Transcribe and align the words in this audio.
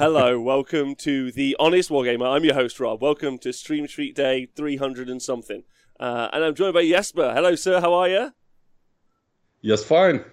Hello, 0.00 0.40
welcome 0.40 0.94
to 0.94 1.30
the 1.30 1.54
Honest 1.60 1.90
Wargamer. 1.90 2.34
I'm 2.34 2.42
your 2.42 2.54
host, 2.54 2.80
Rob. 2.80 3.02
Welcome 3.02 3.36
to 3.40 3.52
Stream 3.52 3.86
Streak 3.86 4.14
Day 4.14 4.46
300 4.56 5.10
and 5.10 5.20
something. 5.20 5.62
Uh, 6.00 6.30
and 6.32 6.42
I'm 6.42 6.54
joined 6.54 6.72
by 6.72 6.88
Jesper. 6.88 7.34
Hello, 7.34 7.54
sir. 7.54 7.82
How 7.82 7.92
are 7.92 8.08
you? 8.08 8.32
Yes, 9.60 9.84
fine. 9.84 10.24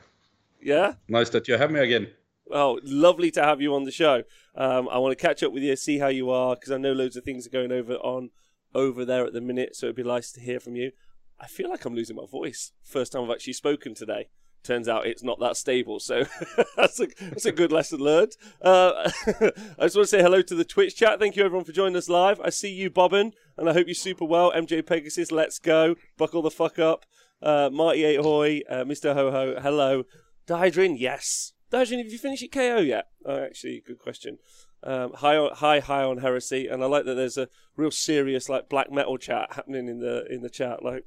Yeah? 0.62 0.94
Nice 1.10 1.32
that 1.32 1.50
you 1.50 1.58
have 1.58 1.70
me 1.70 1.82
again. 1.82 2.08
Oh, 2.50 2.80
lovely 2.82 3.30
to 3.32 3.44
have 3.44 3.60
you 3.60 3.76
on 3.76 3.84
the 3.84 3.92
show. 3.92 4.24
Um, 4.56 4.88
I 4.88 5.00
want 5.00 5.12
to 5.12 5.22
catch 5.22 5.44
up 5.44 5.52
with 5.52 5.64
you, 5.64 5.76
see 5.76 5.98
how 5.98 6.08
you 6.08 6.30
are, 6.30 6.56
because 6.56 6.72
I 6.72 6.78
know 6.78 6.94
loads 6.94 7.18
of 7.18 7.26
things 7.26 7.46
are 7.46 7.50
going 7.50 7.74
over 7.74 7.96
on 7.96 8.30
over 8.74 9.04
there 9.04 9.26
at 9.26 9.34
the 9.34 9.42
minute, 9.42 9.76
so 9.76 9.88
it'd 9.88 9.98
be 9.98 10.04
nice 10.04 10.32
to 10.32 10.40
hear 10.40 10.62
from 10.62 10.78
you. 10.78 10.94
I 11.42 11.48
feel 11.48 11.70
like 11.70 11.84
I'm 11.84 11.94
losing 11.94 12.16
my 12.16 12.26
voice. 12.26 12.72
First 12.86 13.12
time 13.12 13.26
I've 13.26 13.32
actually 13.32 13.52
spoken 13.52 13.96
today. 13.96 14.30
Turns 14.64 14.90
out 14.90 15.08
it's 15.08 15.24
not 15.24 15.40
that 15.40 15.56
stable, 15.56 16.00
so 16.00 16.26
that's 16.76 17.00
a 17.00 17.08
that's 17.22 17.46
a 17.46 17.52
good 17.52 17.72
lesson 17.72 18.00
learned. 18.00 18.34
Uh, 18.62 18.92
I 19.28 19.84
just 19.84 19.96
want 19.96 20.04
to 20.04 20.08
say 20.08 20.22
hello 20.22 20.42
to 20.42 20.56
the 20.56 20.66
Twitch 20.66 20.96
chat. 20.96 21.20
Thank 21.20 21.36
you 21.36 21.46
everyone 21.46 21.64
for 21.64 21.72
joining 21.72 21.96
us 21.96 22.10
live. 22.10 22.42
I 22.42 22.50
see 22.50 22.72
you, 22.72 22.90
Bobbin, 22.90 23.32
and 23.56 23.70
I 23.70 23.74
hope 23.74 23.88
you're 23.88 23.94
super 23.94 24.26
well. 24.26 24.52
MJ 24.52 24.86
Pegasus, 24.86 25.32
let's 25.32 25.58
go. 25.58 25.96
Buckle 26.18 26.42
the 26.42 26.52
fuck 26.52 26.80
up. 26.80 27.06
Uh, 27.42 27.70
Marty 27.72 28.16
Ahoy, 28.16 28.62
uh, 28.70 28.84
Mr. 28.84 29.14
Ho 29.14 29.32
Ho, 29.32 29.56
hello. 29.62 30.04
Dydrin, 30.48 30.96
yes. 30.98 31.54
Dydrin, 31.72 32.00
have 32.00 32.12
you 32.12 32.18
finished 32.18 32.42
your 32.42 32.50
KO 32.50 32.80
yet? 32.80 33.08
Oh, 33.26 33.38
actually, 33.44 33.84
good 33.86 34.00
question. 34.00 34.40
Um, 34.84 35.14
high 35.14 35.38
on, 35.38 35.56
high, 35.56 35.80
high 35.80 36.04
on 36.04 36.20
heresy, 36.20 36.68
and 36.68 36.84
I 36.84 36.88
like 36.88 37.06
that 37.06 37.16
there's 37.16 37.38
a 37.38 37.50
real 37.76 37.92
serious 37.92 38.48
like 38.48 38.70
black 38.70 38.92
metal 38.92 39.18
chat 39.18 39.54
happening 39.54 39.88
in 39.88 40.00
the 40.00 40.26
in 40.32 40.42
the 40.42 40.50
chat. 40.50 40.84
Like, 40.84 41.06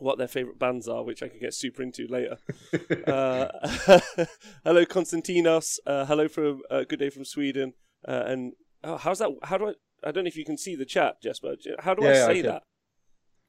what 0.00 0.18
their 0.18 0.28
favourite 0.28 0.58
bands 0.58 0.88
are, 0.88 1.02
which 1.04 1.22
I 1.22 1.28
can 1.28 1.38
get 1.38 1.54
super 1.54 1.82
into 1.82 2.06
later. 2.08 2.38
uh, 3.06 3.48
hello, 4.64 4.84
Konstantinos. 4.84 5.78
Uh, 5.86 6.04
hello 6.06 6.28
from 6.28 6.62
uh, 6.70 6.84
Good 6.88 6.98
Day 6.98 7.10
from 7.10 7.24
Sweden. 7.24 7.74
Uh, 8.06 8.22
and 8.26 8.52
oh, 8.82 8.96
how's 8.96 9.18
that? 9.18 9.30
How 9.44 9.58
do 9.58 9.68
I? 9.68 9.72
I 10.02 10.12
don't 10.12 10.24
know 10.24 10.28
if 10.28 10.36
you 10.36 10.44
can 10.44 10.56
see 10.56 10.74
the 10.74 10.86
chat, 10.86 11.22
Jesper. 11.22 11.54
How 11.80 11.94
do 11.94 12.02
Yeah, 12.04 12.10
I 12.10 12.14
yeah, 12.14 12.24
I 12.24 12.26
say 12.28 12.42
can. 12.42 12.46
that? 12.50 12.62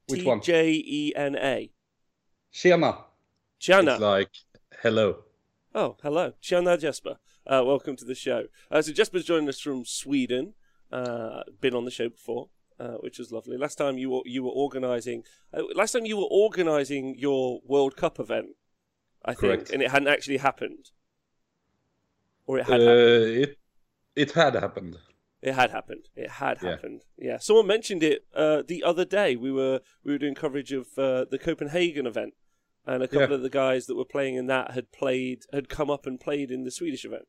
Which 0.07 0.23
one? 0.25 0.41
J 0.41 0.71
E 0.71 1.13
N 1.15 1.35
A. 1.37 1.71
Tjena. 2.53 3.03
Jana. 3.59 3.93
It's 3.93 4.01
like 4.01 4.31
hello. 4.81 5.19
Oh, 5.73 5.95
hello. 6.03 6.33
Tjena 6.43 6.77
Jesper. 6.79 7.17
Uh, 7.47 7.63
welcome 7.65 7.95
to 7.95 8.03
the 8.05 8.15
show. 8.15 8.43
Uh, 8.69 8.81
so 8.81 8.91
Jesper's 8.91 9.23
joining 9.23 9.47
us 9.47 9.59
from 9.59 9.85
Sweden. 9.85 10.53
Uh, 10.91 11.43
been 11.61 11.73
on 11.73 11.85
the 11.85 11.91
show 11.91 12.09
before, 12.09 12.49
uh, 12.81 12.97
which 13.03 13.17
was 13.21 13.31
lovely. 13.37 13.57
Last 13.65 13.77
time 13.83 13.95
you 14.03 14.09
were 14.13 14.23
you 14.35 14.41
were 14.45 14.55
organising. 14.65 15.19
Uh, 15.53 15.63
last 15.81 15.91
time 15.93 16.05
you 16.11 16.17
were 16.21 16.31
organising 16.45 17.05
your 17.25 17.43
World 17.73 17.93
Cup 18.01 18.15
event, 18.25 18.49
I 19.31 19.33
think, 19.41 19.59
and 19.73 19.79
it 19.85 19.89
hadn't 19.95 20.07
actually 20.15 20.37
happened, 20.49 20.83
or 22.47 22.53
it 22.59 22.67
Uh, 22.67 22.71
had 22.71 22.81
happened. 22.81 23.37
it 23.43 23.57
it 24.23 24.31
had 24.41 24.53
happened. 24.55 24.95
It 25.41 25.53
had 25.61 25.71
happened. 25.71 26.05
It 26.15 26.29
had 26.43 26.57
Yeah. 26.61 26.69
happened. 26.71 27.01
Yeah. 27.27 27.37
Someone 27.39 27.67
mentioned 27.75 28.03
it 28.11 28.19
uh, 28.43 28.61
the 28.73 28.83
other 28.83 29.05
day. 29.19 29.35
We 29.35 29.51
were 29.51 29.77
we 30.03 30.11
were 30.13 30.17
doing 30.23 30.35
coverage 30.35 30.71
of 30.71 30.85
uh, 30.97 31.25
the 31.33 31.39
Copenhagen 31.47 32.05
event, 32.05 32.33
and 32.85 33.01
a 33.03 33.07
couple 33.07 33.29
Yeah. 33.29 33.35
of 33.39 33.41
the 33.41 33.49
guys 33.63 33.85
that 33.87 33.95
were 33.95 34.05
playing 34.15 34.35
in 34.35 34.45
that 34.47 34.71
had 34.77 34.91
played 34.91 35.39
had 35.57 35.67
come 35.77 35.89
up 35.95 36.05
and 36.07 36.19
played 36.19 36.49
in 36.51 36.63
the 36.63 36.71
Swedish 36.79 37.05
event. 37.05 37.27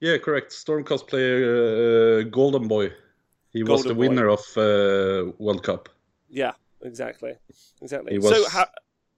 Yeah, 0.00 0.18
correct. 0.18 0.52
Stormcast 0.52 1.06
player 1.06 1.38
uh, 1.46 2.22
Golden 2.40 2.66
Boy. 2.68 2.86
He 3.54 3.62
was 3.62 3.68
Golden 3.84 3.88
the 3.88 3.94
Boy. 3.94 4.08
winner 4.08 4.28
of 4.28 4.40
uh, 4.58 5.32
World 5.38 5.62
Cup, 5.62 5.88
Yeah, 6.28 6.52
exactly, 6.82 7.34
exactly. 7.80 8.20
So 8.20 8.48
how 8.50 8.66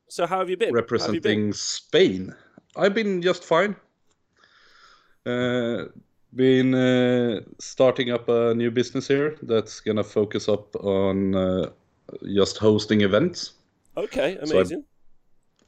so 0.08 0.26
how 0.26 0.38
have 0.38 0.50
you 0.50 0.56
been? 0.56 0.68
Have 0.68 0.74
you 0.76 0.80
been? 0.80 0.82
representing 0.82 1.52
Spain. 1.54 2.34
I've 2.76 2.94
been 2.94 3.22
just 3.22 3.42
fine. 3.44 3.74
Uh, 5.24 5.86
been 6.34 6.74
uh, 6.74 7.40
starting 7.58 8.10
up 8.12 8.28
a 8.28 8.54
new 8.54 8.70
business 8.70 9.08
here 9.08 9.36
that's 9.42 9.80
gonna 9.80 10.04
focus 10.04 10.48
up 10.48 10.76
on 10.76 11.34
uh, 11.34 11.70
just 12.34 12.58
hosting 12.58 13.00
events. 13.00 13.54
Okay, 13.96 14.34
So 14.34 14.40
I- 14.40 14.60
amazing. 14.60 14.84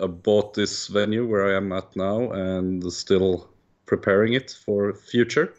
I 0.00 0.06
bought 0.06 0.54
this 0.54 0.86
venue 0.88 1.26
where 1.26 1.48
I 1.48 1.56
am 1.56 1.72
at 1.72 1.96
now 1.96 2.30
and 2.30 2.92
still 2.92 3.48
preparing 3.86 4.34
it 4.34 4.56
for 4.64 4.94
future. 4.94 5.54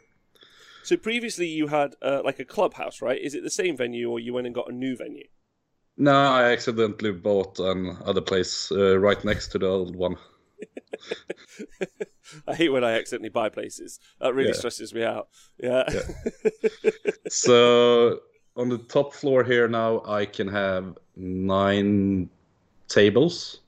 So 0.89 0.97
previously 0.97 1.45
you 1.45 1.67
had 1.67 1.93
uh, 2.01 2.23
like 2.25 2.39
a 2.39 2.43
clubhouse, 2.43 2.99
right? 2.99 3.21
Is 3.21 3.35
it 3.35 3.43
the 3.43 3.51
same 3.51 3.77
venue, 3.77 4.09
or 4.09 4.19
you 4.19 4.33
went 4.33 4.47
and 4.47 4.55
got 4.55 4.71
a 4.71 4.73
new 4.73 4.97
venue? 4.97 5.27
No, 5.97 6.15
I 6.15 6.51
accidentally 6.51 7.11
bought 7.11 7.59
another 7.59 8.21
place 8.21 8.71
uh, 8.71 8.97
right 8.97 9.23
next 9.23 9.49
to 9.49 9.59
the 9.59 9.67
old 9.67 9.95
one. 9.95 10.15
I 12.47 12.55
hate 12.55 12.69
when 12.69 12.83
I 12.83 12.97
accidentally 12.97 13.29
buy 13.29 13.49
places. 13.49 13.99
That 14.19 14.33
really 14.33 14.49
Yeah. 14.49 14.53
stresses 14.53 14.91
me 14.91 15.03
out. 15.03 15.27
Yeah. 15.59 15.87
So 17.29 18.21
on 18.55 18.69
the 18.69 18.79
top 18.79 19.13
floor 19.13 19.43
here 19.43 19.67
now, 19.67 20.01
I 20.07 20.25
can 20.25 20.47
have 20.47 20.97
nine 21.15 22.31
tables. 22.87 23.61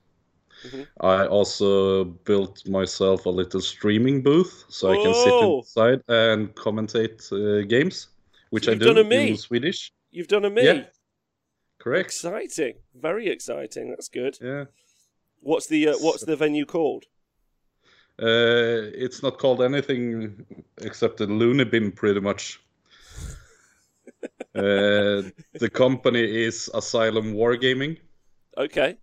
Mhm. 0.64 0.88
I 1.00 1.26
also 1.28 2.04
built 2.26 2.68
myself 2.68 3.26
a 3.26 3.30
little 3.30 3.62
streaming 3.62 4.22
booth 4.22 4.66
so 4.70 4.92
I 4.92 4.96
can 4.98 5.14
sit 5.14 5.34
Oh! 5.34 5.58
inside 5.60 6.02
and 6.08 6.54
commentate 6.56 7.32
uh, 7.32 7.66
games, 7.68 8.10
which 8.52 8.66
So 8.66 8.72
I 8.72 8.76
do 8.76 8.86
done 8.86 8.98
a 8.98 9.04
me. 9.04 9.30
in 9.32 9.38
Swedish. 9.38 9.92
You've 10.12 10.28
done 10.28 10.46
a 10.46 10.50
me. 10.50 10.64
Yeah. 10.64 10.86
Correct. 11.80 12.06
Exciting. 12.06 12.76
Very 12.94 13.28
exciting. 13.28 13.90
That's 13.90 14.10
good. 14.10 14.38
Yeah. 14.42 14.66
What's 15.42 15.68
the 15.68 15.88
uh, 15.90 15.98
what's 16.00 16.24
the 16.26 16.36
venue 16.36 16.66
called? 16.66 17.06
Uh, 18.22 18.92
it's 18.94 19.24
not 19.24 19.40
called 19.40 19.64
anything 19.64 20.46
except 20.82 21.18
the 21.18 21.26
Looney 21.26 21.64
Bin, 21.66 21.92
pretty 21.92 22.20
much. 22.20 22.60
uh, 24.56 25.24
the 25.60 25.70
company 25.74 26.46
is 26.46 26.70
Asylum 26.74 27.34
Wargaming. 27.34 27.98
Okay. 28.58 28.98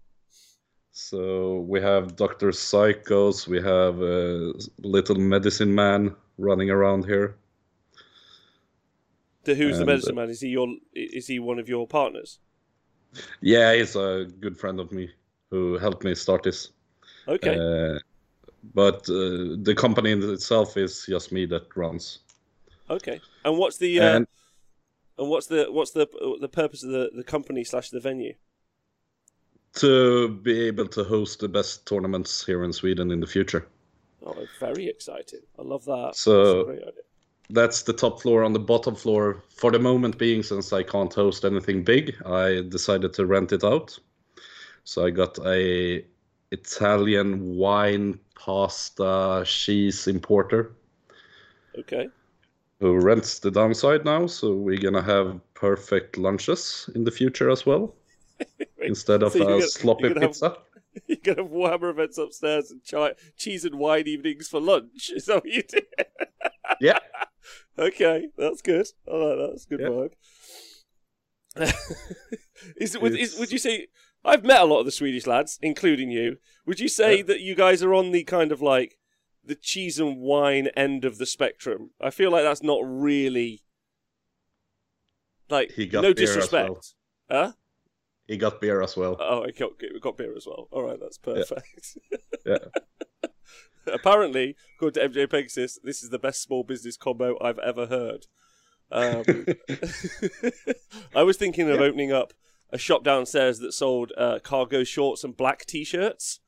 So 1.00 1.60
we 1.68 1.80
have 1.80 2.16
Doctor 2.16 2.48
Psychos, 2.48 3.46
we 3.46 3.62
have 3.62 4.02
a 4.02 4.52
Little 4.82 5.14
Medicine 5.14 5.72
Man 5.72 6.16
running 6.38 6.70
around 6.70 7.04
here. 7.04 7.36
The 9.44 9.54
who's 9.54 9.78
the 9.78 9.86
medicine 9.86 10.18
uh, 10.18 10.22
man? 10.22 10.30
Is 10.30 10.40
he 10.40 10.48
your 10.48 10.66
is 10.92 11.28
he 11.28 11.38
one 11.38 11.60
of 11.60 11.68
your 11.68 11.86
partners? 11.86 12.40
Yeah, 13.40 13.74
he's 13.74 13.94
a 13.94 14.26
good 14.40 14.58
friend 14.58 14.80
of 14.80 14.90
me 14.90 15.08
who 15.50 15.78
helped 15.78 16.02
me 16.02 16.16
start 16.16 16.42
this. 16.42 16.72
Okay. 17.28 17.54
Uh, 17.54 18.00
but 18.74 19.08
uh, 19.08 19.54
the 19.62 19.74
company 19.76 20.10
in 20.10 20.22
itself 20.30 20.76
is 20.76 21.06
just 21.08 21.30
me 21.30 21.46
that 21.46 21.76
runs. 21.76 22.18
okay. 22.90 23.20
And 23.44 23.56
what's 23.56 23.78
the 23.78 24.00
uh, 24.00 24.16
and, 24.16 24.26
and 25.16 25.30
what's 25.30 25.46
the 25.46 25.68
what's 25.70 25.92
the 25.92 26.08
the 26.40 26.48
purpose 26.48 26.82
of 26.82 26.90
the 26.90 27.10
the 27.14 27.24
company 27.24 27.62
slash 27.62 27.90
the 27.90 28.00
venue? 28.00 28.34
To 29.78 30.28
be 30.28 30.60
able 30.66 30.86
to 30.88 31.04
host 31.04 31.40
the 31.40 31.48
best 31.48 31.86
tournaments 31.86 32.44
here 32.44 32.64
in 32.64 32.72
Sweden 32.72 33.10
in 33.10 33.20
the 33.20 33.26
future. 33.26 33.66
Oh, 34.24 34.46
very 34.60 34.86
exciting. 34.88 35.40
I 35.58 35.62
love 35.62 35.84
that. 35.86 36.12
So- 36.14 36.64
That's. 36.64 36.98
That's 37.50 37.82
the 37.84 37.94
top 37.94 38.20
floor. 38.20 38.44
On 38.44 38.52
the 38.52 38.58
bottom 38.58 38.94
floor, 38.94 39.42
for 39.48 39.70
the 39.70 39.78
moment 39.78 40.18
being, 40.18 40.42
since 40.42 40.70
I 40.70 40.82
can't 40.82 41.14
host 41.14 41.46
anything 41.46 41.82
big, 41.82 42.14
I 42.26 42.60
decided 42.68 43.14
to 43.14 43.24
rent 43.24 43.52
it 43.52 43.64
out. 43.64 43.98
So 44.84 45.06
I 45.06 45.10
got 45.10 45.38
a 45.46 46.04
Italian 46.50 47.56
wine, 47.56 48.20
pasta, 48.34 49.44
cheese 49.46 50.06
importer 50.06 50.72
Okay. 51.78 52.08
who 52.80 53.00
rents 53.00 53.38
the 53.38 53.50
downside 53.50 54.04
now. 54.04 54.26
So 54.26 54.52
we're 54.54 54.76
gonna 54.82 55.00
have 55.02 55.40
perfect 55.54 56.18
lunches 56.18 56.90
in 56.94 57.04
the 57.04 57.10
future 57.10 57.48
as 57.48 57.64
well, 57.64 57.94
instead 58.82 59.22
of 59.22 59.32
So 59.32 59.42
a 59.42 59.44
gonna- 59.46 59.62
sloppy 59.68 60.04
you're 60.04 60.14
gonna 60.14 60.26
have- 60.26 60.32
pizza. 60.32 60.56
You're 61.06 61.18
gonna 61.22 61.42
have 61.42 61.50
Warhammer 61.52 61.90
events 61.90 62.18
upstairs 62.18 62.70
and 62.72 62.80
chi- 62.90 63.14
cheese 63.36 63.64
and 63.64 63.76
wine 63.78 64.08
evenings 64.08 64.48
for 64.48 64.60
lunch. 64.60 65.10
Is 65.14 65.26
that 65.26 65.36
what 65.44 65.46
you 65.52 65.62
do? 65.62 65.78
Yeah. 66.80 66.98
Okay, 67.78 68.28
that's 68.36 68.62
good. 68.62 68.86
I 69.06 69.14
like 69.14 69.36
that. 69.38 69.48
That's 69.52 69.64
good 69.66 69.80
Yeah. 69.80 69.88
vibe. 69.88 70.12
is 72.76 72.94
it? 72.94 73.02
Would, 73.02 73.12
is, 73.12 73.18
It's- 73.34 73.38
would 73.38 73.52
you 73.52 73.58
say? 73.58 73.86
I've 74.24 74.44
met 74.44 74.60
a 74.60 74.64
lot 74.64 74.80
of 74.80 74.86
the 74.86 74.90
Swedish 74.92 75.26
lads, 75.26 75.58
including 75.62 76.10
you. 76.10 76.38
Would 76.66 76.80
you 76.80 76.88
say 76.88 77.18
Yeah. 77.18 77.22
that 77.24 77.40
you 77.40 77.54
guys 77.54 77.82
are 77.82 77.94
on 77.94 78.10
the 78.10 78.24
kind 78.24 78.50
of 78.50 78.60
like 78.60 78.98
the 79.44 79.54
cheese 79.54 80.00
and 80.00 80.18
wine 80.18 80.68
end 80.76 81.04
of 81.04 81.18
the 81.18 81.26
spectrum? 81.26 81.90
I 82.00 82.10
feel 82.10 82.30
like 82.32 82.42
that's 82.42 82.62
not 82.62 82.80
really 82.82 83.62
like 85.48 85.72
He 85.72 85.86
got 85.86 86.02
no 86.02 86.12
disrespect. 86.12 86.70
well. 86.70 86.80
Huh? 87.30 87.52
He 88.28 88.36
got 88.36 88.60
beer 88.60 88.82
as 88.82 88.96
well. 88.96 89.16
Oh, 89.18 89.42
I 89.44 89.50
got, 89.50 89.72
we 89.80 89.98
got 89.98 90.16
beer 90.18 90.36
as 90.36 90.46
well. 90.46 90.68
All 90.70 90.82
right, 90.84 91.00
that's 91.00 91.18
perfect. 91.18 91.96
Yeah. 92.46 92.58
Apparently, 93.86 94.54
according 94.76 95.02
to 95.02 95.08
MJ 95.08 95.30
Pegasus, 95.30 95.78
this 95.82 96.02
is 96.02 96.10
the 96.10 96.18
best 96.18 96.42
small 96.42 96.62
business 96.62 96.98
combo 96.98 97.38
I've 97.42 97.58
ever 97.58 97.86
heard. 97.86 98.26
Um, 98.92 99.24
I 101.14 101.22
was 101.22 101.38
thinking 101.38 101.70
of 101.70 101.80
Yeah. 101.80 101.86
opening 101.86 102.12
up 102.12 102.34
a 102.70 102.76
shop 102.76 103.02
downstairs 103.02 103.60
that 103.60 103.72
sold 103.72 104.12
uh, 104.18 104.40
cargo 104.42 104.84
shorts 104.84 105.24
and 105.24 105.34
black 105.34 105.64
t-shirts. 105.64 106.40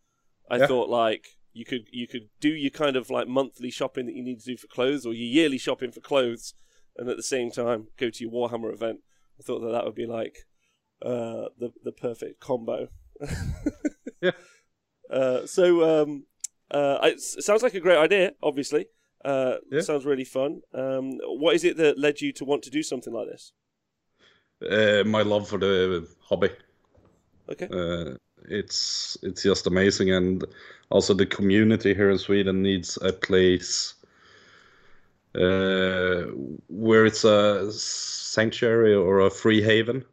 I 0.50 0.58
Yeah. 0.58 0.66
thought, 0.66 0.90
like, 0.90 1.28
you 1.54 1.64
could 1.64 1.86
you 1.90 2.06
could 2.06 2.28
do 2.40 2.50
your 2.50 2.70
kind 2.70 2.94
of 2.94 3.08
like 3.10 3.26
monthly 3.26 3.70
shopping 3.70 4.06
that 4.06 4.14
you 4.14 4.22
need 4.22 4.40
to 4.40 4.44
do 4.46 4.56
for 4.58 4.66
clothes, 4.68 5.06
or 5.06 5.14
your 5.14 5.26
yearly 5.26 5.58
shopping 5.58 5.90
for 5.92 6.00
clothes, 6.00 6.52
and 6.96 7.08
at 7.08 7.16
the 7.16 7.22
same 7.22 7.50
time 7.50 7.88
go 7.96 8.10
to 8.10 8.22
your 8.24 8.32
Warhammer 8.32 8.72
event. 8.72 9.00
I 9.38 9.42
thought 9.42 9.60
that 9.60 9.72
that 9.72 9.84
would 9.86 9.94
be 9.94 10.06
like 10.06 10.40
uh, 11.02 11.48
the 11.58 11.72
the 11.84 11.92
perfect 11.92 12.40
combo. 12.40 12.88
Yeah. 14.22 14.32
Uh, 15.10 15.46
so 15.46 16.02
um, 16.02 16.26
uh, 16.70 16.98
it 17.02 17.20
sounds 17.20 17.62
like 17.62 17.74
a 17.74 17.80
great 17.80 17.98
idea. 17.98 18.32
Obviously, 18.42 18.86
uh, 19.24 19.56
Yeah. 19.70 19.80
sounds 19.80 20.04
really 20.04 20.24
fun. 20.24 20.60
Um, 20.74 21.18
what 21.24 21.54
is 21.54 21.64
it 21.64 21.76
that 21.78 21.98
led 21.98 22.20
you 22.20 22.32
to 22.34 22.44
want 22.44 22.62
to 22.64 22.70
do 22.70 22.82
something 22.82 23.12
like 23.12 23.28
this? 23.28 23.52
Uh, 24.70 25.02
my 25.06 25.22
love 25.22 25.48
for 25.48 25.58
the 25.58 26.06
hobby. 26.20 26.50
Okay. 27.50 27.68
Uh, 27.70 28.16
it's 28.48 29.16
it's 29.22 29.42
just 29.42 29.66
amazing, 29.66 30.10
and 30.12 30.44
also 30.90 31.14
the 31.14 31.26
community 31.26 31.94
here 31.94 32.10
in 32.10 32.18
Sweden 32.18 32.62
needs 32.62 32.98
a 33.02 33.12
place 33.12 33.94
uh, 35.34 36.22
where 36.68 37.06
it's 37.06 37.24
a 37.24 37.70
sanctuary 37.72 38.94
or 38.94 39.20
a 39.20 39.30
free 39.30 39.62
haven. 39.62 40.04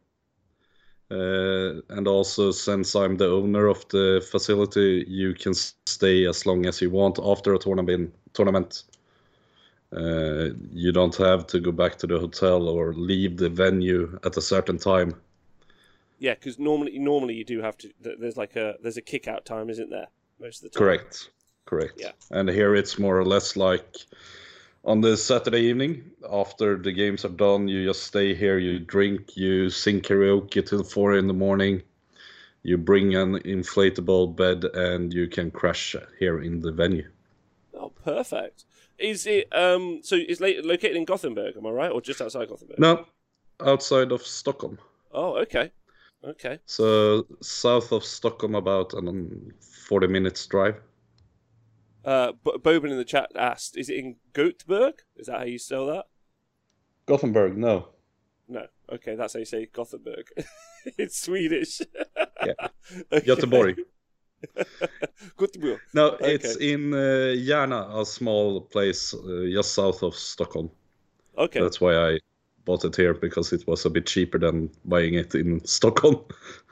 Uh, 1.10 1.80
and 1.88 2.06
also, 2.06 2.50
since 2.50 2.94
I'm 2.94 3.16
the 3.16 3.30
owner 3.30 3.66
of 3.66 3.86
the 3.88 4.26
facility, 4.30 5.04
you 5.08 5.32
can 5.32 5.54
stay 5.54 6.26
as 6.26 6.44
long 6.44 6.66
as 6.66 6.82
you 6.82 6.90
want 6.90 7.18
after 7.22 7.54
a 7.54 7.58
tournament. 7.58 8.14
Tournament. 8.34 8.82
Uh, 9.90 10.50
you 10.70 10.92
don't 10.92 11.16
have 11.16 11.46
to 11.46 11.60
go 11.60 11.72
back 11.72 11.96
to 11.96 12.06
the 12.06 12.18
hotel 12.18 12.68
or 12.68 12.92
leave 12.92 13.38
the 13.38 13.48
venue 13.48 14.18
at 14.24 14.36
a 14.36 14.42
certain 14.42 14.76
time. 14.76 15.14
Yeah, 16.18 16.34
because 16.34 16.58
normally 16.58 16.98
normally 16.98 17.34
you 17.34 17.44
do 17.44 17.62
have 17.62 17.78
to. 17.78 17.90
There's 18.00 18.36
like 18.36 18.56
a 18.56 18.74
there's 18.82 18.98
a 18.98 19.02
kick 19.02 19.28
out 19.28 19.46
time, 19.46 19.70
isn't 19.70 19.88
there? 19.88 20.08
Most 20.40 20.62
of 20.62 20.70
the 20.70 20.78
time. 20.78 20.84
Correct. 20.84 21.30
Correct. 21.64 21.94
Yeah. 21.96 22.12
And 22.30 22.48
here 22.48 22.74
it's 22.74 22.98
more 22.98 23.18
or 23.18 23.24
less 23.24 23.56
like 23.56 23.96
on 24.88 25.02
the 25.02 25.16
Saturday 25.18 25.60
evening 25.60 26.02
after 26.32 26.78
the 26.78 26.90
games 26.90 27.22
are 27.24 27.36
done, 27.36 27.68
you 27.68 27.84
just 27.84 28.04
stay 28.04 28.34
here, 28.34 28.58
you 28.58 28.78
drink, 28.78 29.36
you 29.36 29.68
sing 29.68 30.00
karaoke 30.00 30.66
till 30.66 30.82
four 30.82 31.14
in 31.16 31.26
the 31.26 31.34
morning. 31.34 31.82
You 32.62 32.78
bring 32.78 33.14
an 33.14 33.38
inflatable 33.40 34.34
bed 34.34 34.64
and 34.64 35.12
you 35.12 35.28
can 35.28 35.50
crash 35.50 35.94
here 36.18 36.40
in 36.40 36.60
the 36.60 36.72
venue. 36.72 37.08
Oh, 37.74 37.90
perfect. 37.90 38.64
Is 38.98 39.26
it 39.26 39.54
um? 39.54 40.00
So 40.02 40.16
it's 40.16 40.40
la- 40.40 40.64
located 40.64 40.96
in 40.96 41.04
Gothenburg, 41.04 41.56
am 41.56 41.66
I 41.66 41.70
right, 41.70 41.92
or 41.92 42.00
just 42.00 42.20
outside 42.20 42.48
Gothenburg? 42.48 42.78
No, 42.78 43.04
outside 43.60 44.10
of 44.10 44.22
Stockholm. 44.22 44.78
Oh, 45.12 45.36
okay, 45.42 45.70
okay. 46.24 46.58
So 46.66 47.26
south 47.40 47.92
of 47.92 48.04
Stockholm, 48.04 48.54
about 48.54 48.94
um, 48.94 49.52
40 49.60 50.08
minutes 50.08 50.46
drive. 50.46 50.80
Uh, 52.08 52.32
B- 52.44 52.52
Boban 52.64 52.90
in 52.90 52.96
the 52.96 53.04
chat 53.04 53.30
asked, 53.36 53.76
"Is 53.76 53.88
it 53.90 53.96
in 53.98 54.16
Gothenburg? 54.32 54.94
Is 55.16 55.26
that 55.26 55.38
how 55.40 55.44
you 55.44 55.58
spell 55.58 55.86
that?" 55.86 56.06
Gothenburg, 57.06 57.56
no. 57.56 57.88
No. 58.48 58.66
Okay, 58.90 59.14
that's 59.14 59.34
how 59.34 59.40
you 59.40 59.44
say 59.44 59.66
Gothenburg. 59.66 60.26
it's 60.98 61.20
Swedish. 61.20 61.80
Yeah. 62.46 62.54
Okay. 63.12 63.26
Göteborg. 63.26 63.76
Göteborg. 65.36 65.80
No, 65.92 66.04
Okay. 66.12 66.34
it's 66.34 66.56
in 66.56 66.94
uh, 66.94 67.34
Järna, 67.36 68.00
a 68.00 68.04
small 68.06 68.60
place 68.62 69.12
uh, 69.14 69.46
just 69.52 69.74
south 69.74 70.02
of 70.02 70.14
Stockholm. 70.14 70.70
Okay. 71.36 71.60
That's 71.60 71.80
why 71.80 71.94
I 71.94 72.18
bought 72.64 72.84
it 72.84 72.96
here 72.96 73.12
because 73.14 73.52
it 73.52 73.66
was 73.66 73.84
a 73.86 73.90
bit 73.90 74.06
cheaper 74.06 74.38
than 74.38 74.70
buying 74.84 75.14
it 75.14 75.34
in 75.34 75.60
Stockholm. 75.66 76.24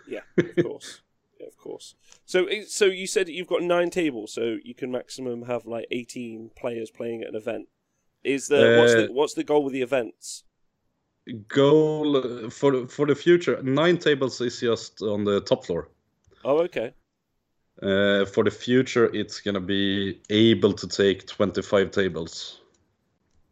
Yeah, 0.08 0.20
of 0.38 0.64
course. 0.64 1.02
yeah, 1.40 1.46
of 1.48 1.56
course. 1.58 1.94
So, 2.26 2.46
so 2.66 2.86
you 2.86 3.06
said 3.06 3.28
you've 3.28 3.46
got 3.46 3.62
nine 3.62 3.88
tables, 3.90 4.32
so 4.32 4.56
you 4.64 4.74
can 4.74 4.90
maximum 4.90 5.42
have 5.42 5.64
like 5.64 5.86
eighteen 5.92 6.50
players 6.56 6.90
playing 6.90 7.22
at 7.22 7.28
an 7.28 7.36
event. 7.36 7.68
Is 8.24 8.48
the 8.48 8.76
what's 8.78 8.94
the 8.94 9.04
Uh, 9.08 9.12
what's 9.12 9.34
the 9.34 9.44
goal 9.44 9.62
with 9.64 9.72
the 9.72 9.82
events? 9.82 10.42
Goal 11.48 12.16
uh, 12.16 12.50
for 12.50 12.72
the- 12.72 12.88
for 12.88 13.06
the 13.06 13.14
future. 13.14 13.62
Nine 13.62 13.98
tables 13.98 14.40
is 14.40 14.58
just 14.60 15.02
on 15.02 15.24
the 15.24 15.40
top 15.40 15.64
floor. 15.64 15.88
Oh, 16.44 16.58
okay. 16.58 16.92
Uh, 17.82 18.24
for 18.24 18.42
the 18.42 18.50
future, 18.50 19.06
it's 19.14 19.40
gonna 19.40 19.60
be 19.60 20.20
able 20.30 20.72
to 20.72 20.86
take 20.88 21.26
25 21.26 21.90
tables. 21.90 22.60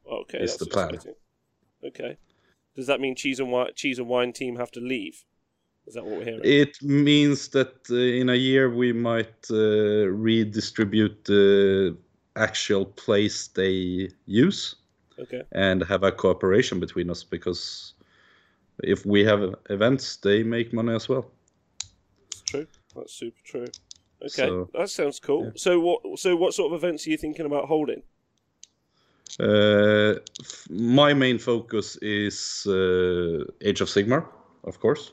Okay, 0.06 0.38
Is 0.38 0.52
that's 0.52 0.64
the 0.64 0.70
plan. 0.70 0.94
exciting. 0.94 1.14
Okay. 1.84 2.16
Does 2.74 2.86
that 2.88 3.00
mean 3.00 3.14
cheese 3.14 3.38
and 3.38 3.52
wine, 3.52 3.70
cheese 3.76 3.98
and 3.98 4.08
wine 4.08 4.32
team 4.32 4.56
have 4.56 4.70
to 4.72 4.80
leave? 4.80 5.24
Is 5.86 5.94
that 5.94 6.04
what 6.04 6.18
we're 6.18 6.24
hearing? 6.24 6.40
It 6.44 6.82
means 6.82 7.48
that 7.48 7.74
uh, 7.90 7.94
in 7.94 8.30
a 8.30 8.34
year 8.34 8.70
we 8.70 8.92
might 8.92 9.50
uh, 9.50 10.06
redistribute 10.08 11.24
the 11.24 11.96
actual 12.36 12.86
place 12.86 13.48
they 13.48 14.08
use. 14.26 14.76
okay. 15.18 15.42
and 15.52 15.82
have 15.84 16.02
a 16.02 16.10
cooperation 16.12 16.80
between 16.80 17.10
us 17.10 17.22
because 17.24 17.94
if 18.82 19.06
we 19.06 19.24
have 19.24 19.54
events, 19.70 20.16
they 20.16 20.42
make 20.42 20.72
money 20.72 20.94
as 20.94 21.08
well. 21.08 21.30
That's 22.30 22.42
true. 22.42 22.66
That's 22.96 23.12
super 23.12 23.40
true. 23.44 23.66
Okay, 24.22 24.48
So, 24.48 24.68
that 24.72 24.90
sounds 24.90 25.20
cool. 25.20 25.44
yeah. 25.44 25.50
So 25.56 25.80
what? 25.80 26.18
So 26.18 26.36
what 26.36 26.54
sort 26.54 26.72
of 26.72 26.76
events 26.82 27.06
are 27.06 27.10
you 27.10 27.16
thinking 27.18 27.46
about 27.46 27.66
holding? 27.66 28.02
Uh, 29.40 30.14
f- 30.40 30.66
my 30.70 31.12
main 31.14 31.38
focus 31.38 31.96
is 32.02 32.66
uh, 32.66 33.44
Age 33.60 33.80
of 33.80 33.88
Sigmar, 33.88 34.26
of 34.64 34.78
course. 34.80 35.12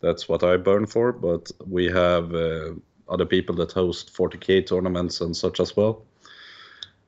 That's 0.00 0.28
what 0.28 0.42
I 0.42 0.56
burn 0.56 0.86
for, 0.86 1.12
but 1.12 1.50
we 1.66 1.86
have 1.86 2.34
uh, 2.34 2.72
other 3.08 3.24
people 3.24 3.54
that 3.56 3.72
host 3.72 4.14
40k 4.14 4.66
tournaments 4.66 5.20
and 5.20 5.36
such 5.36 5.60
as 5.60 5.76
well. 5.76 6.04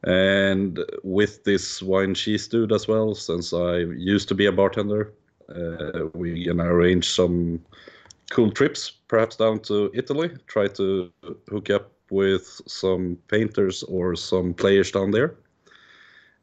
And 0.04 0.78
with 1.02 1.44
this 1.44 1.82
wine 1.82 2.14
cheese 2.14 2.46
dude 2.46 2.72
as 2.72 2.86
well, 2.86 3.14
since 3.14 3.52
I 3.52 3.78
used 3.78 4.28
to 4.28 4.34
be 4.34 4.46
a 4.46 4.52
bartender, 4.52 5.12
uh, 5.48 6.06
we're 6.14 6.46
gonna 6.46 6.72
arrange 6.72 7.10
some 7.10 7.60
cool 8.30 8.50
trips, 8.50 8.90
perhaps 9.08 9.36
down 9.36 9.60
to 9.60 9.90
Italy. 9.94 10.30
Try 10.46 10.68
to 10.68 11.12
hook 11.48 11.70
up 11.70 11.92
with 12.10 12.60
some 12.66 13.18
painters 13.28 13.82
or 13.82 14.14
some 14.14 14.54
players 14.54 14.92
down 14.92 15.10
there, 15.10 15.34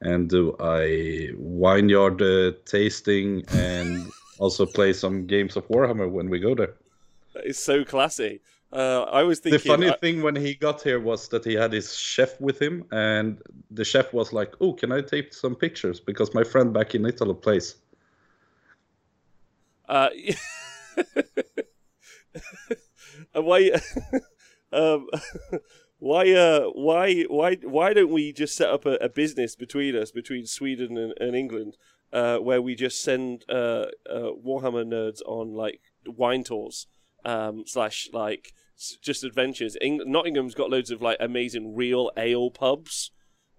and 0.02 0.30
do 0.30 0.56
a 0.60 1.32
vineyard 1.38 2.22
uh, 2.22 2.52
tasting 2.66 3.44
and 3.54 4.12
also 4.40 4.66
play 4.66 4.94
some 4.94 5.26
games 5.26 5.56
of 5.56 5.68
Warhammer 5.68 6.10
when 6.10 6.30
we 6.30 6.40
go 6.40 6.56
there. 6.56 6.74
That 7.34 7.46
is 7.46 7.60
so 7.60 7.84
classy. 7.84 8.42
Uh, 8.72 9.04
I 9.04 9.24
was 9.24 9.40
The 9.40 9.60
funny 9.60 9.90
I- 9.90 9.98
thing 9.98 10.22
when 10.22 10.36
he 10.36 10.54
got 10.56 10.82
here 10.82 11.00
was 11.00 11.28
that 11.30 11.46
he 11.46 11.54
had 11.54 11.72
his 11.72 11.96
chef 11.96 12.40
with 12.42 12.62
him, 12.62 12.84
and 12.92 13.42
the 13.72 13.86
chef 13.86 14.12
was 14.14 14.34
like, 14.34 14.54
"Oh, 14.60 14.74
can 14.74 14.92
I 14.92 15.02
take 15.02 15.34
some 15.34 15.56
pictures? 15.56 16.00
Because 16.00 16.34
my 16.34 16.44
friend 16.44 16.74
back 16.74 16.96
in 16.96 17.06
Italy 17.06 17.36
plays." 17.36 17.76
Uh, 19.88 20.10
why? 23.34 23.72
um, 24.74 25.08
why? 26.00 26.32
Uh, 26.34 26.62
why? 26.74 27.24
Why? 27.24 27.56
Why 27.56 27.94
don't 27.94 28.12
we 28.12 28.34
just 28.34 28.56
set 28.56 28.70
up 28.70 28.86
a, 28.86 28.96
a 28.96 29.10
business 29.10 29.56
between 29.56 29.96
us, 29.96 30.12
between 30.12 30.46
Sweden 30.46 30.98
and, 30.98 31.13
and 31.20 31.36
England, 31.36 31.77
uh, 32.19 32.38
where 32.48 32.62
we 32.62 32.74
just 32.75 32.98
send 33.01 33.43
uh, 33.50 33.86
uh, 34.10 34.31
Warhammer 34.48 34.86
nerds 34.95 35.19
on 35.25 35.53
like 35.53 35.81
wine 36.05 36.43
tours, 36.43 36.88
um, 37.25 37.63
slash 37.67 38.10
like 38.13 38.43
s- 38.77 38.98
just 39.10 39.24
adventures. 39.24 39.75
Eng- 39.81 40.01
Nottingham's 40.05 40.55
got 40.55 40.69
loads 40.69 40.91
of 40.91 41.01
like 41.01 41.17
amazing 41.19 41.75
real 41.75 42.10
ale 42.17 42.50
pubs. 42.51 43.12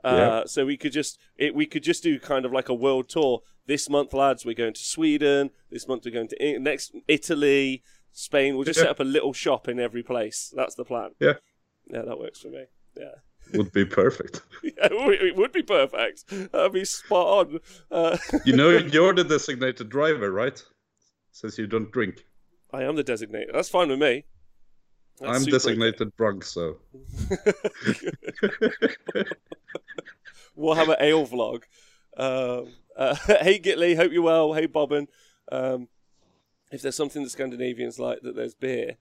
Uh, 0.05 0.17
Yeah. 0.17 0.43
So 0.47 0.65
we 0.67 0.77
could 0.77 0.93
just 0.93 1.19
it, 1.37 1.55
we 1.55 1.67
could 1.67 1.83
just 1.91 2.03
do 2.03 2.19
kind 2.19 2.45
of 2.47 2.53
like 2.53 2.69
a 2.69 2.75
world 2.75 3.09
tour. 3.09 3.43
This 3.73 3.91
month, 3.91 4.13
lads, 4.13 4.45
we're 4.47 4.55
going 4.65 4.75
to 4.75 4.81
Sweden. 4.95 5.51
This 5.71 5.87
month, 5.89 6.05
we're 6.05 6.13
going 6.19 6.29
to 6.29 6.39
I- 6.47 6.59
next 6.59 6.93
Italy, 7.09 7.83
Spain. 8.13 8.55
We'll 8.55 8.65
just 8.65 8.79
Yeah. 8.79 8.85
set 8.85 8.91
up 8.93 9.01
a 9.01 9.05
little 9.17 9.33
shop 9.33 9.69
in 9.69 9.79
every 9.81 10.03
place. 10.05 10.53
That's 10.57 10.77
the 10.77 10.85
plan. 10.85 11.11
Yeah. 11.21 11.35
Yeah, 11.93 12.03
that 12.09 12.19
works 12.19 12.41
for 12.41 12.49
me. 12.49 12.65
Yeah. 12.97 13.17
Would 13.55 13.73
be 13.73 13.85
perfect. 13.85 14.43
Yeah, 14.63 14.89
it 14.91 15.37
would- 15.37 15.53
be 15.53 15.63
perfect. 15.63 16.27
That'd 16.53 16.73
be 16.73 16.85
spot 16.85 17.47
on. 17.49 17.61
Uh, 17.91 18.19
You 18.45 18.57
know, 18.57 18.71
you're 18.95 19.15
the 19.15 19.23
designated 19.25 19.89
driver, 19.89 20.31
right? 20.33 20.61
Since 21.31 21.57
you 21.59 21.67
don't 21.67 21.91
drink. 21.93 22.27
I 22.73 22.83
am 22.83 22.97
the 22.97 23.05
designated. 23.05 23.51
That's 23.55 23.69
fine 23.69 23.89
with 23.89 24.01
me. 24.01 24.25
That's 25.21 25.39
I'm 25.39 25.45
designated 25.51 26.15
drunk, 26.17 26.45
so 26.45 26.77
we'll 30.55 30.75
have 30.75 30.89
an 30.89 30.97
ale 31.01 31.27
vlog. 31.27 31.63
Um, 32.17 32.73
uh, 32.97 33.15
hey 33.41 33.59
Gitley, 33.59 33.97
hope 33.97 34.13
you're 34.13 34.23
well. 34.23 34.55
Hey 34.55 34.67
Bobbin. 34.67 35.09
Um, 35.51 35.89
if 36.71 36.83
there's 36.83 36.97
something 36.97 37.23
that 37.23 37.31
Scandinavians 37.31 37.99
like, 37.99 38.21
that 38.23 38.35
there's 38.37 38.55
beer. 38.55 38.97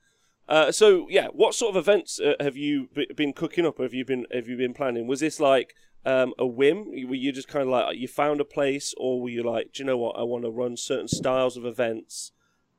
Uh, 0.48 0.72
so 0.72 1.08
yeah, 1.10 1.28
what 1.28 1.56
sort 1.56 1.76
of 1.76 1.78
events 1.78 2.20
uh, 2.20 2.36
have 2.40 2.56
you 2.56 2.88
b- 2.94 3.08
been 3.16 3.34
cooking 3.34 3.66
up? 3.66 3.80
Have 3.80 3.94
you 3.94 4.06
been 4.06 4.26
have 4.32 4.48
you 4.48 4.58
been 4.58 4.74
planning? 4.74 5.08
Was 5.08 5.20
this 5.20 5.40
like 5.40 5.74
um, 6.06 6.34
a 6.38 6.46
whim? 6.46 6.86
Were 7.08 7.16
you 7.16 7.32
just 7.32 7.48
kind 7.48 7.64
of 7.64 7.70
like 7.70 7.98
you 7.98 8.08
found 8.08 8.40
a 8.40 8.46
place, 8.46 8.94
or 8.98 9.22
were 9.22 9.30
you 9.30 9.44
like, 9.44 9.74
do 9.74 9.82
you 9.82 9.88
know 9.88 9.98
what? 9.98 10.18
I 10.18 10.24
want 10.24 10.44
to 10.44 10.52
run 10.52 10.78
certain 10.78 11.08
styles 11.08 11.58
of 11.58 11.66
events, 11.66 12.32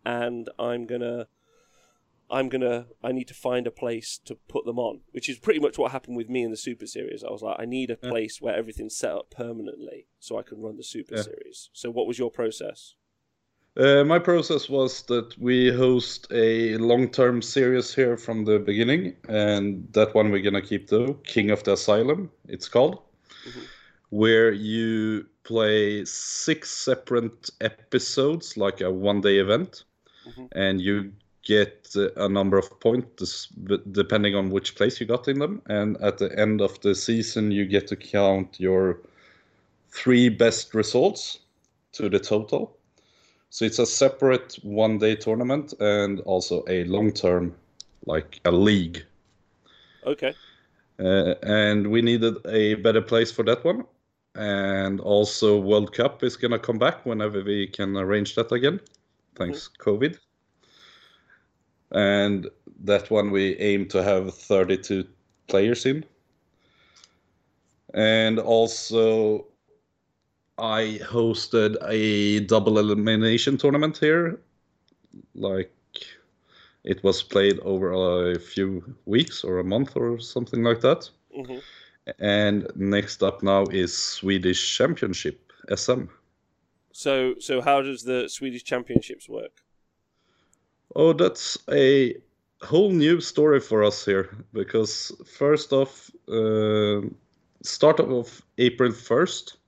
and 0.04 0.48
I'm 0.60 0.86
gonna 0.86 1.26
I'm 2.30 2.48
gonna 2.48 2.86
I 3.02 3.10
need 3.10 3.26
to 3.28 3.34
find 3.34 3.66
a 3.66 3.72
place 3.72 4.20
to 4.26 4.36
put 4.48 4.64
them 4.64 4.78
on, 4.78 5.00
which 5.10 5.28
is 5.28 5.38
pretty 5.40 5.58
much 5.58 5.76
what 5.76 5.90
happened 5.90 6.16
with 6.16 6.28
me 6.28 6.42
in 6.44 6.52
the 6.52 6.56
Super 6.56 6.86
Series. 6.86 7.24
I 7.24 7.30
was 7.32 7.42
like, 7.42 7.56
I 7.58 7.64
need 7.64 7.90
a 7.90 7.98
Yeah. 8.00 8.10
place 8.10 8.40
where 8.40 8.54
everything's 8.54 8.96
set 8.96 9.10
up 9.12 9.30
permanently 9.30 10.06
so 10.20 10.38
I 10.38 10.42
can 10.42 10.60
run 10.60 10.76
the 10.76 10.84
Super 10.84 11.16
Yeah. 11.16 11.22
Series. 11.22 11.70
So 11.72 11.90
what 11.90 12.06
was 12.06 12.18
your 12.18 12.30
process? 12.30 12.94
Uh, 13.76 14.02
my 14.04 14.18
process 14.18 14.70
was 14.70 15.02
that 15.02 15.36
we 15.38 15.70
host 15.70 16.26
a 16.30 16.78
long-term 16.78 17.42
series 17.42 17.94
here 17.94 18.16
from 18.16 18.44
the 18.44 18.58
beginning, 18.58 19.14
and 19.28 19.86
that 19.92 20.14
one 20.14 20.30
we're 20.30 20.40
gonna 20.42 20.62
keep 20.62 20.88
though. 20.88 21.12
King 21.24 21.50
of 21.50 21.62
the 21.64 21.74
Asylum, 21.74 22.30
it's 22.48 22.68
called, 22.68 22.98
Mhm. 23.44 23.62
where 24.08 24.50
you 24.50 25.26
play 25.44 26.04
six 26.06 26.70
separate 26.70 27.50
episodes, 27.60 28.56
like 28.56 28.80
a 28.80 28.90
one-day 28.90 29.38
event, 29.38 29.84
Mhm. 30.26 30.48
and 30.52 30.80
you 30.80 31.12
get 31.42 31.94
a 32.16 32.28
number 32.28 32.58
of 32.58 32.80
points 32.80 33.48
depending 33.92 34.34
on 34.34 34.50
which 34.50 34.74
place 34.74 35.00
you 35.00 35.06
got 35.06 35.28
in 35.28 35.38
them. 35.38 35.62
And 35.66 35.96
at 36.00 36.18
the 36.18 36.36
end 36.36 36.60
of 36.60 36.80
the 36.80 36.94
season, 36.94 37.52
you 37.52 37.66
get 37.66 37.86
to 37.88 37.96
count 37.96 38.58
your 38.58 38.98
three 39.90 40.28
best 40.30 40.74
results 40.74 41.40
to 41.92 42.08
the 42.08 42.18
total. 42.18 42.76
So 43.50 43.64
it's 43.64 43.78
a 43.78 43.86
separate 43.86 44.58
one 44.62 44.98
day 44.98 45.16
tournament 45.16 45.72
and 45.80 46.20
also 46.20 46.64
a 46.68 46.84
long 46.84 47.12
term, 47.12 47.54
like 48.04 48.40
a 48.44 48.50
league. 48.50 49.04
Okay. 50.06 50.34
Uh, 50.98 51.34
and 51.42 51.86
we 51.90 52.02
needed 52.02 52.36
a 52.46 52.74
better 52.74 53.02
place 53.02 53.30
for 53.30 53.42
that 53.44 53.64
one. 53.64 53.84
And 54.34 55.00
also, 55.00 55.58
World 55.58 55.94
Cup 55.94 56.22
is 56.22 56.36
going 56.36 56.50
to 56.50 56.58
come 56.58 56.78
back 56.78 57.06
whenever 57.06 57.42
we 57.42 57.68
can 57.68 57.96
arrange 57.96 58.34
that 58.34 58.52
again, 58.52 58.80
thanks 59.34 59.70
COVID. 59.80 60.18
And 61.92 62.46
that 62.84 63.10
one 63.10 63.30
we 63.30 63.56
aim 63.56 63.86
to 63.88 64.02
have 64.02 64.34
32 64.34 65.06
players 65.46 65.86
in. 65.86 66.04
And 67.94 68.38
also, 68.38 69.46
I 70.58 70.98
hosted 71.02 71.76
a 71.88 72.40
double 72.40 72.78
elimination 72.78 73.56
tournament 73.56 73.98
here. 73.98 74.40
Like 75.34 75.72
it 76.84 77.02
was 77.04 77.22
played 77.22 77.58
over 77.60 77.92
a 78.32 78.38
few 78.38 78.96
weeks 79.04 79.44
or 79.44 79.58
a 79.58 79.64
month 79.64 79.94
or 79.94 80.18
something 80.18 80.62
like 80.62 80.80
that. 80.80 81.10
hmm 81.30 81.58
And 82.18 82.70
next 82.76 83.22
up 83.22 83.42
now 83.42 83.64
is 83.68 83.96
Swedish 83.96 84.76
Championship 84.76 85.50
SM. 85.70 86.10
So 86.92 87.36
so 87.38 87.60
how 87.60 87.80
does 87.82 88.02
the 88.02 88.28
Swedish 88.28 88.64
Championships 88.64 89.28
work? 89.28 89.62
Oh, 90.94 91.12
that's 91.12 91.58
a 91.70 92.16
whole 92.62 92.90
new 92.90 93.20
story 93.20 93.60
for 93.60 93.84
us 93.84 94.04
here 94.04 94.44
because 94.52 95.12
first 95.26 95.72
off, 95.72 96.10
uh, 96.28 97.02
start 97.62 98.00
of 98.00 98.42
April 98.58 98.92
1st, 98.92 99.56
Mm. 99.56 99.65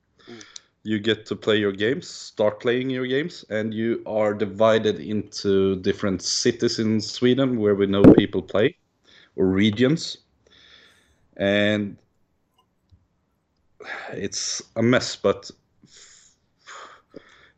You 0.82 0.98
get 0.98 1.26
to 1.26 1.36
play 1.36 1.56
your 1.56 1.72
games, 1.72 2.08
start 2.08 2.60
playing 2.60 2.90
your 2.90 3.06
games, 3.06 3.44
and 3.50 3.74
you 3.74 4.02
are 4.06 4.32
divided 4.32 5.00
into 5.00 5.76
different 5.76 6.22
cities 6.22 6.78
in 6.78 7.00
Sweden 7.00 7.58
where 7.58 7.74
we 7.74 7.86
know 7.86 8.02
people 8.16 8.42
play 8.42 8.76
or 9.36 9.46
regions. 9.46 10.18
And 11.36 11.96
it's 14.12 14.62
a 14.76 14.82
mess, 14.82 15.16
but 15.16 15.50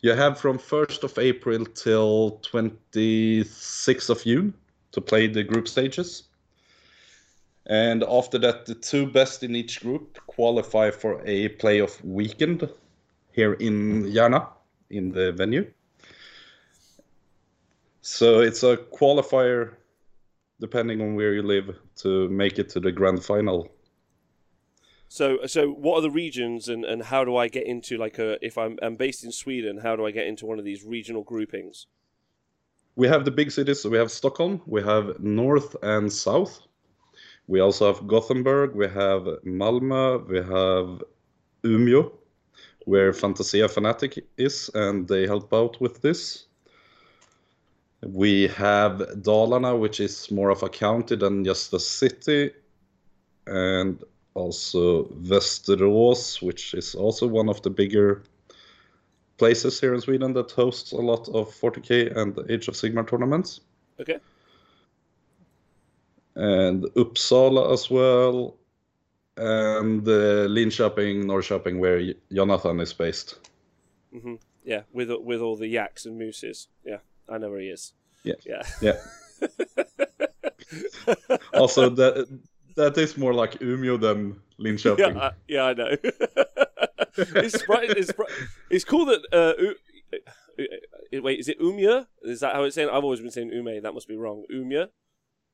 you 0.00 0.12
have 0.12 0.39
from 0.39 0.59
1st 0.59 1.05
of 1.05 1.19
April 1.19 1.65
till 1.67 2.41
26th 2.43 4.11
of 4.11 4.25
June 4.25 4.55
to 4.93 5.00
play 5.00 5.27
the 5.27 5.45
group 5.45 5.69
stages. 5.69 6.25
And 7.67 8.03
after 8.03 8.39
that, 8.39 8.67
the 8.67 8.75
two 8.75 9.07
best 9.07 9.43
in 9.43 9.55
each 9.55 9.81
group 9.81 10.19
qualify 10.27 10.91
for 10.91 11.21
a 11.25 11.50
playoff 11.57 12.03
weekend 12.03 12.69
here 13.33 13.55
in 13.55 14.05
Järna, 14.05 14.49
in 14.91 15.13
the 15.13 15.33
venue. 15.33 15.71
So 18.03 18.41
it's 18.41 18.63
a 18.63 18.77
qualifier, 18.77 19.75
depending 20.59 21.01
on 21.01 21.15
where 21.15 21.35
you 21.35 21.43
live, 21.43 21.77
to 21.97 22.29
make 22.29 22.59
it 22.59 22.69
to 22.71 22.81
the 22.81 22.93
grand 22.93 23.25
final. 23.25 23.69
So 25.09 25.39
so 25.47 25.71
what 25.71 25.99
are 25.99 26.03
the 26.03 26.11
regions 26.11 26.69
and, 26.69 26.85
and 26.85 27.03
how 27.03 27.25
do 27.25 27.37
I 27.37 27.49
get 27.49 27.67
into 27.67 27.99
like 27.99 28.19
a 28.19 28.45
if 28.45 28.57
I'm 28.57 28.79
I'm 28.81 28.95
based 28.95 29.25
in 29.25 29.33
Sweden, 29.33 29.79
how 29.79 29.97
do 29.97 30.07
I 30.07 30.13
get 30.13 30.27
into 30.29 30.47
one 30.47 30.59
of 30.61 30.65
these 30.65 30.85
regional 30.85 31.25
groupings? 31.25 31.87
We 32.95 33.09
have 33.09 33.25
the 33.25 33.31
big 33.31 33.51
cities. 33.51 33.81
So 33.81 33.91
we 33.91 33.99
have 33.99 34.11
Stockholm, 34.11 34.63
we 34.67 34.83
have 34.83 35.19
North 35.19 35.75
and 35.83 36.13
South. 36.13 36.61
We 37.49 37.59
also 37.59 37.93
have 37.93 38.07
Gothenburg, 38.07 38.77
we 38.77 38.87
have 38.87 39.23
Malmö, 39.45 40.29
we 40.29 40.39
have 40.39 41.03
Umeå, 41.65 42.13
where 42.91 43.13
Fantasia 43.13 43.69
Fanatic 43.69 44.27
is, 44.37 44.69
and 44.75 45.07
they 45.07 45.25
help 45.25 45.55
out 45.55 45.81
with 45.81 46.03
this. 46.03 46.47
We 48.03 48.49
have 48.49 48.95
Dalarna, 49.23 49.79
which 49.79 50.01
is 50.01 50.31
more 50.31 50.51
of 50.51 50.63
a 50.65 50.69
county 50.69 51.17
than 51.17 51.45
just 51.45 51.73
a 51.73 51.79
city, 51.79 52.51
and 53.47 54.03
also 54.35 55.05
Västerås, 55.23 56.43
which 56.43 56.75
is 56.75 56.95
also 56.97 57.29
one 57.29 57.49
of 57.49 57.63
the 57.63 57.71
bigger 57.71 58.23
places 59.39 59.81
here 59.81 59.95
in 59.95 60.01
Sweden 60.01 60.33
that 60.33 60.51
hosts 60.51 60.93
a 60.93 60.97
lot 60.97 61.29
of 61.29 61.49
40k 61.61 62.17
and 62.17 62.39
Age 62.51 62.69
of 62.69 62.75
Sigmar 62.75 63.07
tournaments. 63.07 63.61
Okay. 64.01 64.19
And 66.35 66.85
Uppsala 66.97 67.73
as 67.73 67.89
well, 67.91 68.57
and 69.37 70.07
uh, 70.07 70.47
Linköping, 70.49 71.43
Shopping, 71.43 71.79
where 71.81 72.01
Jonathan 72.33 72.81
is 72.81 72.93
based. 72.93 73.39
hmm 74.13 74.35
Yeah, 74.65 74.83
with 74.93 75.11
with 75.25 75.41
all 75.41 75.57
the 75.57 75.69
yaks 75.69 76.07
and 76.07 76.19
mooses. 76.19 76.69
Yeah, 76.85 77.01
I 77.29 77.39
know 77.39 77.51
where 77.51 77.61
he 77.61 77.69
is. 77.71 77.95
Yeah. 78.25 78.35
Yeah. 78.47 78.63
Yeah. 78.83 78.97
Also, 81.55 81.89
that 81.91 82.27
that 82.77 82.97
is 82.99 83.17
more 83.17 83.35
like 83.35 83.59
Umeå 83.61 83.99
than 84.01 84.37
Linköping. 84.59 84.99
yeah, 85.15 85.19
I, 85.19 85.31
yeah, 85.49 85.65
I 85.65 85.75
know. 85.75 85.89
it's, 87.17 87.65
it's, 87.69 88.13
it's 88.71 88.85
cool 88.85 89.05
that. 89.07 89.21
Uh, 89.33 89.55
U- 89.61 89.75
uh, 90.13 91.23
wait, 91.23 91.39
is 91.41 91.49
it 91.49 91.59
Umya? 91.61 92.07
Is 92.23 92.41
that 92.41 92.55
how 92.55 92.65
it's 92.65 92.75
saying? 92.75 92.89
I've 92.89 93.05
always 93.05 93.21
been 93.21 93.31
saying 93.31 93.51
Ume. 93.53 93.83
That 93.83 93.95
must 93.95 94.09
be 94.09 94.17
wrong. 94.17 94.45
Umya, 94.53 94.89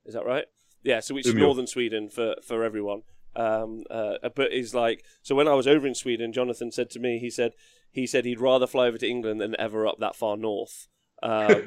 is 0.04 0.14
that 0.14 0.24
right? 0.26 0.46
Yeah. 0.82 1.00
So 1.00 1.14
which 1.14 1.26
is 1.26 1.34
northern 1.34 1.66
Sweden 1.66 2.08
for 2.10 2.34
for 2.42 2.64
everyone. 2.64 3.02
Um, 3.36 3.84
uh, 3.90 4.14
but 4.34 4.52
is 4.52 4.74
like 4.74 5.04
so. 5.22 5.34
When 5.34 5.46
I 5.46 5.54
was 5.54 5.66
over 5.66 5.86
in 5.86 5.94
Sweden, 5.94 6.32
Jonathan 6.32 6.72
said 6.72 6.88
to 6.90 6.98
me, 6.98 7.18
he 7.18 7.28
said 7.28 7.52
he 7.90 8.06
said 8.06 8.24
he'd 8.24 8.40
rather 8.40 8.66
fly 8.66 8.86
over 8.86 8.98
to 8.98 9.08
England 9.08 9.40
than 9.40 9.54
ever 9.58 9.86
up 9.86 9.98
that 10.00 10.16
far 10.16 10.36
north. 10.36 10.88
Um, 11.22 11.48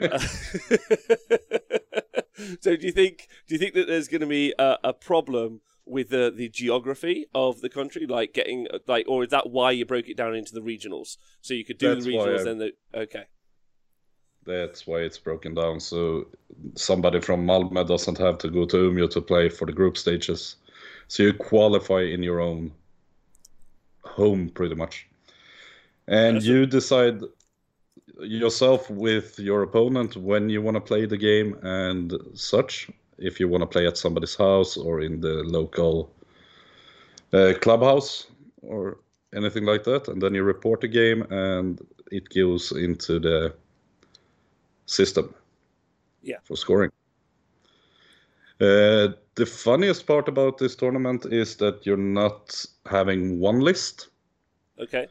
so 2.61 2.75
do 2.75 2.85
you 2.85 2.91
think 2.91 3.27
do 3.47 3.55
you 3.55 3.59
think 3.59 3.73
that 3.75 3.87
there's 3.87 4.07
going 4.07 4.21
to 4.21 4.27
be 4.27 4.53
a, 4.57 4.77
a 4.83 4.93
problem 4.93 5.61
with 5.85 6.09
the 6.09 6.31
the 6.35 6.49
geography 6.49 7.25
of 7.33 7.61
the 7.61 7.69
country, 7.69 8.05
like 8.05 8.33
getting 8.33 8.67
like, 8.87 9.05
or 9.07 9.23
is 9.23 9.29
that 9.31 9.49
why 9.49 9.71
you 9.71 9.85
broke 9.85 10.07
it 10.07 10.17
down 10.17 10.35
into 10.35 10.53
the 10.53 10.61
regionals 10.61 11.17
so 11.41 11.53
you 11.53 11.65
could 11.65 11.77
do 11.77 11.93
That's 11.93 12.05
the 12.05 12.11
regionals? 12.11 12.43
Then 12.43 12.57
the 12.59 12.73
okay, 12.93 13.25
That's 14.45 14.85
why 14.85 14.99
it's 14.99 15.17
broken 15.17 15.55
down. 15.55 15.79
So 15.79 16.27
somebody 16.75 17.19
from 17.21 17.45
Malmö 17.45 17.87
doesn't 17.87 18.17
have 18.19 18.37
to 18.39 18.49
go 18.49 18.65
to 18.65 18.91
Umeå 18.91 19.09
to 19.11 19.21
play 19.21 19.49
for 19.49 19.65
the 19.65 19.73
group 19.73 19.97
stages. 19.97 20.55
So 21.09 21.23
you 21.23 21.33
qualify 21.33 22.01
in 22.03 22.21
your 22.21 22.39
own 22.39 22.71
home, 24.03 24.49
pretty 24.49 24.75
much. 24.75 25.07
And 26.07 26.37
That's 26.37 26.45
you 26.45 26.65
decide 26.67 27.21
yourself 28.19 28.89
with 28.91 29.39
your 29.39 29.63
opponent 29.63 30.15
when 30.17 30.49
you 30.49 30.61
want 30.61 30.75
to 30.75 30.81
play 30.81 31.05
the 31.07 31.17
game 31.17 31.57
and 31.63 32.13
such. 32.35 32.89
If 33.17 33.39
you 33.39 33.47
want 33.49 33.63
to 33.63 33.67
play 33.67 33.87
at 33.87 33.97
somebody's 33.97 34.35
house 34.35 34.77
or 34.77 35.01
in 35.01 35.19
the 35.19 35.43
local 35.43 36.13
uh, 37.33 37.53
clubhouse 37.59 38.27
or 38.61 38.99
anything 39.35 39.65
like 39.65 39.83
that, 39.85 40.07
and 40.09 40.21
then 40.21 40.35
you 40.35 40.43
report 40.43 40.81
the 40.81 40.87
game 40.87 41.23
and 41.31 41.81
it 42.11 42.29
goes 42.29 42.71
into 42.71 43.19
the 43.19 43.53
system 44.85 45.33
Yeah. 46.21 46.37
for 46.43 46.55
scoring. 46.55 46.91
Uh, 48.59 49.13
the 49.35 49.45
funniest 49.45 50.05
part 50.05 50.27
about 50.27 50.57
this 50.57 50.75
tournament 50.75 51.25
is 51.31 51.55
that 51.55 51.85
you're 51.85 51.95
not 51.95 52.65
having 52.85 53.39
one 53.39 53.61
list. 53.61 54.09
okay, 54.77 55.07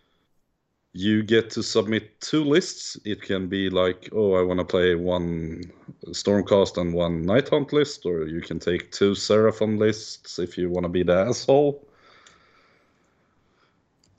You 0.93 1.23
get 1.23 1.49
to 1.51 1.63
submit 1.63 2.21
two 2.21 2.45
lists. 2.45 2.99
It 3.07 3.23
can 3.23 3.49
be 3.49 3.71
like, 3.71 4.11
oh, 4.13 4.35
I 4.35 4.43
want 4.43 4.61
to 4.61 4.67
play 4.67 4.95
one 4.95 5.63
Stormcast 6.09 6.77
and 6.77 6.93
one 6.93 7.25
Nighthaunt 7.25 7.73
list, 7.73 8.05
or 8.05 8.27
you 8.27 8.43
can 8.43 8.59
take 8.59 8.93
two 8.93 9.13
Seraphon 9.13 9.79
lists 9.79 10.39
if 10.39 10.59
you 10.59 10.69
want 10.69 10.85
to 10.85 10.91
be 10.91 11.03
the 11.03 11.15
asshole. 11.15 11.87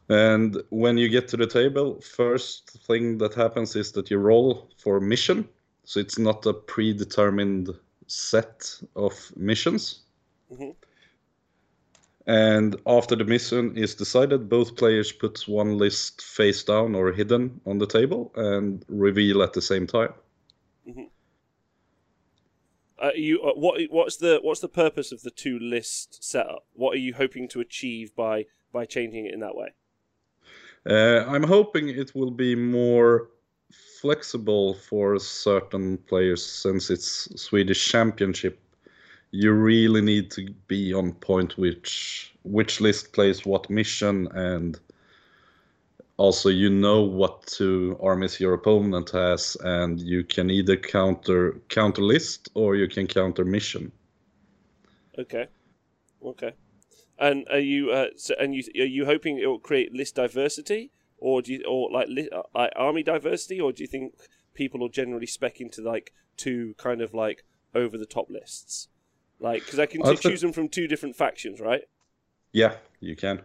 And 0.09 0.57
when 0.69 0.98
you 0.98 1.07
get 1.07 1.27
to 1.27 1.38
the 1.38 1.45
table, 1.45 2.01
first 2.01 2.71
thing 2.88 3.19
that 3.19 3.36
happens 3.36 3.75
is 3.75 3.91
that 3.91 4.09
you 4.09 4.17
roll 4.17 4.69
for 4.75 5.00
mission. 5.00 5.48
So 5.83 6.00
it's 6.00 6.17
not 6.17 6.48
a 6.48 6.53
predetermined 6.53 7.69
set 8.09 8.81
of 8.95 9.13
missions. 9.35 10.01
Mhm. 10.51 10.75
And 12.25 12.75
after 12.85 13.15
the 13.15 13.25
mission 13.25 13.75
is 13.77 13.95
decided, 13.95 14.49
both 14.49 14.75
players 14.75 15.11
put 15.11 15.47
one 15.47 15.77
list 15.77 16.21
face 16.21 16.63
down 16.63 16.95
or 16.95 17.11
hidden 17.11 17.61
on 17.65 17.79
the 17.79 17.87
table 17.87 18.31
and 18.35 18.85
reveal 18.87 19.41
at 19.41 19.53
the 19.53 19.61
same 19.61 19.87
time. 19.87 20.13
Uh, 23.01 23.11
you 23.15 23.41
uh, 23.41 23.53
what 23.53 23.81
what's 23.89 24.17
the 24.17 24.39
what's 24.41 24.59
the 24.59 24.67
purpose 24.67 25.11
of 25.11 25.21
the 25.21 25.31
two 25.31 25.57
list 25.57 26.21
setup? 26.21 26.65
What 26.73 26.95
are 26.95 26.99
you 26.99 27.13
hoping 27.13 27.47
to 27.49 27.61
achieve 27.61 28.13
by 28.15 28.45
by 28.73 28.85
changing 28.85 29.25
it 29.25 29.33
in 29.33 29.39
that 29.39 29.55
way? 29.55 29.69
Uh, 30.85 31.23
I'm 31.27 31.43
hoping 31.43 31.87
it 31.87 32.13
will 32.13 32.31
be 32.31 32.55
more 32.55 33.29
flexible 34.01 34.73
for 34.73 35.19
certain 35.19 35.97
players 35.97 36.45
since 36.45 36.89
it's 36.89 37.29
Swedish 37.41 37.85
Championship. 37.85 38.59
You 39.31 39.51
really 39.51 40.01
need 40.01 40.31
to 40.31 40.49
be 40.67 40.93
on 40.93 41.13
point 41.13 41.57
which 41.57 42.33
which 42.43 42.81
list 42.81 43.13
plays 43.13 43.45
what 43.45 43.69
mission 43.69 44.27
and 44.33 44.79
also 46.17 46.49
you 46.49 46.69
know 46.69 47.01
what 47.01 47.45
two 47.47 47.97
armies 48.01 48.39
your 48.39 48.53
opponent 48.53 49.09
has 49.11 49.55
and 49.63 50.01
you 50.01 50.23
can 50.23 50.49
either 50.49 50.75
counter 50.75 51.59
counter 51.69 52.01
list 52.01 52.49
or 52.53 52.75
you 52.75 52.87
can 52.87 53.07
counter 53.07 53.45
mission. 53.45 53.91
Okay, 55.17 55.47
okay. 56.25 56.53
And 57.17 57.45
are 57.51 57.59
you 57.59 57.91
uh, 57.91 58.07
so, 58.15 58.33
and 58.39 58.55
you 58.55 58.63
are 58.81 58.85
you 58.97 59.05
hoping 59.05 59.39
it 59.39 59.47
will 59.47 59.59
create 59.59 59.93
list 59.93 60.15
diversity, 60.15 60.91
or 61.19 61.41
do 61.41 61.53
you 61.53 61.63
or 61.67 61.91
like 61.91 62.07
uh, 62.31 62.43
like 62.53 62.71
army 62.75 63.03
diversity, 63.03 63.59
or 63.59 63.71
do 63.71 63.83
you 63.83 63.88
think 63.88 64.13
people 64.53 64.79
will 64.79 64.89
generally 64.89 65.27
spec 65.27 65.61
into 65.61 65.81
like 65.81 66.13
two 66.38 66.75
kind 66.77 67.01
of 67.01 67.13
like 67.13 67.43
over 67.75 67.97
the 67.97 68.05
top 68.05 68.29
lists, 68.29 68.88
like 69.39 69.63
because 69.63 69.79
I 69.79 69.85
can 69.85 70.05
I 70.05 70.11
t- 70.11 70.15
thi- 70.17 70.29
choose 70.29 70.41
them 70.41 70.53
from 70.53 70.69
two 70.69 70.88
different 70.88 71.15
factions, 71.15 71.59
right? 71.59 71.83
Yeah, 72.51 72.75
you 72.99 73.15
can. 73.15 73.41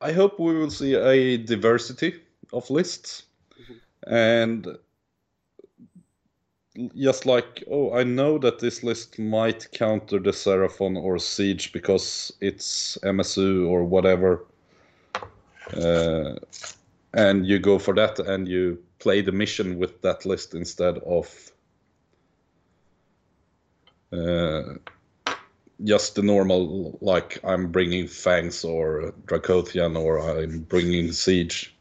I 0.00 0.12
hope 0.12 0.38
we 0.38 0.54
will 0.54 0.70
see 0.70 0.94
a 0.94 1.36
diversity 1.36 2.22
of 2.52 2.68
lists. 2.70 3.24
And 4.04 4.66
just 6.96 7.26
like, 7.26 7.62
oh, 7.70 7.92
I 7.94 8.02
know 8.02 8.38
that 8.38 8.58
this 8.58 8.82
list 8.82 9.18
might 9.18 9.70
counter 9.72 10.18
the 10.18 10.30
Seraphon 10.30 10.96
or 10.96 11.18
Siege 11.18 11.72
because 11.72 12.32
it's 12.40 12.98
MSU 13.04 13.68
or 13.68 13.84
whatever. 13.84 14.46
Uh, 15.76 16.34
and 17.14 17.46
you 17.46 17.58
go 17.58 17.78
for 17.78 17.94
that 17.94 18.18
and 18.18 18.48
you 18.48 18.82
play 18.98 19.20
the 19.20 19.32
mission 19.32 19.78
with 19.78 20.00
that 20.02 20.24
list 20.24 20.54
instead 20.54 20.98
of 20.98 21.52
uh, 24.12 24.74
just 25.84 26.14
the 26.14 26.22
normal 26.22 26.98
like 27.00 27.38
I'm 27.44 27.72
bringing 27.72 28.06
Fangs 28.06 28.64
or 28.64 29.14
Dracothian 29.26 29.96
or 29.96 30.18
I'm 30.18 30.60
bringing 30.60 31.12
Siege. 31.12 31.74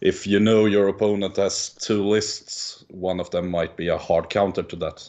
If 0.00 0.26
you 0.26 0.40
know 0.40 0.64
your 0.64 0.88
opponent 0.88 1.36
has 1.36 1.70
two 1.70 2.06
lists, 2.06 2.84
one 2.88 3.20
of 3.20 3.30
them 3.30 3.50
might 3.50 3.76
be 3.76 3.88
a 3.88 3.98
hard 3.98 4.30
counter 4.30 4.62
to 4.62 4.76
that. 4.76 5.08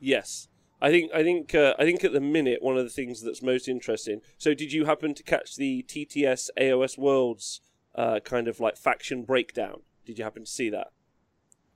Yes. 0.00 0.48
I 0.82 0.90
think 0.90 1.12
I 1.12 1.22
think 1.22 1.54
uh, 1.54 1.74
I 1.78 1.84
think 1.84 2.04
at 2.04 2.12
the 2.12 2.20
minute 2.20 2.62
one 2.62 2.76
of 2.76 2.84
the 2.84 2.90
things 2.90 3.22
that's 3.22 3.42
most 3.42 3.68
interesting. 3.68 4.20
So, 4.38 4.54
did 4.54 4.72
you 4.72 4.86
happen 4.86 5.14
to 5.14 5.22
catch 5.22 5.56
the 5.56 5.84
TTS 5.86 6.48
AOS 6.58 6.96
Worlds 6.96 7.60
uh, 7.94 8.20
kind 8.20 8.48
of 8.48 8.60
like 8.60 8.76
faction 8.76 9.24
breakdown? 9.24 9.82
Did 10.06 10.18
you 10.18 10.24
happen 10.24 10.44
to 10.44 10.50
see 10.50 10.70
that? 10.70 10.88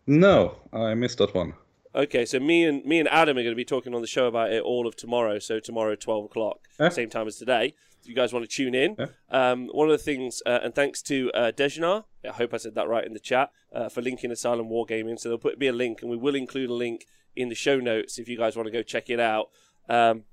No, 0.07 0.57
I 0.73 0.95
missed 0.95 1.19
that 1.19 1.35
one. 1.35 1.55
Okay, 1.95 2.25
so 2.25 2.41
me 2.41 2.65
and 2.65 2.85
me 2.85 2.99
and 2.99 3.09
Adam 3.09 3.37
are 3.37 3.43
going 3.43 3.53
to 3.53 3.57
be 3.57 3.65
talking 3.65 3.95
on 3.95 4.01
the 4.01 4.07
show 4.07 4.27
about 4.27 4.53
it 4.53 4.63
all 4.63 4.87
of 4.87 4.97
tomorrow. 4.97 5.39
So 5.39 5.61
tomorrow, 5.61 5.95
twelve 5.95 6.25
o'clock, 6.25 6.61
same 6.91 7.11
time 7.11 7.27
as 7.27 7.37
today. 7.37 7.75
If 8.01 8.09
you 8.09 8.15
guys 8.15 8.35
want 8.35 8.49
to 8.49 8.55
tune 8.55 8.75
in, 8.75 8.97
um, 9.31 9.69
one 9.69 9.89
of 9.89 9.93
the 9.93 10.05
things, 10.05 10.43
uh, 10.45 10.59
and 10.63 10.75
thanks 10.75 11.01
to 11.03 11.31
uh, 11.33 11.53
Dejnar, 11.53 12.05
I 12.23 12.33
hope 12.33 12.53
I 12.53 12.59
said 12.59 12.75
that 12.75 12.87
right 12.87 13.03
in 13.03 13.15
the 13.15 13.19
chat, 13.19 13.51
uh, 13.73 13.89
for 13.89 14.03
linking 14.03 14.31
Asylum 14.31 14.69
Wargaming. 14.69 15.19
So 15.19 15.31
there'll 15.31 15.39
put 15.39 15.59
be 15.59 15.69
a 15.69 15.73
link, 15.73 16.03
and 16.03 16.11
we 16.11 16.17
will 16.17 16.35
include 16.35 16.69
a 16.69 16.75
link 16.75 17.07
in 17.37 17.49
the 17.49 17.55
show 17.55 17.79
notes 17.79 18.19
if 18.19 18.29
you 18.29 18.37
guys 18.37 18.57
want 18.57 18.67
to 18.67 18.73
go 18.73 18.83
check 18.83 19.11
it 19.11 19.21
out. 19.21 19.51
Um, 19.89 20.25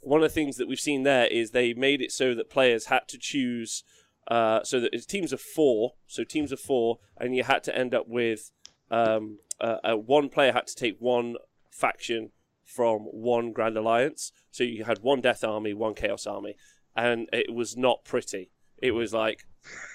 one 0.00 0.22
of 0.22 0.28
the 0.28 0.34
things 0.34 0.56
that 0.56 0.68
we've 0.68 0.80
seen 0.80 1.02
there 1.02 1.26
is 1.26 1.50
they 1.50 1.74
made 1.74 2.00
it 2.00 2.12
so 2.12 2.34
that 2.34 2.50
players 2.50 2.86
had 2.86 3.08
to 3.08 3.18
choose, 3.18 3.82
uh, 4.28 4.62
so 4.62 4.80
that 4.80 4.94
it's 4.94 5.06
teams 5.06 5.32
of 5.32 5.40
four, 5.40 5.94
so 6.06 6.24
teams 6.24 6.52
of 6.52 6.60
four, 6.60 6.98
and 7.16 7.34
you 7.34 7.42
had 7.42 7.64
to 7.64 7.76
end 7.76 7.94
up 7.94 8.08
with 8.08 8.50
um, 8.90 9.38
uh, 9.60 9.94
one 9.94 10.28
player 10.28 10.52
had 10.52 10.66
to 10.66 10.74
take 10.74 10.96
one 10.98 11.36
faction 11.70 12.30
from 12.64 13.00
one 13.02 13.52
Grand 13.52 13.76
Alliance. 13.76 14.30
So 14.50 14.62
you 14.62 14.84
had 14.84 14.98
one 15.00 15.20
Death 15.20 15.42
Army, 15.42 15.74
one 15.74 15.94
Chaos 15.94 16.26
Army, 16.26 16.54
and 16.94 17.28
it 17.32 17.52
was 17.52 17.76
not 17.76 18.04
pretty. 18.04 18.50
It 18.80 18.92
was 18.92 19.12
like 19.12 19.46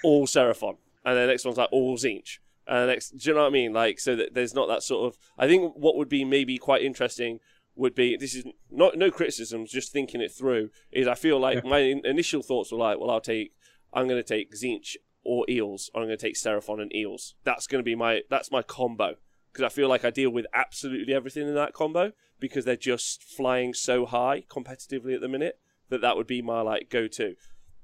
all 0.02 0.26
Seraphon, 0.26 0.76
and 1.04 1.16
the 1.16 1.26
next 1.26 1.44
one's 1.44 1.58
like 1.58 1.72
all 1.72 1.96
Tzeentch. 1.96 2.38
And 2.66 2.82
the 2.82 2.86
next, 2.92 3.10
do 3.10 3.28
you 3.30 3.34
know 3.34 3.42
what 3.42 3.48
I 3.48 3.50
mean? 3.52 3.72
Like, 3.72 3.98
so 4.00 4.16
that 4.16 4.34
there's 4.34 4.54
not 4.54 4.68
that 4.68 4.82
sort 4.82 5.06
of. 5.06 5.18
I 5.38 5.46
think 5.46 5.74
what 5.76 5.96
would 5.96 6.08
be 6.08 6.24
maybe 6.24 6.56
quite 6.58 6.82
interesting 6.82 7.40
would 7.76 7.94
be 7.94 8.16
this 8.16 8.34
is 8.34 8.44
not 8.70 8.96
no 8.96 9.10
criticisms, 9.10 9.70
just 9.70 9.92
thinking 9.92 10.20
it 10.20 10.32
through. 10.32 10.70
Is 10.92 11.06
I 11.06 11.14
feel 11.14 11.38
like 11.38 11.62
Yeah. 11.64 11.70
my 11.70 11.78
in- 11.80 12.06
initial 12.06 12.42
thoughts 12.42 12.72
were 12.72 12.78
like, 12.78 12.98
well, 12.98 13.10
I'll 13.10 13.20
take, 13.20 13.52
I'm 13.92 14.08
going 14.08 14.22
to 14.22 14.26
take 14.28 14.52
Tzeentch 14.52 14.96
or 15.24 15.44
Eels, 15.48 15.90
or 15.94 16.02
I'm 16.02 16.08
going 16.08 16.18
to 16.18 16.26
take 16.26 16.36
Seraphon 16.36 16.80
and 16.80 16.94
Eels. 16.94 17.34
That's 17.44 17.66
going 17.66 17.80
to 17.80 17.84
be 17.84 17.94
my 17.94 18.22
that's 18.30 18.50
my 18.50 18.62
combo 18.62 19.16
because 19.52 19.64
I 19.64 19.68
feel 19.74 19.88
like 19.88 20.04
I 20.04 20.10
deal 20.10 20.30
with 20.30 20.46
absolutely 20.54 21.14
everything 21.14 21.46
in 21.48 21.54
that 21.54 21.72
combo 21.72 22.12
because 22.40 22.64
they're 22.64 22.76
just 22.76 23.22
flying 23.22 23.72
so 23.74 24.04
high 24.06 24.44
competitively 24.50 25.14
at 25.14 25.20
the 25.20 25.28
minute 25.28 25.58
that 25.90 26.00
that 26.00 26.16
would 26.16 26.26
be 26.26 26.42
my 26.42 26.60
like 26.60 26.90
go 26.90 27.06
to. 27.08 27.34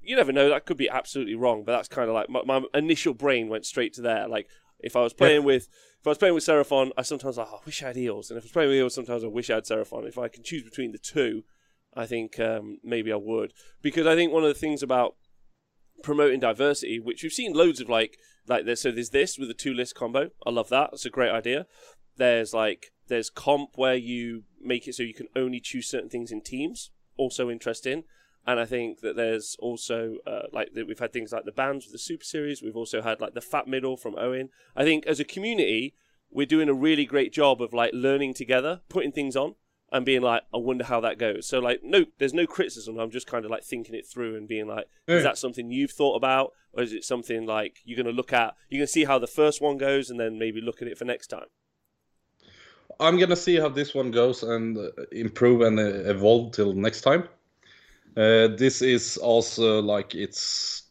You 0.03 0.15
never 0.15 0.31
know, 0.31 0.49
that 0.49 0.65
could 0.65 0.77
be 0.77 0.89
absolutely 0.89 1.35
wrong, 1.35 1.63
but 1.63 1.73
that's 1.73 1.87
kind 1.87 2.09
of 2.09 2.15
like 2.15 2.27
my, 2.27 2.41
my 2.43 2.63
initial 2.73 3.13
brain 3.13 3.49
went 3.49 3.65
straight 3.65 3.93
to 3.93 4.01
there. 4.01 4.27
Like 4.27 4.47
if 4.83 4.95
I 4.95 5.01
was 5.01 5.13
playing 5.13 5.43
with 5.43 5.67
if 5.99 6.07
I 6.07 6.09
was 6.09 6.17
playing 6.17 6.35
with 6.35 6.45
Seraphon, 6.45 6.91
I 6.97 7.03
sometimes 7.03 7.37
like, 7.37 7.47
oh, 7.49 7.57
I 7.57 7.65
wish 7.65 7.83
I 7.83 7.87
had 7.87 7.97
Eels, 7.97 8.29
and 8.29 8.37
if 8.37 8.43
I 8.43 8.45
was 8.45 8.51
playing 8.51 8.69
with 8.69 8.77
Eels, 8.77 8.95
sometimes 8.95 9.23
I 9.23 9.27
wish 9.27 9.49
I 9.49 9.55
had 9.55 9.65
Seraphon. 9.65 10.07
If 10.07 10.17
I 10.17 10.27
can 10.27 10.43
choose 10.43 10.63
between 10.63 10.91
the 10.91 10.97
two, 10.97 11.43
I 11.93 12.05
think 12.05 12.39
um, 12.39 12.79
maybe 12.83 13.11
I 13.11 13.17
would 13.17 13.53
because 13.81 14.07
I 14.07 14.15
think 14.15 14.31
one 14.31 14.43
of 14.43 14.49
the 14.49 14.59
things 14.59 14.81
about 14.81 15.15
promoting 16.03 16.39
diversity, 16.39 16.99
which 16.99 17.23
we've 17.23 17.31
seen 17.31 17.53
loads 17.53 17.79
of 17.79 17.89
like 17.89 18.17
like 18.47 18.65
there's 18.65 18.81
so 18.81 18.91
there's 18.91 19.09
this 19.09 19.37
with 19.37 19.47
the 19.47 19.53
two 19.53 19.73
list 19.73 19.95
combo. 19.95 20.29
I 20.45 20.49
love 20.49 20.69
that. 20.69 20.91
It's 20.93 21.05
a 21.05 21.09
great 21.09 21.31
idea. 21.31 21.67
There's 22.17 22.53
like 22.53 22.91
there's 23.07 23.29
comp 23.29 23.71
where 23.75 23.95
you 23.95 24.43
make 24.59 24.87
it 24.87 24.95
so 24.95 25.03
you 25.03 25.13
can 25.13 25.27
only 25.35 25.59
choose 25.59 25.87
certain 25.87 26.09
things 26.09 26.31
in 26.31 26.41
teams. 26.41 26.91
Also 27.17 27.49
interesting. 27.49 28.03
And 28.45 28.59
I 28.59 28.65
think 28.65 29.01
that 29.01 29.15
there's 29.15 29.55
also 29.59 30.17
uh, 30.25 30.43
like 30.51 30.73
that 30.73 30.87
we've 30.87 30.99
had 30.99 31.13
things 31.13 31.31
like 31.31 31.45
the 31.45 31.51
bands 31.51 31.85
with 31.85 31.93
the 31.93 31.99
Super 31.99 32.23
Series. 32.23 32.61
We've 32.61 32.75
also 32.75 33.01
had 33.01 33.21
like 33.21 33.33
the 33.33 33.41
Fat 33.41 33.67
Middle 33.67 33.97
from 33.97 34.15
Owen. 34.17 34.49
I 34.75 34.83
think 34.83 35.05
as 35.05 35.19
a 35.19 35.23
community, 35.23 35.93
we're 36.31 36.45
doing 36.45 36.69
a 36.69 36.73
really 36.73 37.05
great 37.05 37.33
job 37.33 37.61
of 37.61 37.73
like 37.73 37.91
learning 37.93 38.33
together, 38.33 38.81
putting 38.89 39.11
things 39.11 39.35
on, 39.35 39.55
and 39.91 40.05
being 40.05 40.21
like, 40.21 40.43
I 40.53 40.57
wonder 40.57 40.85
how 40.85 41.01
that 41.01 41.19
goes. 41.19 41.47
So 41.47 41.59
like, 41.59 41.81
no, 41.83 42.05
there's 42.17 42.33
no 42.33 42.47
criticism. 42.47 42.97
I'm 42.97 43.11
just 43.11 43.27
kind 43.27 43.45
of 43.45 43.51
like 43.51 43.63
thinking 43.63 43.93
it 43.93 44.07
through 44.07 44.35
and 44.35 44.47
being 44.47 44.67
like, 44.67 44.87
is 45.07 45.23
that 45.23 45.37
something 45.37 45.69
you've 45.69 45.91
thought 45.91 46.15
about, 46.15 46.53
or 46.73 46.81
is 46.81 46.93
it 46.93 47.03
something 47.03 47.45
like 47.45 47.79
you're 47.83 48.01
going 48.01 48.05
to 48.05 48.11
look 48.11 48.33
at? 48.33 48.55
You're 48.69 48.79
going 48.79 48.87
to 48.87 48.91
see 48.91 49.05
how 49.05 49.19
the 49.19 49.27
first 49.27 49.61
one 49.61 49.77
goes, 49.77 50.09
and 50.09 50.19
then 50.19 50.39
maybe 50.39 50.61
look 50.61 50.81
at 50.81 50.87
it 50.87 50.97
for 50.97 51.05
next 51.05 51.27
time. 51.27 51.47
I'm 52.99 53.17
gonna 53.17 53.35
see 53.35 53.55
how 53.55 53.69
this 53.69 53.93
one 53.93 54.11
goes 54.11 54.43
and 54.43 54.77
uh, 54.77 54.89
improve 55.11 55.61
and 55.61 55.79
uh, 55.79 56.09
evolve 56.09 56.53
till 56.53 56.73
next 56.73 57.01
time. 57.01 57.27
Uh, 58.17 58.47
this 58.47 58.81
is 58.81 59.17
also 59.17 59.81
like 59.81 60.15
it's 60.15 60.83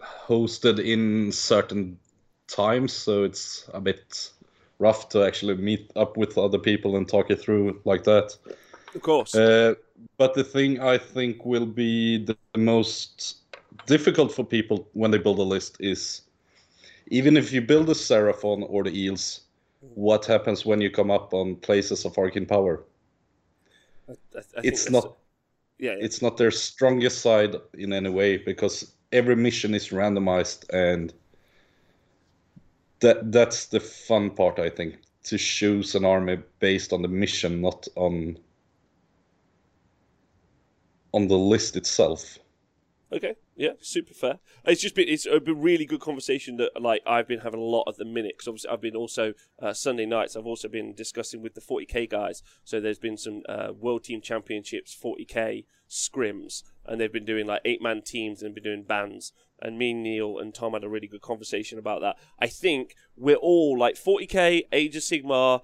hosted 0.00 0.78
in 0.78 1.32
certain 1.32 1.98
times, 2.46 2.92
so 2.92 3.24
it's 3.24 3.68
a 3.74 3.80
bit 3.80 4.30
rough 4.78 5.08
to 5.08 5.24
actually 5.24 5.54
meet 5.56 5.90
up 5.96 6.16
with 6.16 6.38
other 6.38 6.58
people 6.58 6.96
and 6.96 7.08
talk 7.08 7.30
it 7.30 7.40
through 7.40 7.80
like 7.84 8.04
that. 8.04 8.36
Of 8.94 9.02
course. 9.02 9.34
Uh, 9.34 9.74
but 10.16 10.34
the 10.34 10.44
thing 10.44 10.80
I 10.80 10.98
think 10.98 11.44
will 11.44 11.66
be 11.66 12.24
the 12.24 12.36
most 12.56 13.38
difficult 13.86 14.32
for 14.32 14.44
people 14.44 14.88
when 14.92 15.10
they 15.10 15.18
build 15.18 15.38
a 15.38 15.42
list 15.42 15.76
is 15.80 16.22
even 17.08 17.36
if 17.36 17.52
you 17.52 17.60
build 17.60 17.90
a 17.90 17.94
Seraphon 17.94 18.64
or 18.68 18.84
the 18.84 18.96
Eels, 18.96 19.42
what 19.94 20.24
happens 20.24 20.64
when 20.64 20.80
you 20.80 20.90
come 20.90 21.10
up 21.10 21.34
on 21.34 21.56
places 21.56 22.04
of 22.04 22.16
Arcane 22.16 22.46
Power? 22.46 22.84
I, 24.08 24.12
I, 24.36 24.42
It's 24.62 24.90
not 24.90 25.16
Yeah, 25.80 25.92
yeah. 25.92 26.04
it's 26.04 26.20
not 26.20 26.36
their 26.36 26.50
strongest 26.50 27.22
side 27.22 27.56
in 27.74 27.92
any 27.92 28.10
way 28.10 28.36
because 28.36 28.94
every 29.12 29.34
mission 29.34 29.74
is 29.74 29.88
randomized 29.88 30.68
and 30.70 31.12
that 33.00 33.32
that's 33.32 33.66
the 33.66 33.80
fun 33.80 34.30
part 34.30 34.58
I 34.58 34.68
think 34.68 34.98
to 35.24 35.38
choose 35.38 35.94
an 35.94 36.04
army 36.04 36.38
based 36.58 36.92
on 36.92 37.00
the 37.02 37.08
mission 37.08 37.62
not 37.62 37.88
on 37.96 38.38
on 41.12 41.28
the 41.28 41.38
list 41.38 41.76
itself. 41.76 42.38
Okay. 43.12 43.34
Yeah, 43.60 43.72
super 43.82 44.14
fair. 44.14 44.38
It's 44.64 44.80
just 44.80 44.94
been 44.94 45.06
it's 45.06 45.26
a 45.26 45.38
really 45.38 45.84
good 45.84 46.00
conversation 46.00 46.56
that 46.56 46.80
like 46.80 47.02
I've 47.06 47.28
been 47.28 47.40
having 47.40 47.60
a 47.60 47.62
lot 47.62 47.84
at 47.88 47.98
the 47.98 48.06
minute 48.06 48.32
because 48.38 48.48
obviously 48.48 48.70
I've 48.70 48.80
been 48.80 48.96
also 48.96 49.34
uh, 49.60 49.74
Sunday 49.74 50.06
nights 50.06 50.34
I've 50.34 50.46
also 50.46 50.66
been 50.66 50.94
discussing 50.94 51.42
with 51.42 51.52
the 51.52 51.60
40k 51.60 52.08
guys. 52.08 52.42
So 52.64 52.80
there's 52.80 52.98
been 52.98 53.18
some 53.18 53.42
uh, 53.46 53.72
World 53.78 54.04
Team 54.04 54.22
Championships 54.22 54.96
40k 54.98 55.66
scrims 55.90 56.62
and 56.86 56.98
they've 56.98 57.12
been 57.12 57.26
doing 57.26 57.46
like 57.46 57.60
eight 57.66 57.82
man 57.82 58.00
teams 58.00 58.42
and 58.42 58.54
been 58.54 58.64
doing 58.64 58.82
bands. 58.82 59.34
And 59.60 59.76
me, 59.76 59.92
Neil, 59.92 60.38
and 60.38 60.54
Tom 60.54 60.72
had 60.72 60.82
a 60.82 60.88
really 60.88 61.06
good 61.06 61.20
conversation 61.20 61.78
about 61.78 62.00
that. 62.00 62.16
I 62.38 62.46
think 62.46 62.94
we're 63.14 63.36
all 63.36 63.78
like 63.78 63.96
40k, 63.96 64.62
Age 64.72 64.96
of 64.96 65.02
Sigmar, 65.02 65.60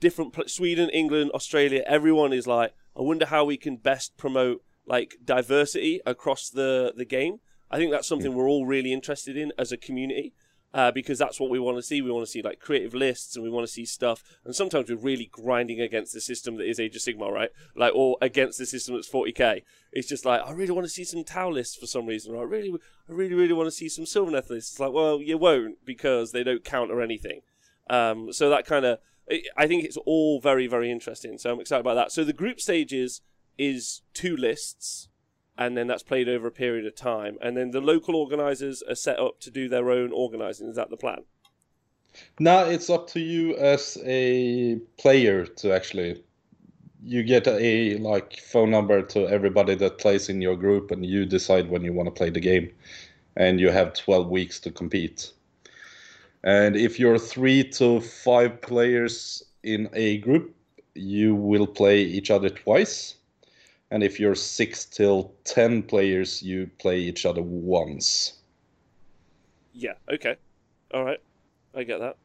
different 0.00 0.32
pl- 0.32 0.48
Sweden, 0.48 0.88
England, 0.88 1.32
Australia. 1.34 1.84
Everyone 1.86 2.32
is 2.32 2.46
like, 2.46 2.72
I 2.96 3.02
wonder 3.02 3.26
how 3.26 3.44
we 3.44 3.58
can 3.58 3.76
best 3.76 4.16
promote 4.16 4.62
like 4.86 5.16
diversity 5.24 6.00
across 6.06 6.48
the 6.50 6.92
the 6.96 7.04
game. 7.04 7.40
I 7.70 7.78
think 7.78 7.90
that's 7.90 8.06
something 8.06 8.34
we're 8.34 8.48
all 8.48 8.66
really 8.66 8.92
interested 8.92 9.36
in 9.36 9.52
as 9.58 9.72
a 9.72 9.76
community. 9.76 10.32
Uh, 10.72 10.90
because 10.90 11.20
that's 11.20 11.38
what 11.38 11.50
we 11.50 11.60
want 11.60 11.76
to 11.76 11.82
see. 11.82 12.02
We 12.02 12.10
want 12.10 12.26
to 12.26 12.30
see 12.30 12.42
like 12.42 12.58
creative 12.58 12.94
lists, 12.94 13.36
and 13.36 13.44
we 13.44 13.50
want 13.50 13.64
to 13.64 13.72
see 13.72 13.84
stuff. 13.84 14.24
And 14.44 14.56
sometimes 14.56 14.90
we're 14.90 14.96
really 14.96 15.26
grinding 15.30 15.80
against 15.80 16.12
the 16.12 16.20
system 16.20 16.56
that 16.56 16.68
is 16.68 16.80
Age 16.80 16.96
of 16.96 17.02
Sigmar, 17.02 17.30
right? 17.30 17.50
Like, 17.76 17.92
or 17.94 18.18
against 18.20 18.58
the 18.58 18.66
system 18.66 18.96
that's 18.96 19.08
40k. 19.08 19.62
It's 19.92 20.08
just 20.08 20.24
like 20.24 20.42
I 20.44 20.50
really 20.50 20.72
want 20.72 20.84
to 20.84 20.92
see 20.92 21.04
some 21.04 21.22
Tau 21.22 21.48
lists 21.48 21.76
for 21.76 21.86
some 21.86 22.06
reason. 22.06 22.34
Or 22.34 22.40
I 22.40 22.42
really, 22.42 22.74
I 23.08 23.12
really, 23.12 23.34
really 23.34 23.52
want 23.52 23.68
to 23.68 23.70
see 23.70 23.88
some 23.88 24.04
Sylvaneth 24.04 24.50
lists. 24.50 24.72
It's 24.72 24.80
like, 24.80 24.92
well, 24.92 25.22
you 25.22 25.38
won't 25.38 25.76
because 25.84 26.32
they 26.32 26.42
don't 26.42 26.64
count 26.64 26.90
or 26.90 27.00
anything. 27.00 27.42
Um, 27.88 28.32
so 28.32 28.50
that 28.50 28.66
kind 28.66 28.84
of, 28.84 28.98
I 29.56 29.68
think 29.68 29.84
it's 29.84 29.96
all 29.98 30.40
very, 30.40 30.66
very 30.66 30.90
interesting. 30.90 31.38
So 31.38 31.52
I'm 31.52 31.60
excited 31.60 31.82
about 31.82 31.94
that. 31.94 32.10
So 32.10 32.24
the 32.24 32.32
group 32.32 32.60
stages 32.60 33.20
is 33.58 34.02
two 34.12 34.36
lists, 34.36 35.08
and 35.56 35.76
then 35.76 35.86
that's 35.86 36.02
played 36.02 36.28
over 36.28 36.48
a 36.48 36.52
period 36.52 36.86
of 36.86 36.94
time, 36.94 37.36
and 37.40 37.56
then 37.56 37.70
the 37.70 37.80
local 37.80 38.16
organisers 38.16 38.82
are 38.82 38.94
set 38.94 39.18
up 39.18 39.40
to 39.40 39.50
do 39.50 39.68
their 39.68 39.90
own 39.90 40.12
organising. 40.12 40.68
Is 40.68 40.76
that 40.76 40.90
the 40.90 40.96
plan? 40.96 41.24
No, 42.38 42.64
it's 42.64 42.90
up 42.90 43.08
to 43.08 43.20
you 43.20 43.56
as 43.56 43.98
a 44.04 44.76
player 44.98 45.46
to 45.46 45.74
actually. 45.74 46.22
You 47.06 47.22
get 47.22 47.46
a 47.46 47.98
like 47.98 48.38
phone 48.38 48.70
number 48.70 49.02
to 49.02 49.28
everybody 49.28 49.74
that 49.74 49.98
plays 49.98 50.28
in 50.28 50.40
your 50.40 50.56
group, 50.56 50.90
and 50.90 51.04
you 51.04 51.26
decide 51.26 51.68
when 51.68 51.82
you 51.82 51.92
want 51.92 52.06
to 52.06 52.10
play 52.10 52.30
the 52.30 52.40
game, 52.40 52.70
and 53.36 53.60
you 53.60 53.70
have 53.70 53.92
12 53.92 54.28
weeks 54.28 54.58
to 54.60 54.70
compete. 54.70 55.32
And 56.42 56.76
if 56.76 56.98
you're 56.98 57.18
three 57.18 57.64
to 57.70 58.00
five 58.00 58.60
players 58.60 59.42
in 59.62 59.88
a 59.92 60.18
group, 60.18 60.54
you 60.94 61.34
will 61.34 61.66
play 61.66 62.02
each 62.02 62.30
other 62.30 62.48
twice. 62.48 63.16
And 63.90 64.02
if 64.02 64.18
you're 64.18 64.34
six 64.34 64.84
till 64.84 65.32
ten 65.44 65.82
players, 65.82 66.42
you 66.42 66.70
play 66.78 66.98
each 66.98 67.26
other 67.26 67.42
once. 67.42 68.34
Yeah. 69.72 69.94
Okay. 70.10 70.36
All 70.92 71.04
right. 71.04 71.20
I 71.74 71.84
get 71.84 72.00
that. 72.00 72.16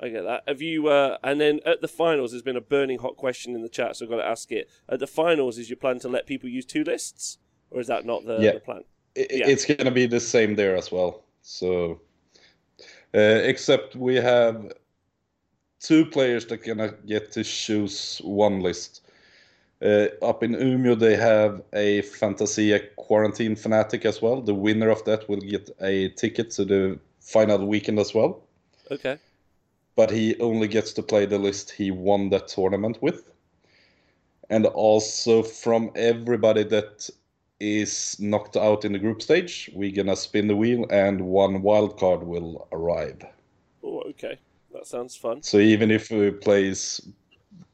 I 0.00 0.08
get 0.08 0.24
that. 0.24 0.42
Have 0.46 0.60
you? 0.60 0.88
Uh, 0.88 1.16
and 1.22 1.40
then 1.40 1.60
at 1.64 1.80
the 1.80 1.88
finals, 1.88 2.32
there's 2.32 2.42
been 2.42 2.56
a 2.56 2.60
burning 2.60 2.98
hot 2.98 3.16
question 3.16 3.54
in 3.54 3.62
the 3.62 3.68
chat, 3.68 3.96
so 3.96 4.04
I've 4.04 4.10
got 4.10 4.16
to 4.16 4.26
ask 4.26 4.52
it. 4.52 4.68
At 4.88 5.00
the 5.00 5.06
finals, 5.06 5.58
is 5.58 5.70
your 5.70 5.78
plan 5.78 5.98
to 6.00 6.08
let 6.08 6.26
people 6.26 6.48
use 6.50 6.66
two 6.66 6.84
lists, 6.84 7.38
or 7.70 7.80
is 7.80 7.86
that 7.86 8.04
not 8.04 8.26
the, 8.26 8.38
Yeah. 8.38 8.52
the 8.52 8.60
plan? 8.60 8.84
I- 9.16 9.26
Yeah. 9.30 9.48
It's 9.48 9.64
going 9.64 9.84
to 9.84 9.90
be 9.90 10.06
the 10.06 10.20
same 10.20 10.54
there 10.54 10.76
as 10.76 10.92
well. 10.92 11.24
So, 11.40 12.00
uh, 13.14 13.40
except 13.44 13.96
we 13.96 14.16
have 14.16 14.72
two 15.80 16.04
players 16.04 16.44
that 16.46 16.64
gonna 16.64 16.92
get 17.06 17.30
to 17.32 17.44
choose 17.44 18.18
one 18.24 18.60
list. 18.60 19.02
Uh, 19.82 20.06
up 20.22 20.42
in 20.42 20.52
Umeå, 20.52 20.98
they 20.98 21.16
have 21.16 21.62
a 21.72 22.02
Fantasia 22.02 22.80
Quarantine 22.96 23.56
Fanatic 23.56 24.06
as 24.06 24.22
well. 24.22 24.40
The 24.40 24.54
winner 24.54 24.88
of 24.90 25.04
that 25.04 25.28
will 25.28 25.40
get 25.40 25.68
a 25.80 26.08
ticket 26.10 26.50
to 26.52 26.64
the 26.64 26.98
final 27.20 27.66
weekend 27.66 27.98
as 27.98 28.14
well. 28.14 28.42
Okay. 28.90 29.18
but 29.96 30.10
he 30.10 30.38
only 30.40 30.68
gets 30.68 30.92
to 30.92 31.02
play 31.02 31.26
the 31.26 31.38
list 31.38 31.70
he 31.70 31.90
won 31.90 32.28
that 32.30 32.48
tournament 32.48 32.98
with. 33.02 33.24
And 34.50 34.66
also 34.66 35.42
from 35.42 35.90
everybody 35.96 36.62
that 36.64 37.10
is 37.58 38.16
knocked 38.20 38.56
out 38.56 38.84
in 38.84 38.92
the 38.92 38.98
group 38.98 39.22
stage, 39.22 39.70
we're 39.74 39.90
gonna 39.90 40.14
spin 40.14 40.46
the 40.46 40.54
wheel 40.54 40.86
and 40.90 41.20
one 41.22 41.62
wild 41.62 41.98
card 41.98 42.22
will 42.22 42.68
arrive. 42.72 43.24
Oh, 43.82 44.02
okay. 44.10 44.38
That 44.72 44.86
sounds 44.86 45.16
fun. 45.16 45.42
So 45.42 45.58
even 45.58 45.90
if 45.90 46.12
uh, 46.12 46.32
plays 46.32 47.00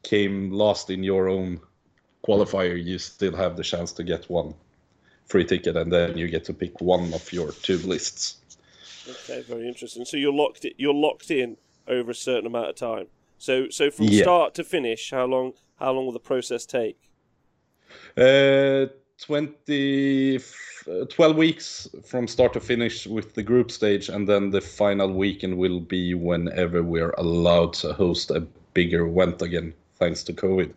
came 0.03 0.51
last 0.51 0.89
in 0.89 1.03
your 1.03 1.27
own 1.27 1.59
qualifier, 2.25 2.81
you 2.81 2.97
still 2.97 3.35
have 3.35 3.57
the 3.57 3.63
chance 3.63 3.91
to 3.93 4.03
get 4.03 4.29
one 4.29 4.53
free 5.25 5.45
ticket, 5.45 5.75
and 5.75 5.91
then 5.91 6.17
you 6.17 6.27
get 6.27 6.43
to 6.45 6.53
pick 6.53 6.79
one 6.81 7.13
of 7.13 7.31
your 7.31 7.51
two 7.51 7.77
lists. 7.79 8.37
Okay, 9.07 9.41
very 9.41 9.67
interesting. 9.67 10.05
So 10.05 10.17
you're 10.17 10.33
locked. 10.33 10.65
You're 10.77 10.93
locked 10.93 11.31
in 11.31 11.57
over 11.87 12.11
a 12.11 12.15
certain 12.15 12.45
amount 12.47 12.69
of 12.69 12.75
time. 12.75 13.07
So, 13.37 13.69
so 13.69 13.91
from 13.91 14.05
Yeah. 14.07 14.23
start 14.23 14.53
to 14.55 14.63
finish, 14.63 15.11
how 15.11 15.25
long? 15.25 15.53
How 15.77 15.91
long 15.91 16.05
will 16.05 16.13
the 16.13 16.19
process 16.19 16.65
take? 16.65 16.97
Uh, 18.15 18.85
20, 19.19 20.37
uh, 20.37 21.05
12 21.09 21.35
weeks 21.35 21.89
from 22.05 22.27
start 22.27 22.53
to 22.53 22.59
finish 22.59 23.05
with 23.05 23.33
the 23.33 23.43
group 23.43 23.71
stage, 23.71 24.09
and 24.09 24.27
then 24.27 24.49
the 24.51 24.61
final 24.61 25.11
weekend 25.11 25.57
will 25.57 25.79
be 25.79 26.13
whenever 26.13 26.83
we're 26.83 27.13
allowed 27.17 27.73
to 27.73 27.93
host 27.93 28.31
a 28.31 28.41
bigger 28.73 29.05
event 29.07 29.41
again, 29.41 29.73
thanks 29.99 30.23
to 30.23 30.33
COVID. 30.33 30.73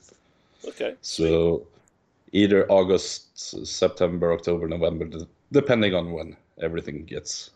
Okay. 0.65 0.95
So 1.01 1.67
either 2.33 2.71
August, 2.71 3.39
September, 3.67 4.33
October, 4.33 4.69
November, 4.69 5.09
depending 5.53 5.95
on 5.95 6.13
when 6.13 6.37
everything 6.61 7.05
gets 7.05 7.51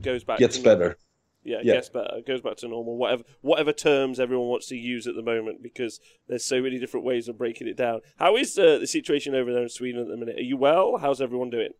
Goes 0.00 0.24
back. 0.24 0.38
gets 0.38 0.58
better. 0.58 0.96
Yeah, 1.44 1.60
Yeah. 1.62 1.74
gets 1.74 1.88
better. 1.88 2.20
Goes 2.26 2.40
back 2.40 2.56
to 2.58 2.68
normal. 2.68 2.96
Whatever, 2.96 3.22
whatever 3.40 3.72
terms 3.72 4.20
everyone 4.20 4.48
wants 4.48 4.66
to 4.68 4.76
use 4.76 5.06
at 5.06 5.14
the 5.14 5.22
moment, 5.22 5.62
because 5.62 6.00
there's 6.28 6.44
so 6.44 6.60
many 6.60 6.78
different 6.78 7.06
ways 7.06 7.28
of 7.28 7.38
breaking 7.38 7.68
it 7.68 7.76
down. 7.76 8.00
How 8.16 8.36
is 8.36 8.58
uh, 8.58 8.78
the 8.78 8.86
situation 8.86 9.34
over 9.34 9.52
there 9.52 9.62
in 9.62 9.68
Sweden 9.68 10.00
at 10.02 10.08
the 10.08 10.16
minute? 10.16 10.36
Are 10.36 10.42
you 10.42 10.56
well? 10.56 10.98
How's 10.98 11.20
everyone 11.20 11.50
doing? 11.50 11.70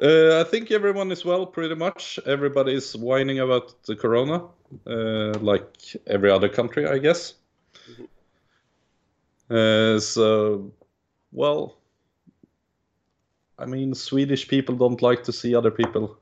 Uh, 0.00 0.40
I 0.40 0.44
think 0.44 0.70
everyone 0.70 1.10
is 1.10 1.24
well, 1.24 1.46
pretty 1.46 1.74
much. 1.74 2.18
Everybody 2.26 2.74
is 2.74 2.94
whining 2.94 3.38
about 3.38 3.82
the 3.84 3.96
corona, 3.96 4.44
uh, 4.86 5.38
like 5.40 5.64
every 6.06 6.30
other 6.30 6.50
country, 6.50 6.86
I 6.86 6.98
guess. 6.98 7.34
Uh, 9.50 9.98
so, 10.00 10.72
well, 11.32 11.78
I 13.58 13.66
mean, 13.66 13.94
Swedish 13.94 14.48
people 14.48 14.74
don't 14.74 15.00
like 15.02 15.24
to 15.24 15.32
see 15.32 15.54
other 15.54 15.70
people 15.70 16.18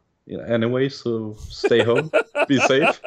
anyway, 0.46 0.88
so 0.88 1.36
stay 1.48 1.82
home, 1.82 2.10
be 2.48 2.58
safe. 2.68 3.00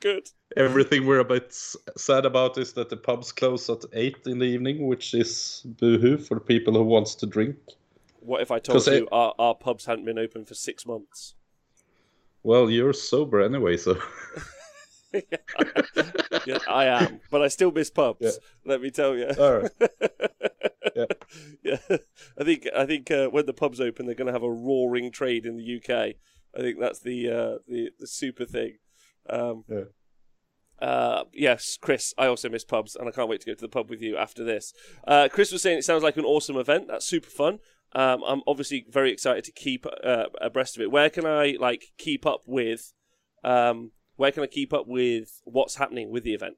Good. 0.00 0.28
Everything 0.56 1.06
we're 1.06 1.20
a 1.20 1.24
bit 1.24 1.52
sad 1.96 2.24
about 2.24 2.58
is 2.58 2.72
that 2.74 2.88
the 2.88 2.96
pubs 2.96 3.32
close 3.32 3.68
at 3.68 3.84
eight 3.92 4.16
in 4.26 4.38
the 4.38 4.46
evening, 4.46 4.86
which 4.86 5.14
is 5.14 5.62
boohoo 5.64 6.16
for 6.18 6.40
people 6.40 6.74
who 6.74 6.84
wants 6.84 7.14
to 7.16 7.26
drink. 7.26 7.56
What 8.20 8.40
if 8.40 8.50
I 8.50 8.58
told 8.58 8.86
you 8.86 9.06
our, 9.12 9.34
our 9.38 9.54
pubs 9.54 9.86
hadn't 9.86 10.04
been 10.04 10.18
open 10.18 10.44
for 10.44 10.54
six 10.54 10.86
months? 10.86 11.34
Well, 12.42 12.70
you're 12.70 12.92
sober 12.92 13.40
anyway, 13.40 13.76
so. 13.76 13.98
Yeah, 16.46 16.58
I 16.68 16.84
am, 16.86 17.20
but 17.30 17.42
I 17.42 17.48
still 17.48 17.72
miss 17.72 17.90
pubs. 17.90 18.18
Yeah. 18.20 18.30
Let 18.64 18.80
me 18.80 18.90
tell 18.90 19.16
you. 19.16 19.30
All 19.38 19.58
right. 19.60 19.70
Yeah. 20.94 21.04
yeah, 21.62 21.96
I 22.40 22.44
think 22.44 22.66
I 22.74 22.86
think 22.86 23.10
uh, 23.10 23.26
when 23.28 23.44
the 23.44 23.52
pubs 23.52 23.82
open, 23.82 24.06
they're 24.06 24.14
going 24.14 24.28
to 24.28 24.32
have 24.32 24.42
a 24.42 24.50
roaring 24.50 25.10
trade 25.10 25.44
in 25.44 25.58
the 25.58 25.76
UK. 25.76 26.14
I 26.56 26.60
think 26.62 26.78
that's 26.80 27.00
the 27.00 27.28
uh, 27.28 27.58
the 27.68 27.90
the 27.98 28.06
super 28.06 28.46
thing. 28.46 28.78
Um, 29.28 29.64
Yeah. 29.68 29.84
uh, 30.80 31.24
yes, 31.34 31.76
Chris. 31.78 32.14
I 32.16 32.26
also 32.28 32.48
miss 32.48 32.64
pubs, 32.64 32.96
and 32.96 33.06
I 33.08 33.10
can't 33.12 33.28
wait 33.28 33.40
to 33.42 33.46
go 33.46 33.52
to 33.52 33.60
the 33.60 33.68
pub 33.68 33.90
with 33.90 34.00
you 34.00 34.16
after 34.16 34.42
this. 34.42 34.72
Uh, 35.06 35.28
Chris 35.30 35.52
was 35.52 35.60
saying 35.60 35.78
it 35.78 35.84
sounds 35.84 36.02
like 36.02 36.16
an 36.16 36.24
awesome 36.24 36.56
event. 36.56 36.86
That's 36.88 37.04
super 37.06 37.28
fun. 37.28 37.58
Um, 37.94 38.22
I'm 38.26 38.40
obviously 38.46 38.86
very 38.88 39.12
excited 39.12 39.44
to 39.44 39.52
keep 39.52 39.84
uh, 40.02 40.24
abreast 40.40 40.76
of 40.76 40.82
it. 40.82 40.90
Where 40.90 41.10
can 41.10 41.26
I 41.26 41.56
like 41.60 41.92
keep 41.98 42.24
up 42.24 42.40
with? 42.46 42.94
Um, 43.44 43.90
where 44.16 44.32
can 44.32 44.42
I 44.42 44.46
keep 44.46 44.72
up 44.72 44.86
with 44.86 45.42
what's 45.44 45.74
happening 45.76 46.10
with 46.10 46.24
the 46.24 46.34
event? 46.34 46.56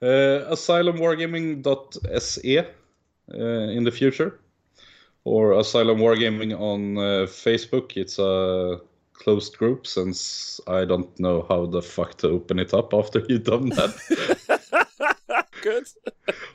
Uh, 0.00 0.48
asylumwargaming.se 0.50 2.58
uh, 2.58 3.36
in 3.36 3.84
the 3.84 3.92
future, 3.92 4.40
or 5.24 5.52
Asylum 5.52 5.98
Wargaming 5.98 6.58
on 6.58 6.98
uh, 6.98 7.26
Facebook. 7.26 7.96
It's 7.96 8.18
a 8.18 8.80
closed 9.12 9.56
group 9.56 9.86
since 9.86 10.60
I 10.66 10.84
don't 10.84 11.16
know 11.20 11.46
how 11.48 11.66
the 11.66 11.80
fuck 11.80 12.16
to 12.18 12.28
open 12.28 12.58
it 12.58 12.74
up 12.74 12.92
after 12.92 13.22
you've 13.28 13.44
done 13.44 13.68
that, 13.70 15.46
Good. 15.62 15.86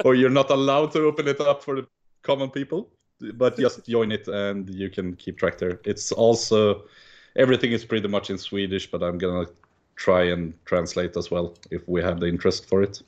or 0.04 0.16
you're 0.16 0.30
not 0.30 0.50
allowed 0.50 0.92
to 0.92 1.06
open 1.06 1.30
it 1.30 1.40
up 1.40 1.64
for 1.64 1.78
the 1.78 1.88
common 2.24 2.50
people. 2.50 2.90
But 3.34 3.58
just 3.58 3.88
join 3.88 4.12
it 4.12 4.28
and 4.28 4.70
you 4.70 4.92
can 4.92 5.16
keep 5.16 5.40
track 5.40 5.58
there. 5.58 5.80
It's 5.86 6.12
also 6.12 6.84
everything 7.36 7.72
is 7.72 7.84
pretty 7.86 8.08
much 8.08 8.30
in 8.30 8.38
Swedish, 8.38 8.92
but 8.92 9.02
I'm 9.02 9.18
gonna 9.18 9.48
try 9.98 10.24
and 10.26 10.54
translate 10.66 11.18
as 11.18 11.30
well 11.32 11.56
if 11.72 11.88
we 11.88 12.02
have 12.02 12.20
the 12.22 12.28
interest 12.28 12.70
for 12.70 12.82
it. 12.84 13.02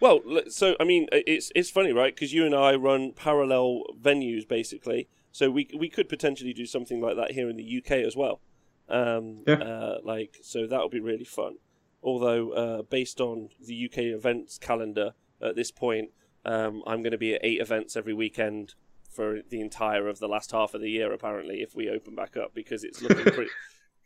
Well, 0.00 0.22
so 0.48 0.76
I 0.80 0.84
mean, 0.84 1.08
it's 1.12 1.52
it's 1.54 1.70
funny, 1.70 1.92
right? 1.92 2.14
Because 2.14 2.32
you 2.32 2.46
and 2.46 2.54
I 2.54 2.74
run 2.74 3.12
parallel 3.12 3.82
venues 4.00 4.48
basically, 4.48 5.08
So 5.32 5.50
we 5.50 5.68
we 5.78 5.88
could 5.90 6.08
potentially 6.08 6.52
do 6.54 6.66
something 6.66 7.00
like 7.00 7.16
that 7.16 7.32
here 7.32 7.50
in 7.50 7.56
the 7.56 7.78
UK 7.78 7.92
as 8.06 8.16
well. 8.16 8.40
Um, 8.88 9.44
Yeah. 9.46 9.54
uh, 9.56 9.98
like 10.02 10.38
so 10.42 10.66
that 10.66 10.80
would 10.82 10.90
be 10.90 11.00
really 11.00 11.24
fun. 11.24 11.56
Although 12.02 12.52
uh, 12.52 12.82
based 12.82 13.20
on 13.20 13.50
the 13.60 13.84
UK 13.86 13.98
events 13.98 14.58
calendar 14.58 15.12
at 15.42 15.54
this 15.54 15.70
point, 15.70 16.10
um, 16.46 16.82
I'm 16.86 17.02
going 17.02 17.12
to 17.12 17.18
be 17.18 17.34
at 17.34 17.44
eight 17.44 17.60
events 17.60 17.94
every 17.96 18.14
weekend 18.14 18.74
for 19.10 19.42
the 19.48 19.60
entire 19.60 20.08
of 20.08 20.18
the 20.18 20.28
last 20.28 20.52
half 20.52 20.72
of 20.74 20.80
the 20.80 20.90
year. 20.90 21.12
Apparently, 21.12 21.60
if 21.62 21.74
we 21.74 21.90
open 21.90 22.14
back 22.14 22.36
up, 22.38 22.54
because 22.54 22.84
it's 22.84 23.02
looking 23.02 23.24
pretty. 23.34 23.50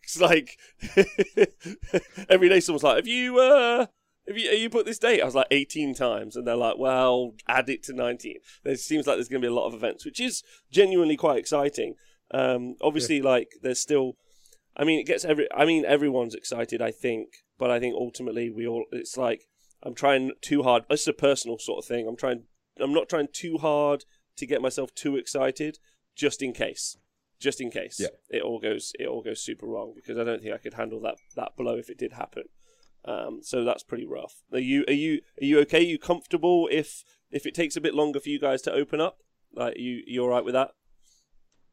It's 0.05 0.21
like 0.21 0.59
every 2.29 2.49
day 2.49 2.61
someone's 2.61 2.83
like, 2.83 2.97
"Have 2.97 3.07
you 3.07 3.39
uh, 3.41 3.87
have 4.29 4.39
you 4.39 4.51
have 4.51 4.59
you 4.59 4.71
put 4.71 4.87
this 4.87 4.99
date?" 4.99 5.21
I 5.21 5.25
was 5.25 5.35
like, 5.35 5.49
"18 5.51 5.95
times," 5.95 6.37
and 6.37 6.47
they're 6.47 6.57
like, 6.57 6.79
"Well, 6.79 7.35
add 7.49 7.69
it 7.69 7.83
to 7.85 7.93
19." 7.93 8.37
There 8.63 8.77
seems 8.77 9.07
like 9.07 9.17
there's 9.17 9.29
going 9.29 9.43
to 9.43 9.49
be 9.49 9.53
a 9.53 9.55
lot 9.55 9.67
of 9.67 9.75
events, 9.75 10.05
which 10.05 10.21
is 10.21 10.43
genuinely 10.71 11.17
quite 11.17 11.39
exciting. 11.39 11.95
Um, 12.31 12.77
obviously, 12.81 13.21
like 13.23 13.49
there's 13.63 13.81
still, 13.81 14.17
I 14.77 14.85
mean, 14.85 15.01
it 15.01 15.07
gets 15.07 15.25
every. 15.25 15.49
I 15.55 15.65
mean, 15.65 15.85
everyone's 15.85 16.35
excited, 16.35 16.81
I 16.81 16.91
think, 16.91 17.29
but 17.59 17.71
I 17.71 17.81
think 17.81 17.95
ultimately 17.95 18.51
we 18.51 18.67
all. 18.67 18.85
It's 18.93 19.17
like 19.17 19.43
I'm 19.83 19.95
trying 19.95 20.33
too 20.41 20.63
hard. 20.63 20.85
It's 20.91 21.07
a 21.07 21.13
personal 21.13 21.59
sort 21.59 21.79
of 21.79 21.89
thing. 21.89 22.07
I'm 22.07 22.17
trying. 22.17 22.45
I'm 22.81 22.93
not 22.93 23.09
trying 23.09 23.29
too 23.33 23.59
hard 23.59 24.05
to 24.37 24.47
get 24.47 24.63
myself 24.63 24.95
too 24.95 25.17
excited, 25.17 25.79
just 26.17 26.43
in 26.43 26.53
case. 26.53 26.97
Just 27.41 27.61
in 27.61 27.71
case 27.71 27.99
Yeah. 28.01 28.09
it 28.31 28.43
all 28.43 28.59
goes 28.59 28.93
it 28.99 29.07
all 29.07 29.23
goes 29.23 29.41
super 29.41 29.67
wrong 29.67 29.93
because 29.95 30.17
I 30.19 30.25
don't 30.25 30.41
think 30.43 30.55
I 30.55 30.59
could 30.59 30.75
handle 30.75 31.01
that 31.01 31.17
that 31.37 31.57
blow 31.57 31.77
if 31.77 31.91
it 31.91 31.99
did 31.99 32.13
happen. 32.13 32.45
Um, 33.05 33.41
so 33.43 33.65
that's 33.65 33.83
pretty 33.83 34.07
rough. 34.07 34.43
Are 34.53 34.59
you 34.59 34.85
are 34.89 34.95
you 34.95 35.21
are 35.41 35.45
you 35.45 35.59
okay? 35.61 35.79
Are 35.79 35.91
you 35.95 35.99
comfortable 35.99 36.69
if 36.73 37.05
if 37.31 37.45
it 37.47 37.55
takes 37.55 37.77
a 37.77 37.81
bit 37.81 37.95
longer 37.95 38.21
for 38.21 38.29
you 38.31 38.39
guys 38.39 38.63
to 38.63 38.73
open 38.73 39.01
up? 39.01 39.19
Like 39.55 39.79
you 39.79 40.03
you 40.07 40.23
all 40.23 40.29
right 40.31 40.45
with 40.45 40.55
that? 40.55 40.71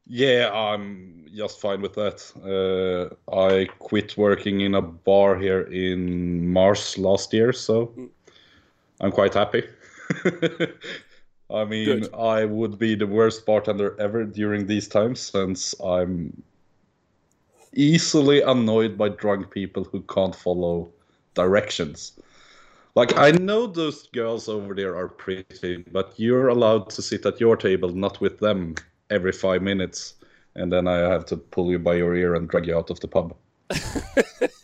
Yeah, 0.04 0.50
I'm 0.52 1.26
just 1.34 1.60
fine 1.60 1.80
with 1.80 1.94
that. 1.94 2.18
Uh, 2.44 3.14
I 3.34 3.66
quit 3.78 4.16
working 4.16 4.60
in 4.60 4.74
a 4.74 4.82
bar 4.82 5.38
here 5.38 5.62
in 5.62 6.52
March 6.52 6.98
last 6.98 7.32
year, 7.32 7.52
so 7.52 7.86
Mm. 7.96 8.10
I'm 9.00 9.12
quite 9.12 9.34
happy. 9.34 9.62
I 11.52 11.64
mean, 11.64 12.00
Good. 12.00 12.14
I 12.14 12.44
would 12.44 12.78
be 12.78 12.94
the 12.94 13.06
worst 13.06 13.44
bartender 13.44 13.94
ever 14.00 14.24
during 14.24 14.66
these 14.66 14.88
times 14.88 15.20
since 15.20 15.74
I'm 15.80 16.42
easily 17.74 18.42
annoyed 18.42 18.96
by 18.96 19.10
drunk 19.10 19.50
people 19.50 19.84
who 19.84 20.00
can't 20.02 20.34
follow 20.34 20.90
directions. 21.34 22.12
Like, 22.94 23.16
I 23.16 23.30
know 23.32 23.66
those 23.66 24.06
girls 24.08 24.48
over 24.48 24.74
there 24.74 24.96
are 24.96 25.08
pretty, 25.08 25.84
but 25.90 26.12
you're 26.16 26.48
allowed 26.48 26.90
to 26.90 27.02
sit 27.02 27.24
at 27.24 27.40
your 27.40 27.56
table, 27.56 27.88
not 27.88 28.20
with 28.20 28.38
them, 28.38 28.74
every 29.10 29.32
five 29.32 29.62
minutes. 29.62 30.14
And 30.54 30.70
then 30.70 30.86
I 30.86 30.98
have 30.98 31.24
to 31.26 31.36
pull 31.38 31.70
you 31.70 31.78
by 31.78 31.94
your 31.94 32.14
ear 32.14 32.34
and 32.34 32.48
drag 32.48 32.66
you 32.66 32.76
out 32.76 32.90
of 32.90 33.00
the 33.00 33.08
pub. 33.08 33.34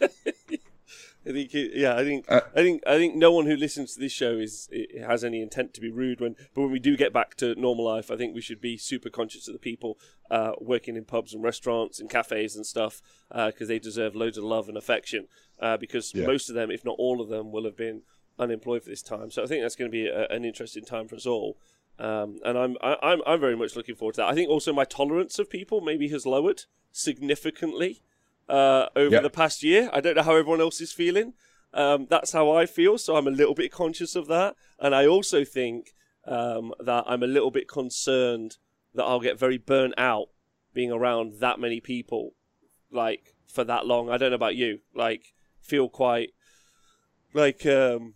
I 1.28 1.32
think, 1.32 1.54
it, 1.54 1.72
yeah, 1.74 1.94
I 1.96 2.04
think, 2.04 2.24
Uh, 2.28 2.40
I 2.54 2.62
think, 2.62 2.82
I 2.86 2.96
think 2.96 3.14
no 3.14 3.30
one 3.32 3.46
who 3.46 3.56
listens 3.56 3.94
to 3.94 4.00
this 4.00 4.12
show 4.12 4.38
is 4.38 4.68
has 5.06 5.22
any 5.24 5.40
intent 5.42 5.74
to 5.74 5.80
be 5.80 5.90
rude. 5.90 6.20
When, 6.20 6.34
but 6.54 6.62
when 6.62 6.70
we 6.70 6.78
do 6.78 6.96
get 6.96 7.12
back 7.12 7.34
to 7.36 7.54
normal 7.54 7.84
life, 7.84 8.10
I 8.10 8.16
think 8.16 8.34
we 8.34 8.40
should 8.40 8.60
be 8.60 8.76
super 8.76 9.10
conscious 9.10 9.46
of 9.48 9.52
the 9.52 9.58
people 9.58 9.98
uh, 10.30 10.52
working 10.60 10.96
in 10.96 11.04
pubs 11.04 11.34
and 11.34 11.42
restaurants 11.42 12.00
and 12.00 12.10
cafes 12.10 12.56
and 12.56 12.66
stuff 12.66 13.02
because 13.30 13.68
they 13.68 13.78
deserve 13.78 14.14
loads 14.16 14.38
of 14.38 14.44
love 14.44 14.68
and 14.68 14.78
affection. 14.78 15.28
Uh, 15.60 15.76
because 15.76 16.14
Yeah. 16.14 16.26
most 16.26 16.48
of 16.48 16.54
them, 16.54 16.70
if 16.70 16.84
not 16.84 16.96
all 16.98 17.20
of 17.20 17.28
them, 17.28 17.52
will 17.52 17.64
have 17.64 17.76
been 17.76 18.02
unemployed 18.38 18.82
for 18.84 18.90
this 18.90 19.02
time. 19.02 19.30
So 19.30 19.42
I 19.42 19.46
think 19.46 19.62
that's 19.62 19.74
going 19.76 19.90
to 19.90 19.92
be 19.92 20.06
a, 20.06 20.26
an 20.28 20.44
interesting 20.44 20.84
time 20.84 21.08
for 21.08 21.16
us 21.16 21.26
all. 21.26 21.58
Um, 21.98 22.38
and 22.44 22.56
I'm 22.56 22.76
I, 22.80 22.96
I'm 23.02 23.20
I'm 23.26 23.40
very 23.40 23.56
much 23.56 23.74
looking 23.74 23.96
forward 23.96 24.14
to 24.14 24.20
that. 24.20 24.28
I 24.28 24.34
think 24.34 24.48
also 24.48 24.72
my 24.72 24.84
tolerance 24.84 25.40
of 25.40 25.50
people 25.50 25.80
maybe 25.80 26.08
has 26.08 26.24
lowered 26.24 26.62
significantly 26.92 28.02
uh, 28.48 28.86
over 28.96 29.16
Yeah. 29.16 29.20
the 29.20 29.30
past 29.30 29.62
year. 29.62 29.90
I 29.92 30.00
don't 30.00 30.16
know 30.16 30.22
how 30.22 30.36
everyone 30.36 30.60
else 30.60 30.80
is 30.80 30.92
feeling. 30.92 31.34
Um, 31.74 32.06
that's 32.08 32.32
how 32.32 32.50
I 32.50 32.64
feel, 32.66 32.96
so 32.96 33.16
I'm 33.16 33.26
a 33.26 33.30
little 33.30 33.54
bit 33.54 33.70
conscious 33.70 34.16
of 34.16 34.26
that. 34.28 34.56
And 34.78 34.94
I 34.94 35.06
also 35.06 35.44
think 35.44 35.90
um, 36.24 36.72
that 36.80 37.04
I'm 37.06 37.22
a 37.22 37.26
little 37.26 37.50
bit 37.50 37.68
concerned 37.68 38.56
that 38.94 39.04
I'll 39.04 39.20
get 39.20 39.38
very 39.38 39.58
burnt 39.58 39.94
out 39.98 40.28
being 40.72 40.90
around 40.90 41.40
that 41.40 41.60
many 41.60 41.80
people, 41.80 42.34
like 42.90 43.34
for 43.46 43.64
that 43.64 43.86
long. 43.86 44.08
I 44.10 44.16
don't 44.16 44.30
know 44.30 44.36
about 44.36 44.56
you. 44.56 44.80
Like, 44.94 45.34
feel 45.60 45.88
quite 45.88 46.30
like 47.34 47.66
um, 47.66 48.14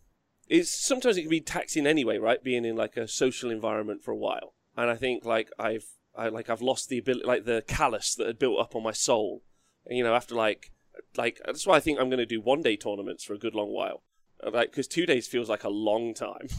it's 0.49 0.71
sometimes 0.71 1.17
it 1.17 1.23
can 1.23 1.31
be 1.31 1.41
taxing 1.41 1.87
anyway, 1.87 2.19
right? 2.19 2.43
Being 2.43 2.65
in 2.65 2.77
like 2.77 2.97
a 2.97 3.07
social 3.09 3.51
environment 3.51 4.03
for 4.03 4.11
a 4.13 4.17
while, 4.17 4.55
and 4.77 4.91
I 4.91 4.97
think 4.97 5.25
like 5.25 5.51
I've 5.59 5.85
I 6.17 6.29
like 6.29 6.49
I've 6.51 6.63
lost 6.63 6.89
the 6.89 6.99
ability, 6.99 7.27
like 7.27 7.45
the 7.45 7.63
callus 7.67 8.15
that 8.15 8.27
had 8.27 8.39
built 8.39 8.61
up 8.61 8.75
on 8.75 8.83
my 8.83 8.93
soul. 8.93 9.43
And, 9.87 9.99
you 9.99 10.05
know, 10.05 10.15
after 10.15 10.35
like 10.35 10.73
like 11.17 11.41
that's 11.45 11.67
why 11.67 11.77
I 11.77 11.81
think 11.81 11.99
I'm 11.99 12.09
going 12.09 12.19
to 12.19 12.27
do 12.27 12.41
one 12.41 12.63
day 12.63 12.77
tournaments 12.77 13.25
for 13.25 13.35
a 13.35 13.39
good 13.39 13.55
long 13.55 13.73
while, 13.73 14.03
Uh, 14.45 14.51
like 14.51 14.71
because 14.71 14.89
two 14.89 15.07
days 15.07 15.27
feels 15.27 15.49
like 15.49 15.65
a 15.65 15.69
long 15.71 16.15
time. 16.15 16.49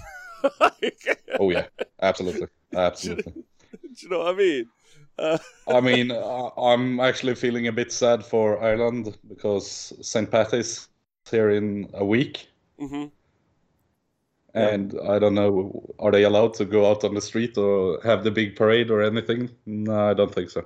Oh, 1.40 1.50
yeah, 1.50 1.68
absolutely. 2.02 2.48
Absolutely. 2.74 3.34
Do 3.72 3.90
you 4.02 4.10
know 4.10 4.20
what 4.20 4.36
I 4.36 4.38
mean? 4.38 4.66
Uh, 5.18 5.38
I 5.68 5.80
mean, 5.82 6.12
I- 6.12 6.50
I'm 6.58 7.00
actually 7.00 7.36
feeling 7.36 7.68
a 7.68 7.72
bit 7.72 7.92
sad 7.92 8.26
for 8.26 8.62
Ireland 8.62 9.18
because 9.28 9.94
St. 10.02 10.30
Patty's 10.30 10.90
here 11.30 11.50
in 11.52 11.90
a 11.94 12.04
week. 12.06 12.48
hmm 12.80 13.06
And 14.56 15.00
I 15.08 15.20
don't 15.20 15.36
know, 15.36 15.94
are 16.00 16.12
they 16.12 16.24
allowed 16.24 16.56
to 16.56 16.66
go 16.66 16.90
out 16.90 17.04
on 17.04 17.14
the 17.14 17.22
street 17.22 17.56
or 17.58 18.00
have 18.04 18.24
the 18.24 18.32
big 18.32 18.56
parade 18.56 18.90
or 18.92 19.02
anything? 19.04 19.52
No, 19.68 20.10
I 20.10 20.14
don't 20.16 20.34
think 20.34 20.50
so. 20.50 20.66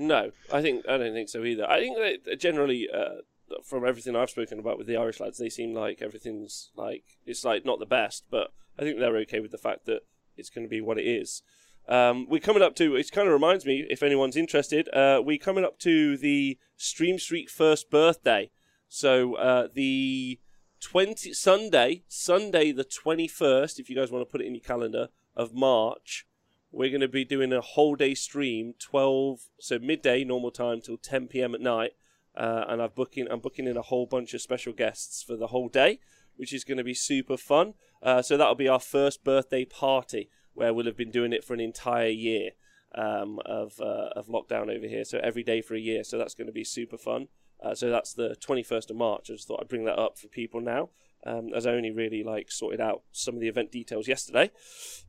No, 0.00 0.30
I 0.52 0.62
think 0.62 0.84
I 0.88 0.96
don't 0.96 1.12
think 1.12 1.28
so 1.28 1.42
either. 1.42 1.68
I 1.68 1.80
think 1.80 1.98
that 1.98 2.38
generally, 2.38 2.88
uh, 2.88 3.22
from 3.64 3.84
everything 3.84 4.14
I've 4.14 4.30
spoken 4.30 4.60
about 4.60 4.78
with 4.78 4.86
the 4.86 4.96
Irish 4.96 5.18
lads, 5.18 5.38
they 5.38 5.48
seem 5.48 5.74
like 5.74 6.00
everything's 6.00 6.70
like 6.76 7.02
it's 7.26 7.44
like 7.44 7.64
not 7.64 7.80
the 7.80 7.84
best, 7.86 8.26
but 8.30 8.52
I 8.78 8.82
think 8.82 9.00
they're 9.00 9.16
okay 9.16 9.40
with 9.40 9.50
the 9.50 9.58
fact 9.58 9.86
that 9.86 10.02
it's 10.36 10.50
going 10.50 10.64
to 10.64 10.70
be 10.70 10.80
what 10.80 11.00
it 11.00 11.06
is. 11.06 11.42
Um, 11.88 12.28
we're 12.28 12.38
coming 12.38 12.62
up 12.62 12.76
to. 12.76 12.94
It 12.94 13.10
kind 13.10 13.26
of 13.26 13.32
reminds 13.32 13.66
me, 13.66 13.86
if 13.90 14.04
anyone's 14.04 14.36
interested, 14.36 14.88
uh, 14.94 15.20
we're 15.24 15.36
coming 15.36 15.64
up 15.64 15.80
to 15.80 16.16
the 16.16 16.58
Stream 16.76 17.18
Streak 17.18 17.50
first 17.50 17.90
birthday. 17.90 18.52
So 18.88 19.34
uh, 19.34 19.66
the 19.74 20.38
twenty 20.80 21.32
Sunday, 21.32 22.04
Sunday 22.06 22.70
the 22.70 22.84
twenty 22.84 23.26
first. 23.26 23.80
If 23.80 23.90
you 23.90 23.96
guys 23.96 24.12
want 24.12 24.24
to 24.24 24.30
put 24.30 24.42
it 24.42 24.46
in 24.46 24.54
your 24.54 24.62
calendar 24.62 25.08
of 25.34 25.54
March, 25.54 26.24
we're 26.70 26.90
going 26.90 27.00
to 27.00 27.08
be 27.08 27.24
doing 27.24 27.52
a 27.52 27.60
whole 27.60 27.94
day 27.94 28.14
stream, 28.14 28.74
twelve 28.78 29.48
so 29.58 29.78
midday 29.78 30.24
normal 30.24 30.50
time 30.50 30.80
till 30.80 30.96
ten 30.96 31.26
p.m. 31.26 31.54
at 31.54 31.60
night, 31.60 31.92
uh, 32.36 32.64
and 32.68 32.82
I've 32.82 32.94
booking 32.94 33.26
I'm 33.30 33.40
booking 33.40 33.66
in 33.66 33.76
a 33.76 33.82
whole 33.82 34.06
bunch 34.06 34.34
of 34.34 34.40
special 34.40 34.72
guests 34.72 35.22
for 35.22 35.36
the 35.36 35.48
whole 35.48 35.68
day, 35.68 36.00
which 36.36 36.52
is 36.52 36.64
going 36.64 36.78
to 36.78 36.84
be 36.84 36.94
super 36.94 37.36
fun. 37.36 37.74
Uh, 38.02 38.22
so 38.22 38.36
that'll 38.36 38.54
be 38.54 38.68
our 38.68 38.80
first 38.80 39.24
birthday 39.24 39.64
party 39.64 40.30
where 40.54 40.74
we'll 40.74 40.86
have 40.86 40.96
been 40.96 41.10
doing 41.10 41.32
it 41.32 41.44
for 41.44 41.54
an 41.54 41.60
entire 41.60 42.08
year 42.08 42.50
um, 42.94 43.40
of 43.44 43.80
uh, 43.80 44.10
of 44.16 44.26
lockdown 44.26 44.74
over 44.74 44.86
here. 44.86 45.04
So 45.04 45.18
every 45.22 45.42
day 45.42 45.60
for 45.62 45.74
a 45.74 45.80
year. 45.80 46.04
So 46.04 46.18
that's 46.18 46.34
going 46.34 46.46
to 46.46 46.52
be 46.52 46.64
super 46.64 46.98
fun. 46.98 47.28
Uh, 47.62 47.74
so 47.74 47.90
that's 47.90 48.12
the 48.12 48.36
21st 48.40 48.90
of 48.90 48.96
March. 48.96 49.30
I 49.30 49.34
just 49.34 49.48
thought 49.48 49.60
I'd 49.60 49.68
bring 49.68 49.84
that 49.84 49.98
up 49.98 50.16
for 50.16 50.28
people 50.28 50.60
now, 50.60 50.90
um, 51.26 51.50
as 51.54 51.66
I 51.66 51.72
only 51.72 51.90
really 51.90 52.22
like 52.22 52.50
sorted 52.50 52.80
out 52.80 53.02
some 53.12 53.34
of 53.34 53.40
the 53.40 53.48
event 53.48 53.72
details 53.72 54.08
yesterday, 54.08 54.50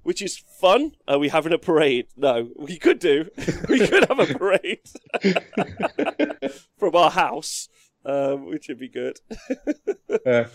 which 0.03 0.21
is 0.21 0.37
fun. 0.37 0.93
Are 1.07 1.19
we 1.19 1.29
having 1.29 1.53
a 1.53 1.57
parade? 1.57 2.07
No, 2.17 2.49
we 2.57 2.77
could 2.77 2.99
do. 2.99 3.29
we 3.69 3.87
could 3.87 4.05
have 4.05 4.19
a 4.19 4.25
parade 4.27 4.81
from 6.77 6.95
our 6.95 7.11
house, 7.11 7.69
um, 8.05 8.45
which 8.45 8.67
would 8.67 8.79
be 8.79 8.89
good. 8.89 9.19
Uh, 10.25 10.45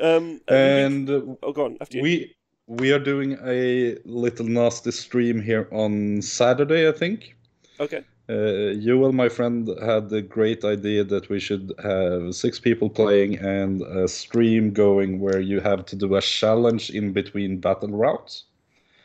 Um, 0.00 0.40
and 0.48 1.08
uh, 1.08 1.20
oh, 1.42 1.52
go 1.52 1.66
on. 1.66 1.76
After 1.80 1.98
you. 1.98 2.02
we 2.02 2.34
we 2.66 2.92
are 2.92 2.98
doing 2.98 3.36
a 3.44 3.98
little 4.06 4.46
nasty 4.46 4.90
stream 4.90 5.40
here 5.40 5.68
on 5.70 6.22
Saturday, 6.22 6.88
I 6.88 6.92
think. 6.92 7.36
okay. 7.78 8.02
Uh, 8.28 8.74
Joel, 8.74 9.12
my 9.12 9.28
friend, 9.28 9.68
had 9.82 10.08
the 10.08 10.22
great 10.22 10.64
idea 10.64 11.02
that 11.04 11.28
we 11.28 11.40
should 11.40 11.72
have 11.82 12.34
six 12.34 12.60
people 12.60 12.88
playing 12.88 13.36
and 13.38 13.82
a 13.82 14.06
stream 14.06 14.72
going 14.72 15.18
where 15.18 15.40
you 15.40 15.60
have 15.60 15.84
to 15.86 15.96
do 15.96 16.14
a 16.14 16.20
challenge 16.20 16.90
in 16.90 17.12
between 17.12 17.58
battle 17.58 17.88
rounds. 17.88 18.44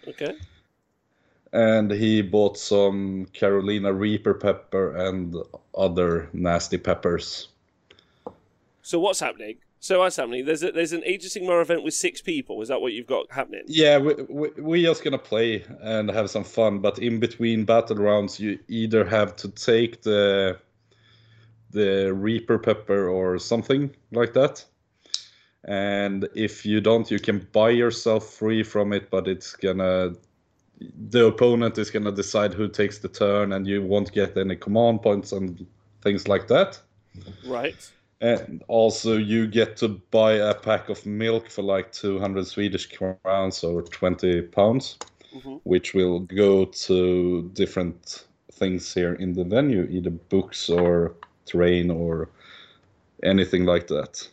Okay. 0.07 0.35
And 1.51 1.89
he 1.89 2.21
bought 2.21 2.57
some 2.57 3.25
Carolina 3.33 3.91
Reaper 3.91 4.35
pepper 4.35 4.95
and 4.95 5.35
other 5.75 6.29
nasty 6.33 6.77
peppers. 6.77 7.49
So 8.83 8.99
what's 8.99 9.19
happening? 9.19 9.57
So 9.87 9.99
what's 9.99 10.17
happening? 10.17 10.43
There's 10.43 10.63
a, 10.63 10.73
there's 10.73 10.91
an 10.91 11.01
Age 11.05 11.23
of 11.23 11.31
Sigmar 11.31 11.61
event 11.61 11.81
with 11.81 11.93
six 11.93 12.21
people. 12.21 12.61
Is 12.61 12.67
that 12.67 12.81
what 12.81 12.91
you've 12.91 13.07
got 13.07 13.31
happening? 13.31 13.63
Yeah, 13.67 13.97
we, 13.97 14.15
we, 14.27 14.49
we're 14.57 14.85
just 14.85 15.01
gonna 15.01 15.17
play 15.17 15.63
and 15.79 16.11
have 16.11 16.29
some 16.29 16.43
fun, 16.43 16.79
but 16.79 16.99
in 16.99 17.21
between 17.21 17.63
battle 17.63 17.95
rounds, 17.95 18.37
you 18.37 18.59
either 18.67 19.05
have 19.05 19.37
to 19.37 19.47
take 19.47 20.01
the 20.01 20.59
the 21.71 22.13
Reaper 22.13 22.59
pepper 22.59 23.07
or 23.07 23.39
something 23.39 23.89
like 24.11 24.33
that. 24.33 24.65
And 25.63 26.27
if 26.35 26.65
you 26.65 26.81
don't, 26.81 27.09
you 27.09 27.19
can 27.19 27.47
buy 27.53 27.69
yourself 27.69 28.33
free 28.33 28.63
from 28.63 28.91
it, 28.91 29.09
but 29.09 29.25
it's 29.25 29.55
gonna 29.55 30.15
the 31.09 31.27
opponent 31.27 31.77
is 31.77 31.91
gonna 31.91 32.11
decide 32.11 32.53
who 32.53 32.67
takes 32.67 32.97
the 32.97 33.07
turn, 33.07 33.53
and 33.53 33.65
you 33.65 33.81
won't 33.81 34.11
get 34.11 34.35
any 34.35 34.57
command 34.57 35.01
points 35.01 35.31
and 35.31 35.65
things 36.01 36.27
like 36.27 36.49
that. 36.49 36.77
Right. 37.45 37.89
And 38.21 38.63
also, 38.67 39.17
you 39.17 39.47
get 39.47 39.77
to 39.77 39.87
buy 39.87 40.33
a 40.33 40.53
pack 40.53 40.89
of 40.89 41.05
milk 41.05 41.49
for 41.49 41.61
like 41.63 41.91
200 41.91 42.45
Swedish 42.47 42.87
crowns 42.95 43.63
or 43.63 43.81
20 43.83 44.41
pounds, 44.43 44.97
Mhm. 45.33 45.61
which 45.63 45.93
will 45.93 46.19
go 46.21 46.65
to 46.65 47.49
different 47.53 48.25
things 48.51 48.93
here 48.93 49.13
in 49.15 49.33
the 49.33 49.43
venue, 49.43 49.87
either 49.89 50.09
books 50.11 50.69
or 50.69 51.15
terrain 51.45 51.91
or 51.91 52.29
anything 53.23 53.65
like 53.65 53.87
that. 53.87 54.29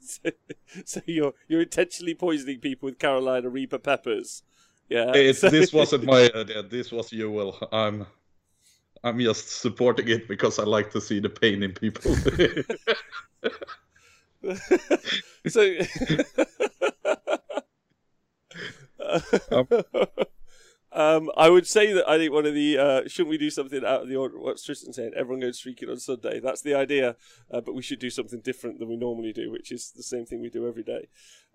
So, 0.00 0.30
so 0.84 1.00
you're 1.06 1.34
you're 1.48 1.62
intentionally 1.62 2.14
poisoning 2.14 2.60
people 2.60 2.86
with 2.86 2.98
Carolina 2.98 3.48
Reaper 3.48 3.78
peppers. 3.78 4.42
Yeah. 4.88 5.12
It, 5.14 5.36
so- 5.36 5.48
this 5.50 5.72
wasn't 5.72 6.04
my 6.04 6.30
idea. 6.34 6.62
This 6.62 6.92
was 6.92 7.12
you, 7.12 7.30
Will. 7.30 7.56
I'm, 7.72 8.06
I'm 9.04 9.20
just 9.20 9.60
supporting 9.60 10.08
it 10.08 10.26
because 10.26 10.58
I 10.58 10.64
like 10.64 10.90
to 10.92 11.00
see 11.00 11.20
the 11.20 11.28
pain 11.28 11.62
in 11.62 11.72
people. 11.72 12.16
so 15.46 15.62
um, 20.92 21.30
I 21.36 21.50
would 21.50 21.66
say 21.66 21.92
that 21.92 22.08
I 22.08 22.16
think 22.16 22.32
one 22.32 22.46
of 22.46 22.54
the 22.54 22.78
uh, 22.78 23.02
shouldn't 23.06 23.28
we 23.28 23.36
do 23.36 23.50
something 23.50 23.84
out 23.84 24.00
of 24.02 24.08
the 24.08 24.16
order? 24.16 24.38
What's 24.38 24.64
Tristan 24.64 24.94
saying? 24.94 25.12
Everyone 25.14 25.40
goes 25.40 25.58
streaking 25.58 25.90
on 25.90 25.98
Sunday. 25.98 26.40
That's 26.40 26.62
the 26.62 26.74
idea, 26.74 27.16
uh, 27.50 27.60
but 27.60 27.74
we 27.74 27.82
should 27.82 27.98
do 27.98 28.08
something 28.08 28.40
different 28.40 28.78
than 28.78 28.88
we 28.88 28.96
normally 28.96 29.34
do, 29.34 29.50
which 29.50 29.70
is 29.70 29.90
the 29.90 30.02
same 30.02 30.24
thing 30.24 30.40
we 30.40 30.48
do 30.48 30.66
every 30.66 30.82
day. 30.82 31.08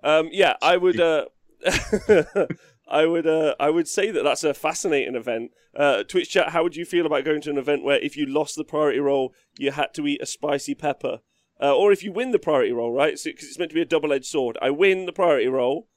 Um, 0.03 0.29
yeah, 0.31 0.53
I 0.61 0.77
would. 0.77 0.99
Uh, 0.99 1.25
I 2.89 3.05
would. 3.05 3.27
Uh, 3.27 3.55
I 3.59 3.69
would 3.69 3.87
say 3.87 4.11
that 4.11 4.23
that's 4.23 4.43
a 4.43 4.53
fascinating 4.53 5.15
event. 5.15 5.51
Uh, 5.75 6.03
Twitch 6.03 6.29
chat. 6.31 6.49
How 6.49 6.63
would 6.63 6.75
you 6.75 6.85
feel 6.85 7.05
about 7.05 7.23
going 7.25 7.41
to 7.41 7.49
an 7.49 7.57
event 7.57 7.83
where 7.83 7.99
if 7.99 8.17
you 8.17 8.25
lost 8.25 8.55
the 8.55 8.63
priority 8.63 8.99
roll, 8.99 9.33
you 9.57 9.71
had 9.71 9.93
to 9.93 10.07
eat 10.07 10.21
a 10.21 10.25
spicy 10.25 10.75
pepper? 10.75 11.19
Uh, 11.61 11.75
or 11.75 11.91
if 11.91 12.03
you 12.03 12.11
win 12.11 12.31
the 12.31 12.39
priority 12.39 12.71
roll, 12.71 12.91
right? 12.91 13.19
Because 13.23 13.47
it's 13.47 13.59
meant 13.59 13.69
to 13.71 13.75
be 13.75 13.81
a 13.81 13.85
double-edged 13.85 14.25
sword. 14.25 14.57
I 14.61 14.69
win 14.69 15.05
the 15.05 15.11
priority 15.11 15.47
roll, 15.49 15.89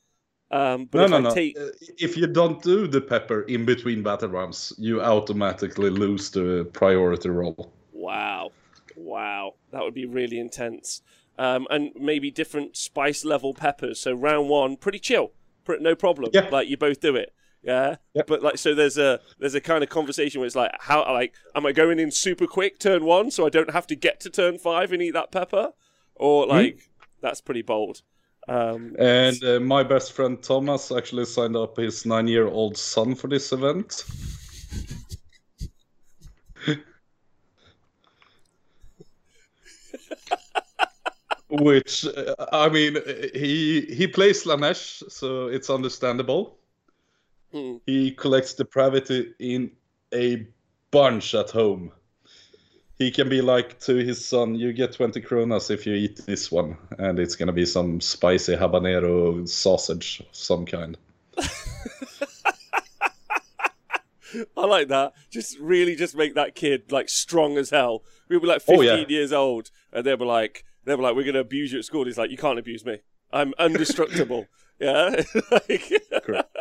um, 0.51 0.87
but 0.91 0.99
no, 0.99 1.05
if 1.05 1.11
no, 1.11 1.17
I 1.17 1.21
no. 1.21 1.35
take, 1.35 1.57
Uh, 1.57 1.69
If 1.99 2.17
you 2.17 2.27
don't 2.27 2.61
do 2.63 2.87
the 2.89 3.01
pepper 3.01 3.43
in 3.43 3.65
between 3.65 4.03
battle 4.03 4.29
rounds, 4.29 4.73
you 4.77 5.01
automatically 5.01 5.89
lose 5.89 6.31
the 6.31 6.69
priority 6.73 7.29
roll. 7.31 7.73
wow, 7.93 8.51
wow, 8.97 9.55
that 9.71 9.83
would 9.83 9.95
be 9.95 10.05
really 10.05 10.39
intense. 10.41 11.01
Um, 11.39 11.67
and 11.71 11.93
maybe 11.99 12.31
different 12.31 12.77
spice 12.77 13.25
level 13.25 13.55
peppers. 13.55 14.01
So 14.01 14.13
round 14.13 14.49
one, 14.51 14.77
pretty 14.77 14.99
chill, 14.99 15.29
pre- 15.29 15.33
no 15.81 15.95
problem. 15.95 16.31
Yeah. 16.33 16.49
Like 16.51 16.69
you 16.69 16.77
both 16.77 17.01
do 17.01 17.17
it. 17.17 17.33
Yeah. 17.63 17.97
Yep. 18.15 18.27
But 18.27 18.43
like, 18.43 18.59
so 18.59 18.75
there's 18.75 18.99
a 18.99 19.21
there's 19.39 19.55
a 19.55 19.61
kind 19.61 19.83
of 19.83 19.89
conversation 19.89 20.41
where 20.41 20.47
it's 20.47 20.57
like, 20.57 20.73
how 20.81 21.05
like, 21.13 21.35
am 21.55 21.65
I 21.65 21.73
going 21.73 21.99
in 21.99 22.11
super 22.11 22.47
quick 22.47 22.79
turn 22.79 23.05
one 23.05 23.31
so 23.31 23.47
I 23.47 23.51
don't 23.51 23.71
have 23.71 23.87
to 23.89 23.95
get 23.95 24.21
to 24.21 24.31
turn 24.31 24.59
five 24.59 24.93
and 24.93 25.01
eat 25.01 25.13
that 25.13 25.31
pepper, 25.31 25.73
or 26.17 26.47
like 26.47 26.91
that's 27.21 27.41
pretty 27.41 27.63
bold. 27.63 28.03
Um, 28.49 28.97
And 28.99 29.43
uh, 29.45 29.61
my 29.61 29.85
best 29.85 30.13
friend 30.13 30.43
Thomas 30.43 30.91
actually 30.91 31.27
signed 31.27 31.55
up 31.55 31.77
his 31.77 32.05
nine-year-old 32.05 32.77
son 32.77 33.15
for 33.15 33.29
this 33.29 33.53
event. 33.53 34.05
Which 41.61 42.07
uh, 42.07 42.35
I 42.53 42.69
mean, 42.71 42.97
he 43.35 43.83
he 43.83 44.07
plays 44.07 44.45
Slaanesh, 44.45 45.03
so 45.11 45.49
it's 45.49 45.69
understandable. 45.69 46.57
hmm. 47.53 47.77
He 47.87 48.11
collects 48.13 48.55
depravity 48.55 49.35
in 49.39 49.71
a 50.15 50.47
bunch 50.91 51.35
at 51.35 51.51
home. 51.51 51.93
He 52.99 53.11
can 53.11 53.29
be 53.29 53.43
like 53.43 53.81
to 53.81 53.97
his 53.97 54.25
son, 54.25 54.55
you 54.55 54.73
get 54.73 54.93
20 54.93 55.21
kronas 55.23 55.71
if 55.71 55.87
you 55.87 55.95
eat 55.95 56.19
this 56.27 56.51
one, 56.53 56.77
and 56.99 57.19
it's 57.19 57.37
gonna 57.37 57.53
be 57.53 57.67
some 57.67 58.01
spicy 58.01 58.55
habanero 58.57 59.47
sausage 59.49 60.21
of 60.21 60.27
some 60.35 60.65
kind. 60.65 60.97
I 64.57 64.65
like 64.65 64.89
that. 64.89 65.13
Just 65.31 65.59
really, 65.59 65.95
just 65.97 66.17
make 66.17 66.35
that 66.35 66.55
kid 66.55 66.91
like 66.91 67.09
strong 67.11 67.59
as 67.59 67.69
hell. 67.71 68.03
We'll 68.29 68.41
be 68.41 68.47
like 68.47 68.63
15 68.63 68.79
Oh, 68.79 68.81
yeah. 68.83 69.05
years 69.07 69.33
old, 69.33 69.71
and 69.93 70.07
they'll 70.07 70.17
be 70.17 70.25
like, 70.25 70.65
they'll 70.85 70.97
be 70.97 71.03
like, 71.03 71.15
we're 71.17 71.25
gonna 71.25 71.41
abuse 71.41 71.73
you 71.73 71.79
at 71.79 71.85
school. 71.85 72.05
He's 72.05 72.19
like, 72.19 72.31
you 72.31 72.37
can't 72.37 72.59
abuse 72.59 72.85
me. 72.85 72.99
I'm 73.33 73.55
indestructible. 73.59 74.47
yeah. 74.81 75.23
Like- 75.51 75.93
Correct. 76.25 76.57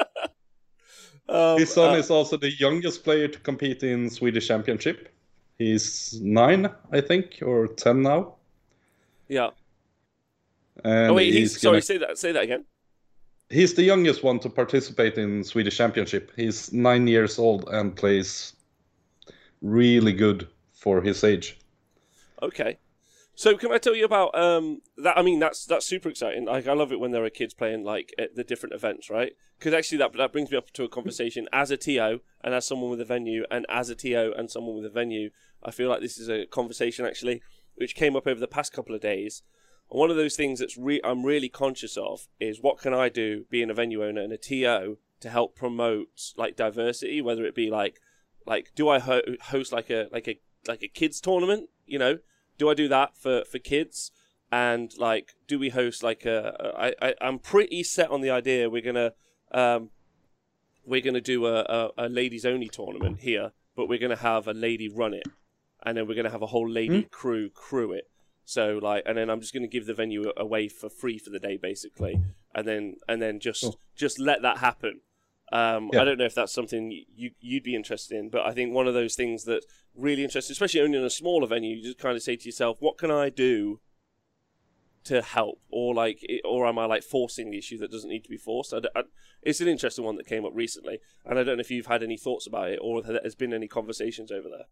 um, 1.30 1.58
His 1.60 1.74
son 1.74 1.96
uh, 1.96 1.98
is 1.98 2.10
also 2.10 2.38
the 2.38 2.52
youngest 2.52 3.04
player 3.04 3.28
to 3.28 3.40
compete 3.40 3.84
in 3.84 4.10
Swedish 4.10 4.48
Championship. 4.48 5.10
He's 5.58 6.20
nine, 6.22 6.70
I 6.92 7.02
think, 7.02 7.40
or 7.42 7.68
ten 7.68 8.02
now. 8.02 8.36
yeah. 9.28 9.50
And 10.84 11.12
Oh 11.12 11.14
wait, 11.14 11.34
he's 11.34 11.54
he's 11.54 11.62
gonna- 11.64 11.82
sorry. 11.82 11.82
Say 11.82 11.98
that. 12.06 12.18
Say 12.18 12.32
that 12.32 12.44
again. 12.44 12.66
He's 13.50 13.74
the 13.74 13.84
youngest 13.84 14.24
one 14.24 14.40
to 14.40 14.50
participate 14.50 15.18
in 15.18 15.44
Swedish 15.44 15.76
Championship. 15.78 16.32
He's 16.38 16.72
nine 16.72 17.06
years 17.06 17.38
old 17.38 17.68
and 17.70 17.94
plays 17.96 18.54
really 19.62 20.14
good 20.14 20.48
for 20.74 21.02
his 21.02 21.24
age. 21.26 21.60
Okay. 22.42 22.78
So 23.34 23.58
can 23.58 23.72
I 23.72 23.78
tell 23.78 23.96
you 23.96 24.06
about 24.06 24.38
um 24.38 24.82
that? 24.98 25.18
I 25.18 25.22
mean, 25.22 25.40
that's 25.40 25.66
that's 25.66 25.86
super 25.86 26.10
exciting. 26.10 26.46
Like, 26.46 26.68
I 26.68 26.74
love 26.74 26.92
it 26.92 27.00
when 27.00 27.12
there 27.12 27.24
are 27.24 27.30
kids 27.30 27.54
playing 27.54 27.84
like 27.84 28.14
at 28.20 28.36
the 28.36 28.44
different 28.44 28.76
events, 28.76 29.10
right? 29.10 29.34
Because 29.58 29.74
actually, 29.74 30.00
that 30.00 30.14
that 30.14 30.32
brings 30.32 30.52
me 30.52 30.58
up 30.58 30.72
to 30.72 30.84
a 30.84 30.90
conversation 30.90 31.48
as 31.54 31.72
a 31.72 31.78
TO 31.78 32.22
and 32.44 32.54
as 32.54 32.66
someone 32.66 32.90
with 32.90 33.02
a 33.02 33.06
venue, 33.06 33.46
and 33.50 33.66
as 33.70 33.90
a 33.90 33.96
TO 33.96 34.34
and 34.38 34.52
someone 34.52 34.76
with 34.76 34.86
a 34.86 34.90
venue. 34.90 35.30
I 35.64 35.72
feel 35.72 35.90
like 35.90 36.02
this 36.02 36.18
is 36.18 36.28
a 36.28 36.48
conversation 36.48 37.06
actually 37.06 37.42
which 37.76 37.96
came 37.96 38.16
up 38.16 38.28
over 38.28 38.40
the 38.40 38.48
past 38.48 38.74
couple 38.74 38.94
of 38.94 39.02
days. 39.02 39.44
And 39.90 40.00
one 40.00 40.10
of 40.10 40.16
those 40.18 40.36
things 40.36 40.60
that's 40.60 40.78
re- 40.78 41.02
I'm 41.04 41.26
really 41.26 41.50
conscious 41.50 41.98
of 41.98 42.28
is 42.40 42.62
what 42.62 42.80
can 42.80 42.94
I 42.94 43.10
do, 43.10 43.46
being 43.50 43.70
a 43.70 43.74
venue 43.74 44.04
owner 44.04 44.22
and 44.22 44.34
a 44.34 44.38
TO, 44.38 44.98
to 45.20 45.30
help 45.30 45.56
promote 45.56 46.10
like 46.38 46.56
diversity, 46.56 47.22
whether 47.22 47.46
it 47.46 47.56
be 47.56 47.70
like 47.70 48.02
like 48.46 48.72
do 48.76 48.90
I 48.90 49.00
ho- 49.00 49.22
host 49.44 49.72
like 49.72 49.90
a 49.90 50.08
like 50.12 50.28
a 50.28 50.40
like 50.68 50.84
a 50.84 50.88
kids 50.88 51.22
tournament, 51.22 51.70
you 51.86 52.00
know? 52.00 52.20
Do 52.62 52.70
I 52.70 52.76
do 52.76 52.88
that 52.90 53.18
for 53.18 53.44
for 53.46 53.58
kids? 53.58 54.12
And 54.52 54.96
like, 55.00 55.34
do 55.48 55.58
we 55.58 55.70
host 55.70 56.04
like 56.04 56.26
a? 56.26 56.74
I, 56.78 56.94
I 57.02 57.16
I'm 57.20 57.40
pretty 57.40 57.82
set 57.82 58.12
on 58.12 58.22
the 58.22 58.30
idea 58.30 58.70
we're 58.70 58.84
gonna 58.84 59.14
um 59.52 59.90
we're 60.86 61.02
gonna 61.02 61.22
do 61.22 61.48
a, 61.48 61.62
a, 61.62 61.90
a 61.98 62.08
ladies 62.08 62.46
only 62.46 62.70
tournament 62.70 63.22
here, 63.22 63.54
but 63.76 63.90
we're 63.90 63.98
gonna 63.98 64.16
have 64.16 64.48
a 64.48 64.54
lady 64.54 64.88
run 64.88 65.16
it, 65.16 65.26
and 65.84 65.98
then 65.98 66.08
we're 66.08 66.14
gonna 66.14 66.30
have 66.30 66.44
a 66.44 66.52
whole 66.54 66.70
lady 66.70 67.02
crew 67.10 67.50
crew 67.50 67.94
it. 67.94 68.12
So 68.46 68.80
like, 68.80 69.02
and 69.08 69.18
then 69.18 69.32
I'm 69.32 69.40
just 69.40 69.56
gonna 69.56 69.66
give 69.66 69.88
the 69.88 69.96
venue 69.96 70.32
away 70.38 70.68
for 70.68 70.88
free 70.88 71.18
for 71.18 71.32
the 71.32 71.40
day 71.40 71.58
basically, 71.58 72.22
and 72.54 72.68
then 72.68 72.98
and 73.10 73.20
then 73.20 73.40
just 73.40 73.64
Cool. 73.64 73.80
just 73.96 74.20
let 74.20 74.44
that 74.44 74.60
happen. 74.60 75.02
Um, 75.52 75.90
Yeah. 75.92 76.02
I 76.02 76.06
don't 76.06 76.18
know 76.18 76.26
if 76.26 76.36
that's 76.36 76.54
something 76.54 76.92
you 76.92 77.32
you'd 77.40 77.64
be 77.64 77.76
interested 77.76 78.18
in, 78.18 78.30
but 78.30 78.46
I 78.46 78.54
think 78.54 78.74
one 78.74 78.88
of 78.88 78.94
those 78.94 79.16
things 79.16 79.44
that 79.46 79.66
really 79.94 80.24
interesting, 80.24 80.54
especially 80.54 80.82
only 80.82 80.98
in 80.98 81.04
a 81.04 81.10
smaller 81.10 81.48
venue, 81.48 81.76
you 81.76 81.84
just 81.84 81.98
kind 81.98 82.16
of 82.16 82.24
say 82.24 82.36
to 82.38 82.46
yourself, 82.46 82.78
"What 82.82 82.98
can 82.98 83.12
I 83.12 83.30
do 83.30 83.82
to 85.06 85.22
help?" 85.22 85.60
Or 85.70 85.94
like, 85.94 86.26
or 86.46 86.66
am 86.68 86.80
I 86.80 86.86
like 86.86 87.04
forcing 87.04 87.52
the 87.52 87.58
issue 87.58 87.78
that 87.80 87.92
doesn't 87.92 88.10
need 88.10 88.24
to 88.24 88.30
be 88.30 88.38
forced? 88.38 88.74
I 88.74 88.80
I 88.96 89.04
it's 89.42 89.60
an 89.60 89.68
interesting 89.68 90.06
one 90.06 90.16
that 90.16 90.28
came 90.28 90.46
up 90.46 90.54
recently, 90.56 91.00
and 91.26 91.38
I 91.38 91.44
don't 91.44 91.58
know 91.58 91.62
if 91.62 91.72
you've 91.72 91.88
had 91.88 92.04
any 92.04 92.18
thoughts 92.18 92.48
about 92.48 92.70
it 92.70 92.80
or 92.82 93.02
there's 93.02 93.36
been 93.36 93.54
any 93.54 93.68
conversations 93.68 94.32
over 94.32 94.48
there. 94.48 94.68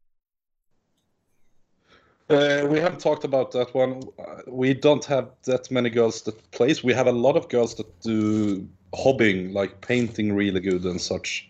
Uh, 2.30 2.68
we 2.70 2.80
have 2.80 2.98
talked 2.98 3.24
about 3.24 3.52
that 3.52 3.74
one. 3.74 4.04
We 4.48 4.74
don't 4.74 5.04
have 5.06 5.32
that 5.46 5.72
many 5.72 5.90
girls 5.90 6.22
that 6.24 6.52
plays. 6.52 6.84
We 6.84 6.94
have 6.94 7.08
a 7.08 7.12
lot 7.12 7.36
of 7.36 7.50
girls 7.50 7.76
that 7.76 8.00
do 8.02 8.68
hobbying, 8.94 9.54
like 9.54 9.82
painting, 9.82 10.34
really 10.34 10.60
good 10.60 10.84
and 10.86 11.02
such. 11.02 11.50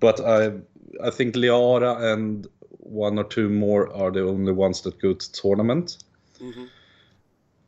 But 0.00 0.20
I, 0.20 0.52
I 1.02 1.10
think 1.10 1.36
Liara 1.36 2.12
and 2.12 2.46
one 2.78 3.18
or 3.18 3.24
two 3.24 3.48
more 3.48 3.92
are 3.94 4.10
the 4.10 4.22
only 4.26 4.52
ones 4.52 4.82
that 4.82 5.00
go 5.00 5.14
to 5.14 5.32
tournament. 5.32 5.98
hmm 6.40 6.66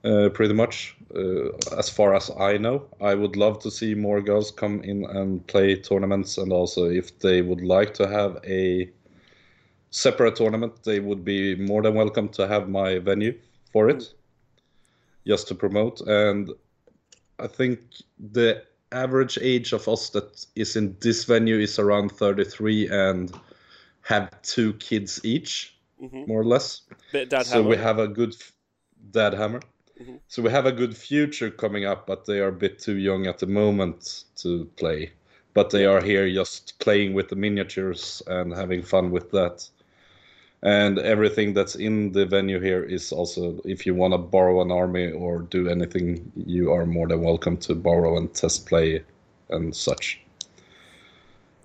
Uh, 0.05 0.29
pretty 0.31 0.53
much, 0.55 0.97
uh, 1.15 1.51
as 1.79 1.89
far 1.89 2.15
as 2.15 2.29
I 2.37 2.59
know. 2.59 2.89
I 3.01 3.15
would 3.15 3.37
love 3.37 3.61
to 3.61 3.71
see 3.71 3.95
more 3.95 4.21
girls 4.21 4.51
come 4.51 4.83
in 4.83 5.05
and 5.05 5.47
play 5.47 5.77
tournaments, 5.77 6.38
and 6.38 6.53
also 6.53 6.87
if 6.90 7.17
they 7.21 7.40
would 7.40 7.61
like 7.61 7.95
to 7.95 8.09
have 8.09 8.38
a 8.45 8.90
separate 9.93 10.35
tournament, 10.37 10.83
they 10.83 10.99
would 11.01 11.25
be 11.25 11.55
more 11.55 11.83
than 11.83 11.95
welcome 11.95 12.29
to 12.31 12.49
have 12.49 12.69
my 12.69 12.99
venue 12.99 13.38
for 13.73 13.88
it, 13.88 14.13
just 15.27 15.47
to 15.49 15.55
promote. 15.55 16.01
And 16.01 16.51
I 17.38 17.47
think 17.47 17.81
the 18.19 18.65
average 18.90 19.38
age 19.40 19.73
of 19.73 19.87
us 19.88 20.11
that 20.11 20.45
is 20.57 20.77
in 20.77 20.97
this 21.01 21.25
venue 21.25 21.59
is 21.59 21.79
around 21.79 22.11
33 22.11 22.88
and 22.88 23.33
have 24.03 24.31
two 24.43 24.73
kids 24.75 25.21
each, 25.25 25.77
hmm 26.01 26.25
more 26.27 26.40
or 26.40 26.45
less 26.45 26.83
so 27.13 27.27
hammer. 27.45 27.69
we 27.69 27.77
have 27.77 27.99
a 28.01 28.09
good 28.09 28.35
f- 28.35 28.53
dad 29.13 29.35
hammer. 29.35 29.61
Mhm. 30.01 30.19
So 30.27 30.43
we 30.43 30.51
have 30.51 30.67
a 30.67 30.73
good 30.73 30.97
future 30.97 31.51
coming 31.51 31.85
up, 31.85 32.07
but 32.07 32.25
they 32.27 32.40
are 32.40 32.49
a 32.49 32.53
bit 32.53 32.79
too 32.81 32.97
young 32.97 33.27
at 33.27 33.38
the 33.38 33.47
moment 33.47 34.25
to 34.37 34.65
play. 34.77 35.13
but 35.55 35.69
they 35.69 35.85
are 35.85 36.01
here 36.01 36.27
just 36.33 36.79
playing 36.79 37.13
with 37.13 37.29
the 37.29 37.37
miniatures 37.37 38.23
and 38.27 38.55
having 38.55 38.83
fun 38.83 39.11
with 39.11 39.31
that. 39.33 39.69
And 40.63 40.98
everything 41.00 41.54
that's 41.54 41.75
in 41.75 42.13
the 42.13 42.25
venue 42.25 42.60
here 42.60 42.85
is 42.85 43.10
also, 43.10 43.60
if 43.65 43.85
you 43.85 43.94
want 43.96 44.15
to 44.15 44.19
borrow 44.19 44.60
an 44.63 44.71
army 44.71 45.10
or 45.10 45.40
do 45.40 45.69
anything, 45.69 46.31
you 46.37 46.73
are 46.73 46.87
more 46.87 47.08
than 47.08 47.21
welcome 47.21 47.56
to 47.58 47.75
borrow 47.75 48.17
and 48.17 48.33
test 48.33 48.67
play 48.67 49.02
and 49.50 49.75
such. 49.75 50.21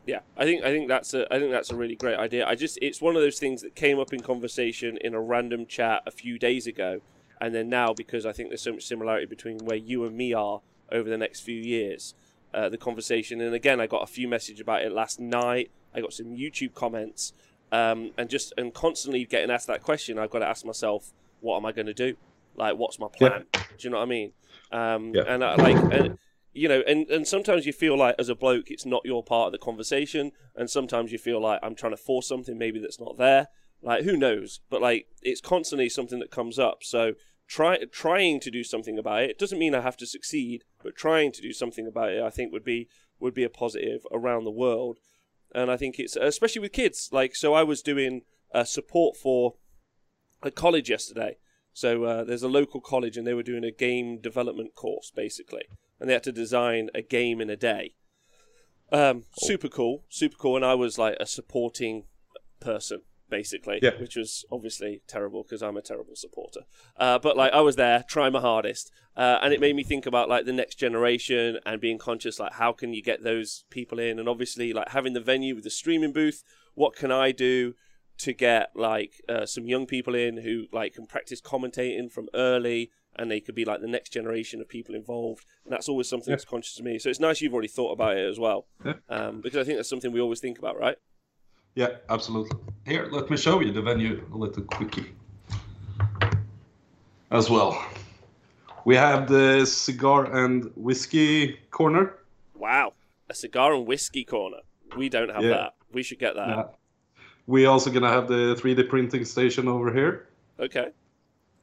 Yeah, 0.07 0.21
I 0.37 0.45
think 0.45 0.63
I 0.63 0.71
think 0.71 0.87
that's 0.87 1.13
a 1.13 1.31
I 1.31 1.37
think 1.37 1.51
that's 1.51 1.69
a 1.69 1.75
really 1.75 1.95
great 1.95 2.17
idea. 2.17 2.47
I 2.47 2.55
just 2.55 2.79
it's 2.81 3.01
one 3.01 3.17
of 3.17 3.21
those 3.21 3.39
things 3.39 3.61
that 3.61 3.75
came 3.75 3.99
up 3.99 4.13
in 4.13 4.21
conversation 4.21 4.97
in 5.01 5.13
a 5.13 5.19
random 5.19 5.65
chat 5.65 6.01
a 6.05 6.11
few 6.11 6.39
days 6.39 6.65
ago, 6.65 7.01
and 7.41 7.53
then 7.53 7.67
now 7.67 7.93
because 7.93 8.25
I 8.25 8.31
think 8.31 8.49
there's 8.49 8.61
so 8.61 8.71
much 8.71 8.85
similarity 8.85 9.25
between 9.25 9.59
where 9.59 9.77
you 9.77 10.05
and 10.05 10.15
me 10.15 10.33
are 10.33 10.61
over 10.93 11.09
the 11.09 11.17
next 11.17 11.41
few 11.41 11.59
years, 11.59 12.15
uh, 12.53 12.69
the 12.69 12.77
conversation. 12.77 13.41
And 13.41 13.53
again, 13.53 13.81
I 13.81 13.87
got 13.87 14.01
a 14.01 14.07
few 14.07 14.29
messages 14.29 14.61
about 14.61 14.81
it 14.81 14.93
last 14.93 15.19
night. 15.19 15.71
I 15.93 15.99
got 15.99 16.13
some 16.13 16.27
YouTube 16.27 16.73
comments, 16.73 17.33
um, 17.71 18.11
and 18.17 18.29
just 18.29 18.53
and 18.57 18.73
constantly 18.73 19.25
getting 19.25 19.51
asked 19.51 19.67
that 19.67 19.83
question. 19.83 20.17
I've 20.17 20.29
got 20.29 20.39
to 20.39 20.47
ask 20.47 20.65
myself, 20.65 21.11
what 21.41 21.57
am 21.57 21.65
I 21.65 21.71
going 21.71 21.87
to 21.87 21.93
do? 21.93 22.15
Like, 22.55 22.77
what's 22.77 22.99
my 22.99 23.07
plan? 23.07 23.45
Yeah. 23.53 23.61
Do 23.61 23.75
you 23.79 23.89
know 23.89 23.97
what 23.97 24.03
I 24.03 24.07
mean? 24.07 24.31
Um, 24.71 25.13
yeah. 25.13 25.23
And 25.27 25.43
I, 25.43 25.55
like, 25.55 25.93
and, 25.93 26.17
you 26.53 26.67
know, 26.67 26.81
and, 26.87 27.07
and 27.09 27.27
sometimes 27.27 27.65
you 27.65 27.73
feel 27.73 27.97
like 27.97 28.15
as 28.17 28.29
a 28.29 28.35
bloke, 28.35 28.71
it's 28.71 28.85
not 28.85 29.05
your 29.05 29.23
part 29.23 29.47
of 29.47 29.51
the 29.51 29.59
conversation, 29.59 30.31
and 30.55 30.69
sometimes 30.69 31.11
you 31.11 31.19
feel 31.19 31.39
like 31.39 31.59
I'm 31.61 31.75
trying 31.75 31.93
to 31.93 31.97
force 31.97 32.27
something 32.27 32.57
maybe 32.57 32.79
that's 32.79 32.99
not 32.99 33.17
there. 33.17 33.47
Like, 33.81 34.03
who 34.03 34.17
knows? 34.17 34.59
But 34.69 34.81
like, 34.81 35.07
it's 35.21 35.41
constantly 35.41 35.89
something 35.89 36.19
that 36.19 36.31
comes 36.31 36.57
up. 36.57 36.83
So 36.83 37.13
try 37.47 37.77
trying 37.91 38.39
to 38.39 38.51
do 38.51 38.63
something 38.63 38.97
about 38.97 39.23
it. 39.23 39.29
It 39.31 39.39
doesn't 39.39 39.59
mean 39.59 39.75
I 39.75 39.81
have 39.81 39.97
to 39.97 40.07
succeed, 40.07 40.63
but 40.83 40.95
trying 40.95 41.31
to 41.33 41.41
do 41.41 41.53
something 41.53 41.85
about 41.85 42.09
it, 42.09 42.23
I 42.23 42.31
think 42.31 42.51
would 42.51 42.65
be 42.65 42.87
would 43.19 43.35
be 43.35 43.43
a 43.43 43.49
positive 43.49 44.05
around 44.11 44.43
the 44.43 44.51
world. 44.51 44.97
And 45.55 45.71
I 45.71 45.77
think 45.77 45.99
it's 45.99 46.15
especially 46.15 46.61
with 46.61 46.73
kids. 46.73 47.09
Like, 47.11 47.35
so 47.35 47.53
I 47.53 47.63
was 47.63 47.81
doing 47.81 48.21
uh, 48.53 48.63
support 48.63 49.17
for 49.17 49.55
a 50.43 50.51
college 50.51 50.89
yesterday. 50.89 51.37
So 51.73 52.03
uh, 52.03 52.23
there's 52.23 52.43
a 52.43 52.47
local 52.47 52.81
college, 52.81 53.17
and 53.17 53.25
they 53.25 53.33
were 53.33 53.43
doing 53.43 53.63
a 53.63 53.71
game 53.71 54.19
development 54.19 54.73
course 54.75 55.11
basically 55.15 55.63
and 55.99 56.09
they 56.09 56.13
had 56.13 56.23
to 56.23 56.31
design 56.31 56.89
a 56.93 57.01
game 57.01 57.41
in 57.41 57.49
a 57.49 57.55
day. 57.55 57.93
Um, 58.91 59.23
super 59.37 59.67
cool, 59.67 60.03
super 60.09 60.37
cool. 60.37 60.55
And 60.55 60.65
I 60.65 60.75
was 60.75 60.97
like 60.97 61.17
a 61.19 61.25
supporting 61.25 62.05
person, 62.59 63.01
basically, 63.29 63.79
yeah. 63.81 63.91
which 63.99 64.15
was 64.15 64.45
obviously 64.51 65.01
terrible 65.07 65.43
because 65.43 65.61
I'm 65.61 65.77
a 65.77 65.81
terrible 65.81 66.15
supporter. 66.15 66.61
Uh, 66.97 67.19
but 67.19 67.37
like 67.37 67.53
I 67.53 67.61
was 67.61 67.75
there, 67.75 68.03
trying 68.07 68.33
my 68.33 68.41
hardest, 68.41 68.91
uh, 69.15 69.39
and 69.41 69.53
it 69.53 69.59
made 69.59 69.75
me 69.75 69.83
think 69.83 70.05
about 70.05 70.29
like 70.29 70.45
the 70.45 70.53
next 70.53 70.75
generation 70.75 71.59
and 71.65 71.81
being 71.81 71.97
conscious, 71.97 72.39
like 72.39 72.53
how 72.53 72.71
can 72.71 72.93
you 72.93 73.01
get 73.01 73.23
those 73.23 73.65
people 73.69 73.99
in, 73.99 74.19
and 74.19 74.29
obviously 74.29 74.73
like 74.73 74.89
having 74.89 75.13
the 75.13 75.21
venue 75.21 75.55
with 75.55 75.63
the 75.63 75.69
streaming 75.69 76.13
booth. 76.13 76.43
What 76.75 76.95
can 76.95 77.11
I 77.11 77.31
do? 77.31 77.73
to 78.19 78.33
get 78.33 78.71
like 78.75 79.21
uh, 79.29 79.45
some 79.45 79.67
young 79.67 79.85
people 79.85 80.15
in 80.15 80.37
who 80.37 80.65
like 80.71 80.95
can 80.95 81.05
practice 81.05 81.39
commentating 81.39 82.11
from 82.11 82.27
early 82.33 82.89
and 83.17 83.31
they 83.31 83.39
could 83.39 83.55
be 83.55 83.65
like 83.65 83.81
the 83.81 83.87
next 83.87 84.09
generation 84.11 84.61
of 84.61 84.69
people 84.69 84.95
involved. 84.95 85.45
And 85.65 85.73
that's 85.73 85.89
always 85.89 86.07
something 86.07 86.31
yeah. 86.31 86.35
that's 86.35 86.45
conscious 86.45 86.75
to 86.75 86.83
me. 86.83 86.99
So 86.99 87.09
it's 87.09 87.19
nice 87.19 87.41
you've 87.41 87.53
already 87.53 87.67
thought 87.67 87.91
about 87.91 88.17
it 88.17 88.29
as 88.29 88.39
well, 88.39 88.67
yeah. 88.85 88.93
um, 89.09 89.41
because 89.41 89.59
I 89.59 89.63
think 89.63 89.77
that's 89.77 89.89
something 89.89 90.11
we 90.11 90.21
always 90.21 90.39
think 90.39 90.59
about, 90.59 90.79
right? 90.79 90.97
Yeah, 91.77 91.97
absolutely. 92.09 92.57
Here, 92.87 93.07
let 93.11 93.29
me 93.29 93.37
show 93.37 93.59
you 93.59 93.71
the 93.71 93.83
venue 93.83 94.25
a 94.33 94.35
little 94.35 94.63
quickie 94.63 95.13
as 97.29 97.51
well. 97.51 97.79
We 98.83 98.95
have 98.95 99.27
the 99.27 99.63
cigar 99.63 100.25
and 100.25 100.71
whiskey 100.75 101.59
corner. 101.69 102.15
Wow, 102.55 102.93
a 103.29 103.35
cigar 103.35 103.75
and 103.75 103.85
whiskey 103.85 104.23
corner. 104.23 104.61
We 104.97 105.07
don't 105.07 105.29
have 105.29 105.43
yeah. 105.43 105.49
that. 105.49 105.75
We 105.91 106.01
should 106.01 106.17
get 106.17 106.33
that. 106.33 106.47
Yeah. 106.49 106.63
We 107.45 107.67
also 107.67 107.91
gonna 107.91 108.09
have 108.09 108.27
the 108.27 108.55
3D 108.59 108.89
printing 108.89 109.23
station 109.23 109.67
over 109.67 109.93
here. 109.93 110.29
Okay 110.59 110.87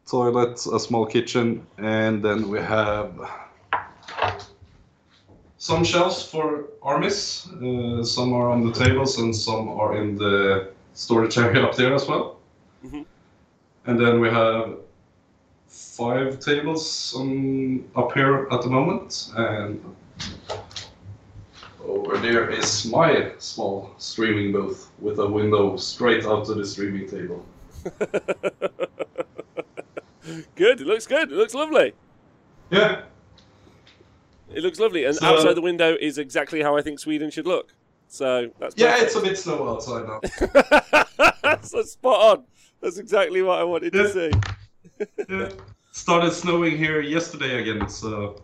toilet, 0.06 0.66
a 0.66 0.78
small 0.78 1.06
kitchen, 1.06 1.66
and 1.78 2.22
then 2.22 2.48
we 2.50 2.60
have 2.60 3.10
some 5.64 5.82
shelves 5.82 6.22
for 6.22 6.66
armies. 6.82 7.48
Uh, 7.54 8.04
some 8.04 8.34
are 8.34 8.50
on 8.50 8.66
the 8.66 8.72
tables 8.72 9.18
and 9.18 9.34
some 9.34 9.66
are 9.66 9.96
in 9.96 10.14
the 10.14 10.70
storage 10.92 11.38
area 11.38 11.64
up 11.64 11.74
there 11.74 11.94
as 11.94 12.06
well. 12.06 12.38
Mm-hmm. 12.84 13.02
And 13.86 13.98
then 13.98 14.20
we 14.20 14.28
have 14.28 14.76
five 15.66 16.38
tables 16.38 17.14
on, 17.16 17.82
up 17.96 18.12
here 18.12 18.46
at 18.50 18.60
the 18.60 18.68
moment, 18.68 19.30
and 19.36 19.82
over 21.82 22.18
there 22.18 22.50
is 22.50 22.84
my 22.84 23.32
small 23.38 23.94
streaming 23.96 24.52
booth 24.52 24.90
with 24.98 25.18
a 25.18 25.26
window 25.26 25.78
straight 25.78 26.26
out 26.26 26.44
to 26.44 26.52
the 26.52 26.66
streaming 26.66 27.08
table. 27.08 27.42
good. 30.56 30.82
It 30.82 30.86
looks 30.86 31.06
good. 31.06 31.32
It 31.32 31.36
looks 31.36 31.54
lovely. 31.54 31.94
Yeah. 32.70 33.04
It 34.56 34.62
looks 34.62 34.78
lovely, 34.78 35.04
and 35.04 35.16
so, 35.16 35.26
outside 35.26 35.54
the 35.54 35.60
window 35.60 35.96
is 36.00 36.18
exactly 36.18 36.62
how 36.62 36.76
I 36.76 36.82
think 36.82 36.98
Sweden 36.98 37.30
should 37.30 37.46
look. 37.46 37.74
So 38.08 38.50
that's 38.58 38.74
yeah, 38.76 39.02
it's 39.02 39.16
a 39.16 39.20
bit 39.20 39.36
snow 39.36 39.68
outside 39.68 40.06
now. 40.06 40.20
that's 41.42 41.92
spot 41.92 42.38
on. 42.38 42.44
That's 42.80 42.98
exactly 42.98 43.42
what 43.42 43.58
I 43.58 43.64
wanted 43.64 43.94
yeah. 43.94 44.02
to 44.02 44.12
see. 44.12 44.30
yeah. 45.28 45.48
Started 45.90 46.32
snowing 46.32 46.76
here 46.76 47.00
yesterday 47.00 47.60
again, 47.60 47.88
so. 47.88 48.42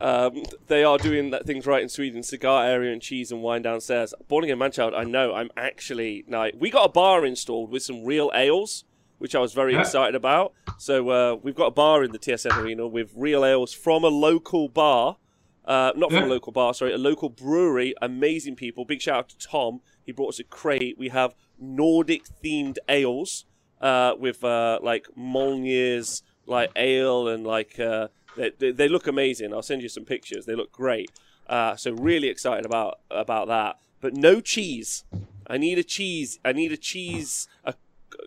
Um, 0.00 0.42
they 0.66 0.84
are 0.84 0.98
doing 0.98 1.30
that 1.30 1.46
things 1.46 1.66
right 1.66 1.82
in 1.82 1.88
Sweden. 1.88 2.22
Cigar 2.22 2.64
area 2.64 2.92
and 2.92 3.00
cheese 3.00 3.30
and 3.30 3.42
wine 3.42 3.62
downstairs. 3.62 4.12
Born 4.28 4.44
again 4.44 4.58
Manchild, 4.58 4.94
I 4.94 5.04
know. 5.04 5.34
I'm 5.34 5.50
actually 5.56 6.24
like 6.28 6.54
we 6.58 6.70
got 6.70 6.84
a 6.84 6.88
bar 6.88 7.24
installed 7.24 7.70
with 7.70 7.82
some 7.82 8.04
real 8.04 8.30
ales 8.34 8.84
which 9.18 9.34
I 9.34 9.38
was 9.38 9.52
very 9.52 9.74
yeah. 9.74 9.80
excited 9.80 10.14
about. 10.14 10.52
So 10.78 11.08
uh, 11.10 11.36
we've 11.42 11.54
got 11.54 11.66
a 11.66 11.70
bar 11.70 12.04
in 12.04 12.12
the 12.12 12.18
TSN 12.18 12.56
arena 12.58 12.86
with 12.86 13.12
real 13.14 13.44
ales 13.44 13.72
from 13.72 14.04
a 14.04 14.08
local 14.08 14.68
bar. 14.68 15.16
Uh, 15.64 15.92
not 15.96 16.10
from 16.10 16.24
yeah. 16.24 16.26
a 16.26 16.34
local 16.34 16.52
bar, 16.52 16.74
sorry, 16.74 16.92
a 16.92 16.98
local 16.98 17.30
brewery. 17.30 17.94
Amazing 18.02 18.56
people. 18.56 18.84
Big 18.84 19.00
shout 19.00 19.16
out 19.16 19.28
to 19.30 19.38
Tom. 19.38 19.80
He 20.04 20.12
brought 20.12 20.28
us 20.28 20.40
a 20.40 20.44
crate. 20.44 20.98
We 20.98 21.08
have 21.08 21.34
Nordic 21.58 22.24
themed 22.42 22.76
ales 22.88 23.46
uh, 23.80 24.14
with 24.18 24.44
uh, 24.44 24.78
like 24.82 25.06
Molnir's 25.16 26.22
like 26.46 26.70
ale 26.76 27.28
and 27.28 27.46
like 27.46 27.78
uh, 27.80 28.08
they, 28.36 28.72
they, 28.72 28.88
look 28.88 29.06
amazing. 29.06 29.52
I'll 29.52 29.62
send 29.62 29.82
you 29.82 29.88
some 29.88 30.04
pictures. 30.04 30.46
They 30.46 30.54
look 30.54 30.72
great. 30.72 31.10
Uh, 31.46 31.76
so 31.76 31.92
really 31.92 32.28
excited 32.28 32.66
about 32.66 33.00
about 33.10 33.48
that. 33.48 33.78
But 34.00 34.14
no 34.14 34.40
cheese. 34.40 35.04
I 35.46 35.58
need 35.58 35.78
a 35.78 35.84
cheese. 35.84 36.38
I 36.44 36.52
need 36.52 36.72
a 36.72 36.76
cheese, 36.76 37.48
a 37.64 37.74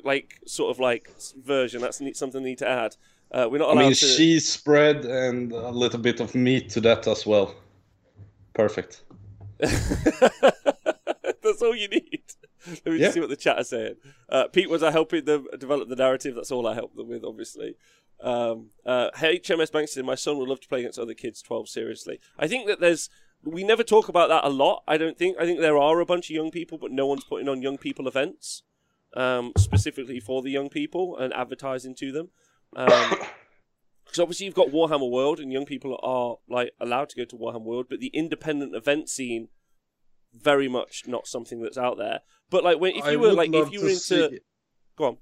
like 0.03 0.39
sort 0.45 0.71
of 0.71 0.79
like 0.79 1.11
version. 1.43 1.81
That's 1.81 2.01
something 2.17 2.41
I 2.41 2.45
need 2.45 2.57
to 2.59 2.67
add. 2.67 2.95
Uh, 3.31 3.47
we're 3.51 3.57
not 3.57 3.71
allowed 3.71 3.81
I 3.81 3.85
mean, 3.85 3.93
to... 3.93 4.17
cheese 4.17 4.47
spread 4.47 5.05
and 5.05 5.51
a 5.51 5.69
little 5.69 5.99
bit 5.99 6.19
of 6.19 6.33
meat 6.33 6.69
to 6.71 6.81
that 6.81 7.07
as 7.07 7.25
well. 7.25 7.55
Perfect. 8.53 9.03
That's 9.59 11.61
all 11.61 11.75
you 11.75 11.89
need. 11.89 12.23
Let 12.67 12.85
me 12.85 12.93
yeah. 12.93 13.05
just 13.05 13.13
see 13.13 13.19
what 13.19 13.29
the 13.29 13.35
chat 13.35 13.59
is 13.59 13.69
saying. 13.69 13.95
Uh, 14.29 14.47
Pete 14.47 14.69
was 14.69 14.83
I 14.83 14.91
helping 14.91 15.25
them 15.25 15.47
develop 15.57 15.89
the 15.89 15.95
narrative. 15.95 16.35
That's 16.35 16.51
all 16.51 16.67
I 16.67 16.73
helped 16.73 16.95
them 16.95 17.07
with, 17.07 17.23
obviously. 17.23 17.75
Um, 18.19 18.67
uh, 18.85 19.09
HMS 19.15 19.71
Bankston, 19.71 20.05
my 20.05 20.15
son 20.15 20.37
would 20.37 20.49
love 20.49 20.59
to 20.61 20.67
play 20.67 20.79
against 20.79 20.99
other 20.99 21.13
kids 21.13 21.41
12 21.41 21.69
seriously. 21.69 22.19
I 22.37 22.47
think 22.47 22.67
that 22.67 22.79
there's 22.79 23.09
we 23.43 23.63
never 23.63 23.83
talk 23.83 24.09
about 24.09 24.29
that 24.29 24.43
a 24.43 24.49
lot. 24.49 24.83
I 24.87 24.97
don't 24.97 25.17
think. 25.17 25.37
I 25.39 25.45
think 25.45 25.59
there 25.59 25.77
are 25.77 25.99
a 25.99 26.05
bunch 26.05 26.29
of 26.29 26.35
young 26.35 26.51
people, 26.51 26.77
but 26.77 26.91
no 26.91 27.05
one's 27.05 27.23
putting 27.23 27.47
on 27.47 27.61
young 27.61 27.77
people 27.77 28.07
events 28.07 28.63
um, 29.15 29.53
specifically 29.57 30.19
for 30.19 30.41
the 30.41 30.51
young 30.51 30.69
people 30.69 31.17
and 31.17 31.33
advertising 31.33 31.95
to 31.95 32.11
them. 32.11 32.29
Um, 32.75 33.15
because 34.05 34.19
obviously 34.19 34.45
you've 34.45 34.55
got 34.55 34.69
Warhammer 34.69 35.09
World 35.09 35.39
and 35.39 35.51
young 35.51 35.65
people 35.65 35.99
are 36.01 36.37
like 36.49 36.71
allowed 36.79 37.09
to 37.09 37.15
go 37.17 37.25
to 37.25 37.35
Warhammer 37.35 37.63
World, 37.63 37.87
but 37.89 37.99
the 37.99 38.07
independent 38.07 38.75
event 38.75 39.09
scene 39.09 39.49
very 40.33 40.67
much 40.67 41.03
not 41.07 41.27
something 41.27 41.61
that's 41.61 41.77
out 41.77 41.97
there. 41.97 42.21
But 42.49 42.63
like 42.63 42.79
when 42.79 42.91
if 42.95 43.05
you 43.05 43.11
I 43.11 43.15
were 43.17 43.33
like 43.33 43.53
if 43.53 43.71
you 43.71 43.81
were 43.81 43.89
into 43.89 43.99
see... 43.99 44.39
go 44.97 45.05
on. 45.05 45.17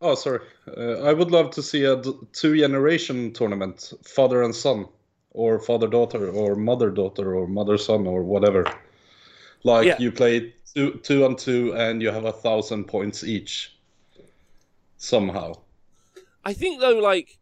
Oh, 0.00 0.14
sorry. 0.14 0.40
Uh, 0.76 1.02
I 1.02 1.12
would 1.12 1.30
love 1.30 1.50
to 1.52 1.62
see 1.62 1.84
a 1.84 2.00
two 2.32 2.56
generation 2.56 3.32
tournament, 3.32 3.92
father 4.04 4.42
and 4.42 4.54
son, 4.54 4.86
or 5.30 5.58
father 5.58 5.88
daughter, 5.88 6.30
or 6.30 6.54
mother 6.54 6.90
daughter, 6.90 7.34
or 7.34 7.48
mother 7.48 7.76
son, 7.76 8.06
or 8.06 8.22
whatever. 8.22 8.64
Like 9.64 9.86
yeah. 9.86 9.96
you 9.98 10.12
play 10.12 10.54
two 10.78 11.00
two 11.02 11.24
on 11.24 11.34
two, 11.34 11.74
and 11.74 12.00
you 12.00 12.10
have 12.10 12.24
a 12.24 12.32
thousand 12.32 12.84
points 12.84 13.24
each. 13.24 13.74
Somehow. 14.96 15.54
I 16.44 16.52
think 16.52 16.80
though, 16.80 16.98
like, 16.98 17.38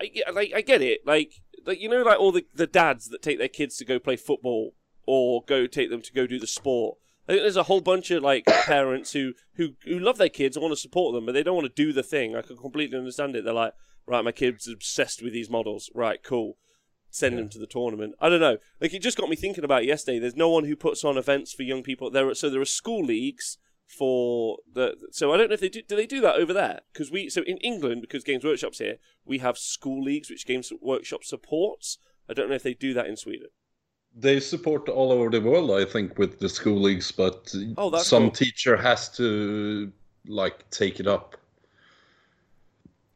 I, 0.00 0.10
like 0.32 0.52
I 0.54 0.60
get 0.60 0.82
it, 0.82 1.06
like, 1.06 1.42
like 1.64 1.80
you 1.80 1.88
know, 1.88 2.02
like 2.02 2.18
all 2.18 2.32
the 2.32 2.46
the 2.54 2.66
dads 2.66 3.08
that 3.08 3.22
take 3.22 3.38
their 3.38 3.48
kids 3.48 3.76
to 3.78 3.84
go 3.84 3.98
play 3.98 4.16
football 4.16 4.74
or 5.06 5.42
go 5.44 5.66
take 5.66 5.90
them 5.90 6.02
to 6.02 6.12
go 6.12 6.26
do 6.26 6.38
the 6.38 6.46
sport. 6.46 6.98
I 7.28 7.32
think 7.32 7.42
there's 7.42 7.56
a 7.56 7.64
whole 7.64 7.80
bunch 7.80 8.10
of 8.12 8.22
like 8.22 8.44
parents 8.66 9.12
who, 9.12 9.34
who 9.56 9.70
who 9.84 9.98
love 9.98 10.18
their 10.18 10.28
kids 10.28 10.56
and 10.56 10.62
want 10.62 10.72
to 10.72 10.80
support 10.80 11.14
them, 11.14 11.26
but 11.26 11.32
they 11.32 11.42
don't 11.42 11.56
want 11.56 11.74
to 11.74 11.84
do 11.84 11.92
the 11.92 12.02
thing. 12.02 12.36
I 12.36 12.42
can 12.42 12.56
completely 12.56 12.98
understand 12.98 13.34
it. 13.34 13.44
They're 13.44 13.52
like, 13.52 13.74
right, 14.06 14.24
my 14.24 14.32
kid's 14.32 14.68
obsessed 14.68 15.22
with 15.22 15.32
these 15.32 15.50
models. 15.50 15.90
Right, 15.94 16.22
cool 16.22 16.56
send 17.16 17.34
Yeah. 17.34 17.40
them 17.42 17.48
to 17.50 17.58
the 17.58 17.66
tournament. 17.66 18.14
I 18.20 18.28
don't 18.28 18.40
know. 18.40 18.58
Like 18.80 18.92
it 18.94 19.02
just 19.02 19.16
got 19.16 19.28
me 19.28 19.36
thinking 19.36 19.64
about 19.64 19.84
yesterday. 19.84 20.18
There's 20.18 20.36
no 20.36 20.48
one 20.50 20.64
who 20.64 20.76
puts 20.76 21.04
on 21.04 21.16
events 21.16 21.52
for 21.52 21.62
young 21.62 21.82
people. 21.82 22.10
There, 22.10 22.28
are, 22.28 22.34
so 22.34 22.50
there 22.50 22.60
are 22.60 22.64
school 22.66 23.04
leagues 23.04 23.58
for 23.86 24.58
the. 24.72 24.94
So 25.12 25.32
I 25.32 25.36
don't 25.36 25.48
know 25.48 25.54
if 25.54 25.60
they 25.60 25.68
do. 25.68 25.82
Do 25.82 25.96
they 25.96 26.06
do 26.06 26.20
that 26.20 26.36
over 26.36 26.52
there? 26.52 26.80
Because 26.92 27.10
we 27.10 27.28
so 27.30 27.42
in 27.42 27.56
England 27.58 28.00
because 28.02 28.24
Games 28.24 28.44
Workshop's 28.44 28.78
here, 28.78 28.96
we 29.24 29.38
have 29.38 29.56
school 29.56 30.02
leagues 30.02 30.28
which 30.30 30.46
Games 30.46 30.72
Workshop 30.80 31.24
supports. 31.24 31.98
I 32.28 32.32
don't 32.34 32.48
know 32.48 32.56
if 32.56 32.62
they 32.64 32.74
do 32.74 32.92
that 32.94 33.06
in 33.06 33.16
Sweden. 33.16 33.48
They 34.18 34.40
support 34.40 34.88
all 34.88 35.12
over 35.12 35.28
the 35.30 35.40
world, 35.42 35.70
I 35.70 35.84
think, 35.84 36.18
with 36.18 36.38
the 36.38 36.48
school 36.48 36.80
leagues, 36.80 37.12
but 37.12 37.54
Oh, 37.76 37.96
some 37.98 38.24
cool. 38.24 38.30
teacher 38.32 38.76
has 38.76 39.08
to 39.18 39.92
like 40.26 40.68
take 40.70 40.98
it 41.00 41.06
up. 41.06 41.36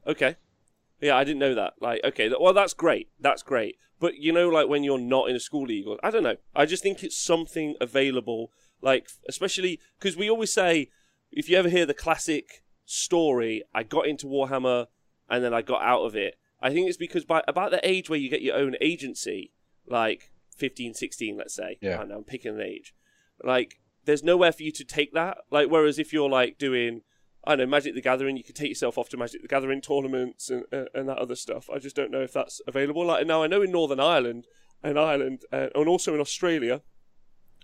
Okay. 0.06 0.36
Yeah, 1.00 1.16
I 1.16 1.24
didn't 1.24 1.38
know 1.38 1.54
that. 1.54 1.74
Like, 1.80 2.00
okay, 2.04 2.30
well, 2.38 2.52
that's 2.52 2.74
great. 2.74 3.08
That's 3.18 3.42
great. 3.42 3.76
But 3.98 4.16
you 4.16 4.32
know, 4.32 4.48
like 4.48 4.68
when 4.68 4.84
you're 4.84 4.98
not 4.98 5.28
in 5.28 5.36
a 5.36 5.40
school 5.40 5.66
league, 5.66 5.86
or 5.86 5.98
I 6.02 6.10
don't 6.10 6.22
know. 6.22 6.36
I 6.54 6.66
just 6.66 6.82
think 6.82 7.02
it's 7.02 7.16
something 7.16 7.74
available. 7.80 8.50
Like, 8.82 9.08
especially 9.28 9.78
because 9.98 10.16
we 10.16 10.30
always 10.30 10.52
say, 10.52 10.90
if 11.30 11.48
you 11.48 11.56
ever 11.56 11.68
hear 11.68 11.86
the 11.86 11.94
classic 11.94 12.62
story, 12.84 13.62
I 13.74 13.82
got 13.82 14.06
into 14.06 14.26
Warhammer 14.26 14.86
and 15.28 15.44
then 15.44 15.54
I 15.54 15.62
got 15.62 15.82
out 15.82 16.02
of 16.02 16.16
it. 16.16 16.36
I 16.60 16.70
think 16.70 16.88
it's 16.88 16.96
because 16.96 17.24
by 17.24 17.42
about 17.46 17.70
the 17.70 17.86
age 17.88 18.10
where 18.10 18.18
you 18.18 18.28
get 18.28 18.42
your 18.42 18.56
own 18.56 18.74
agency, 18.80 19.52
like 19.86 20.30
15, 20.56 20.94
16, 20.94 21.36
let's 21.36 21.54
say. 21.54 21.78
Yeah. 21.80 21.94
I 21.94 21.96
don't 21.98 22.08
know, 22.08 22.16
I'm 22.16 22.24
picking 22.24 22.54
an 22.54 22.60
age. 22.60 22.94
Like, 23.42 23.80
there's 24.04 24.24
nowhere 24.24 24.52
for 24.52 24.62
you 24.62 24.72
to 24.72 24.84
take 24.84 25.12
that. 25.14 25.38
Like, 25.50 25.70
whereas 25.70 25.98
if 25.98 26.12
you're 26.12 26.28
like 26.28 26.58
doing 26.58 27.02
I 27.44 27.56
know 27.56 27.66
Magic 27.66 27.94
the 27.94 28.02
Gathering, 28.02 28.36
you 28.36 28.44
could 28.44 28.56
take 28.56 28.68
yourself 28.68 28.98
off 28.98 29.08
to 29.10 29.16
Magic 29.16 29.42
the 29.42 29.48
Gathering 29.48 29.80
tournaments 29.80 30.50
and 30.50 30.64
and, 30.70 30.88
and 30.94 31.08
that 31.08 31.18
other 31.18 31.36
stuff. 31.36 31.68
I 31.74 31.78
just 31.78 31.96
don't 31.96 32.10
know 32.10 32.22
if 32.22 32.32
that's 32.32 32.60
available. 32.66 33.04
Like 33.04 33.26
now, 33.26 33.42
I 33.42 33.46
know 33.46 33.62
in 33.62 33.72
Northern 33.72 34.00
Ireland 34.00 34.46
and 34.82 34.98
Ireland 34.98 35.42
uh, 35.52 35.68
and 35.74 35.88
also 35.88 36.14
in 36.14 36.20
Australia, 36.20 36.82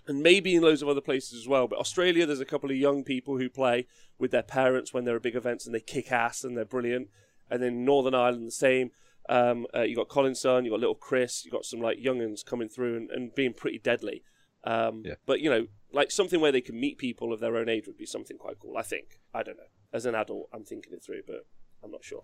and 0.07 0.23
maybe 0.23 0.55
in 0.55 0.63
loads 0.63 0.81
of 0.81 0.87
other 0.87 1.01
places 1.01 1.39
as 1.39 1.47
well. 1.47 1.67
But 1.67 1.79
Australia, 1.79 2.25
there's 2.25 2.39
a 2.39 2.45
couple 2.45 2.71
of 2.71 2.77
young 2.77 3.03
people 3.03 3.37
who 3.37 3.49
play 3.49 3.87
with 4.17 4.31
their 4.31 4.43
parents 4.43 4.93
when 4.93 5.05
there 5.05 5.15
are 5.15 5.19
big 5.19 5.35
events 5.35 5.65
and 5.65 5.75
they 5.75 5.79
kick 5.79 6.11
ass 6.11 6.43
and 6.43 6.57
they're 6.57 6.65
brilliant. 6.65 7.09
And 7.49 7.61
then 7.61 7.85
Northern 7.85 8.15
Ireland, 8.15 8.47
the 8.47 8.51
same. 8.51 8.91
Um, 9.29 9.67
uh, 9.75 9.81
you 9.81 9.95
got 9.95 10.07
Colin's 10.07 10.39
son, 10.39 10.63
you 10.63 10.71
got 10.71 10.79
little 10.79 10.95
Chris, 10.95 11.43
you 11.43 11.51
got 11.51 11.65
some 11.65 11.81
like 11.81 11.99
younguns 11.99 12.45
coming 12.45 12.69
through 12.69 12.95
and, 12.95 13.11
and 13.11 13.35
being 13.35 13.53
pretty 13.53 13.77
deadly. 13.77 14.23
Um, 14.63 15.03
Yeah. 15.05 15.15
But 15.25 15.41
you 15.41 15.49
know, 15.49 15.67
like 15.91 16.11
something 16.11 16.39
where 16.39 16.51
they 16.51 16.61
can 16.61 16.79
meet 16.79 16.97
people 16.97 17.33
of 17.33 17.39
their 17.39 17.55
own 17.55 17.69
age 17.69 17.87
would 17.87 17.97
be 17.97 18.05
something 18.05 18.37
quite 18.37 18.59
cool. 18.59 18.77
I 18.77 18.83
think. 18.83 19.19
I 19.33 19.43
don't 19.43 19.57
know. 19.57 19.63
As 19.93 20.05
an 20.05 20.15
adult, 20.15 20.49
I'm 20.53 20.63
thinking 20.63 20.93
it 20.93 21.03
through, 21.03 21.21
but 21.25 21.45
I'm 21.83 21.91
not 21.91 22.03
sure. 22.03 22.23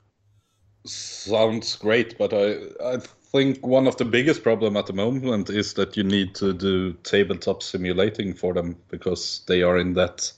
Sounds 0.85 1.75
great, 1.77 2.17
but 2.17 2.33
I 2.33 2.57
I 2.83 2.97
think 3.31 3.65
one 3.65 3.87
of 3.87 3.97
the 3.97 4.05
biggest 4.05 4.43
problem 4.43 4.77
at 4.77 4.85
the 4.85 4.93
moment 4.93 5.49
is 5.49 5.73
that 5.73 5.95
you 5.97 6.03
need 6.03 6.35
to 6.35 6.53
do 6.53 6.93
tabletop 7.03 7.63
simulating 7.63 8.33
for 8.33 8.53
them 8.53 8.75
because 8.89 9.41
they 9.47 9.63
are 9.63 9.77
in 9.77 9.93
that 9.93 10.31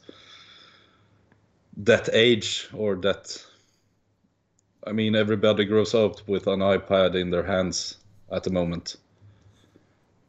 that 1.77 2.09
age 2.13 2.69
or 2.73 2.95
that 2.95 3.43
I 4.85 4.91
mean 4.91 5.15
everybody 5.15 5.65
grows 5.65 5.93
up 5.95 6.25
with 6.27 6.47
an 6.47 6.59
iPad 6.59 7.15
in 7.15 7.31
their 7.31 7.43
hands 7.43 7.97
at 8.31 8.43
the 8.43 8.51
moment. 8.51 8.97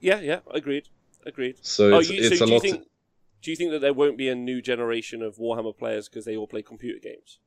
Yeah, 0.01 0.21
yeah, 0.21 0.41
agreed, 0.51 0.89
agreed. 1.27 1.59
So 1.63 1.93
oh, 1.93 1.99
it's, 1.99 2.11
you, 2.11 2.23
it's 2.23 2.39
so 2.39 2.45
a 2.45 2.49
do 2.49 2.55
you 2.55 2.61
think? 2.61 2.87
Do 3.43 3.51
you 3.51 3.57
think 3.57 3.71
that 3.73 3.81
there 3.81 3.93
won't 3.93 4.17
be 4.17 4.29
a 4.29 4.35
new 4.35 4.63
generation 4.63 5.23
of 5.23 5.37
Warhammer 5.37 5.77
players 5.77 6.09
because 6.09 6.25
they 6.25 6.37
all 6.37 6.47
play 6.47 6.63
computer 6.63 6.99
games? 6.99 7.39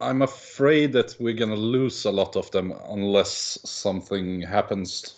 I'm 0.00 0.22
afraid 0.22 0.92
that 0.92 1.16
we're 1.18 1.34
gonna 1.34 1.56
lose 1.56 2.04
a 2.04 2.10
lot 2.10 2.36
of 2.36 2.50
them 2.50 2.72
unless 2.88 3.58
something 3.64 4.42
happens. 4.42 5.14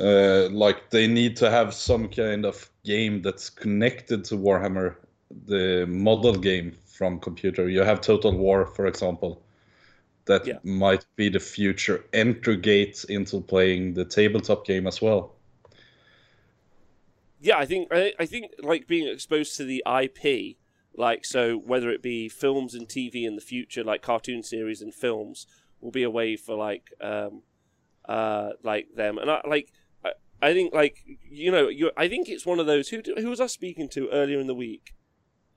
Uh, 0.00 0.48
like 0.50 0.90
they 0.90 1.06
need 1.06 1.36
to 1.36 1.50
have 1.50 1.74
some 1.74 2.08
kind 2.08 2.46
of 2.46 2.70
game 2.84 3.20
that's 3.22 3.50
connected 3.50 4.24
to 4.24 4.36
Warhammer, 4.36 4.96
the 5.46 5.86
model 5.86 6.34
game 6.34 6.76
from 6.86 7.20
computer. 7.20 7.68
You 7.68 7.82
have 7.82 8.00
Total 8.00 8.32
War, 8.36 8.66
for 8.66 8.86
example, 8.86 9.42
that 10.26 10.46
Yeah. 10.46 10.58
might 10.62 11.04
be 11.16 11.28
the 11.28 11.40
future 11.40 12.04
entry 12.12 12.56
gate 12.56 13.04
into 13.08 13.40
playing 13.40 13.94
the 13.94 14.04
tabletop 14.04 14.64
game 14.66 14.86
as 14.86 15.02
well. 15.02 15.34
Yeah, 17.42 17.58
I 17.58 17.66
think 17.66 17.92
I, 17.92 18.24
think 18.24 18.52
like 18.62 18.86
being 18.86 19.08
exposed 19.08 19.56
to 19.56 19.64
the 19.64 19.82
IP, 19.84 20.58
like 20.96 21.24
so 21.24 21.56
whether 21.56 21.90
it 21.90 22.00
be 22.00 22.28
films 22.28 22.72
and 22.72 22.86
TV 22.86 23.24
in 23.24 23.34
the 23.34 23.42
future, 23.42 23.82
like 23.82 24.00
cartoon 24.00 24.44
series 24.44 24.80
and 24.80 24.94
films, 24.94 25.48
will 25.80 25.90
be 25.90 26.04
a 26.04 26.10
way 26.10 26.36
for 26.36 26.54
like 26.54 26.90
um 27.00 27.42
uh 28.08 28.50
like 28.62 28.94
them 28.94 29.18
and 29.18 29.28
I 29.28 29.40
like 29.44 29.72
I, 30.04 30.12
I 30.40 30.52
think 30.52 30.72
like 30.72 30.98
you 31.04 31.50
know 31.50 31.68
you 31.68 31.90
I 31.96 32.06
think 32.06 32.28
it's 32.28 32.46
one 32.46 32.60
of 32.60 32.66
those 32.66 32.90
who 32.90 33.02
who 33.16 33.30
was 33.30 33.40
I 33.40 33.46
speaking 33.46 33.88
to 33.88 34.08
earlier 34.10 34.38
in 34.38 34.46
the 34.46 34.54
week. 34.54 34.94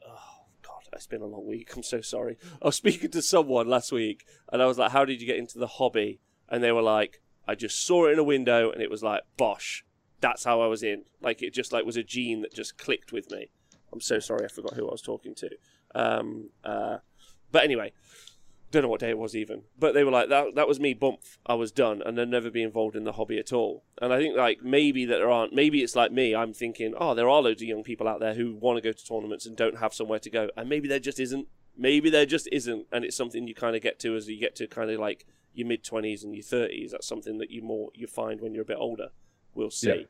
Oh 0.04 0.48
God, 0.64 0.82
it's 0.92 1.06
been 1.06 1.22
a 1.22 1.28
long 1.28 1.46
week. 1.46 1.72
I'm 1.76 1.84
so 1.84 2.02
sorry. 2.02 2.40
I 2.64 2.66
was 2.66 2.76
speaking 2.84 3.12
to 3.12 3.22
someone 3.22 3.68
last 3.68 3.92
week, 3.92 4.26
and 4.52 4.60
I 4.60 4.66
was 4.66 4.80
like, 4.80 4.90
"How 4.90 5.06
did 5.06 5.22
you 5.22 5.28
get 5.28 5.38
into 5.38 5.60
the 5.60 5.68
hobby?" 5.68 6.20
And 6.50 6.64
they 6.64 6.72
were 6.72 6.82
like, 6.82 7.22
"I 7.48 7.54
just 7.54 7.86
saw 7.86 8.08
it 8.08 8.14
in 8.14 8.20
a 8.20 8.24
window, 8.24 8.72
and 8.72 8.82
it 8.82 8.90
was 8.90 9.04
like, 9.04 9.22
bosh, 9.38 9.86
that's 10.26 10.44
how 10.44 10.60
I 10.60 10.68
was 10.68 10.82
in. 10.82 11.04
Like 11.22 11.44
it 11.44 11.54
just 11.54 11.72
like 11.72 11.86
was 11.86 11.98
a 11.98 12.04
gene 12.04 12.42
that 12.42 12.54
just 12.54 12.78
clicked 12.78 13.12
with 13.12 13.30
me. 13.30 13.50
I'm 13.94 14.02
so 14.02 14.20
sorry, 14.20 14.46
I 14.46 14.48
forgot 14.48 14.74
who 14.74 14.88
I 14.88 14.92
was 14.92 15.02
talking 15.02 15.36
to. 15.36 15.50
Um, 15.94 16.50
uh, 16.64 16.98
but 17.52 17.64
anyway, 17.64 17.94
don't 18.72 18.82
know 18.82 18.90
what 18.90 19.00
day 19.02 19.12
it 19.12 19.20
was 19.20 19.36
even. 19.36 19.62
But 19.78 19.94
they 19.94 20.04
were 20.04 20.12
like 20.12 20.30
that. 20.30 20.56
That 20.56 20.68
was 20.68 20.80
me. 20.80 20.96
Bump. 20.96 21.20
I 21.46 21.54
was 21.54 21.72
done, 21.72 22.02
and 22.04 22.18
then 22.18 22.32
never 22.32 22.50
be 22.50 22.64
involved 22.64 22.96
in 22.96 23.04
the 23.04 23.14
hobby 23.14 23.38
at 23.38 23.54
all. 23.54 23.84
And 24.02 24.12
I 24.12 24.18
think 24.18 24.36
like 24.36 24.64
maybe 24.64 25.06
that 25.06 25.18
there 25.18 25.30
aren't. 25.30 25.54
Maybe 25.54 25.84
it's 25.84 25.96
like 25.96 26.12
me. 26.12 26.36
I'm 26.36 26.54
thinking, 26.54 26.96
oh, 26.98 27.14
there 27.14 27.30
are 27.30 27.42
loads 27.42 27.62
of 27.62 27.68
young 27.68 27.84
people 27.84 28.08
out 28.08 28.20
there 28.20 28.34
who 28.34 28.56
want 28.56 28.78
to 28.78 28.82
go 28.82 28.92
to 28.92 29.06
tournaments 29.06 29.46
and 29.46 29.56
don't 29.56 29.78
have 29.78 29.94
somewhere 29.94 30.20
to 30.20 30.30
go, 30.30 30.50
and 30.58 30.68
maybe 30.68 30.88
there 30.88 31.00
just 31.00 31.20
isn't. 31.20 31.48
Maybe 31.78 32.10
there 32.10 32.26
just 32.26 32.50
isn't, 32.52 32.88
and 32.92 33.06
it's 33.06 33.16
something 33.16 33.48
you 33.48 33.54
kind 33.54 33.76
of 33.76 33.84
get 33.84 34.00
to 34.00 34.16
as 34.16 34.28
you 34.28 34.40
get 34.40 34.56
to 34.56 34.66
kind 34.66 34.90
of 34.90 35.00
like 35.00 35.28
your 35.54 35.68
mid 35.68 35.84
twenties 35.84 36.24
and 36.24 36.34
your 36.34 36.44
thirties. 36.44 36.92
That's 36.92 37.08
something 37.08 37.38
that 37.38 37.52
you 37.52 37.62
more 37.62 37.92
you 37.94 38.08
find 38.08 38.42
when 38.42 38.56
you're 38.56 38.64
a 38.64 38.66
bit 38.74 38.78
older. 38.80 39.10
We'll 39.56 39.72
see. 39.72 40.08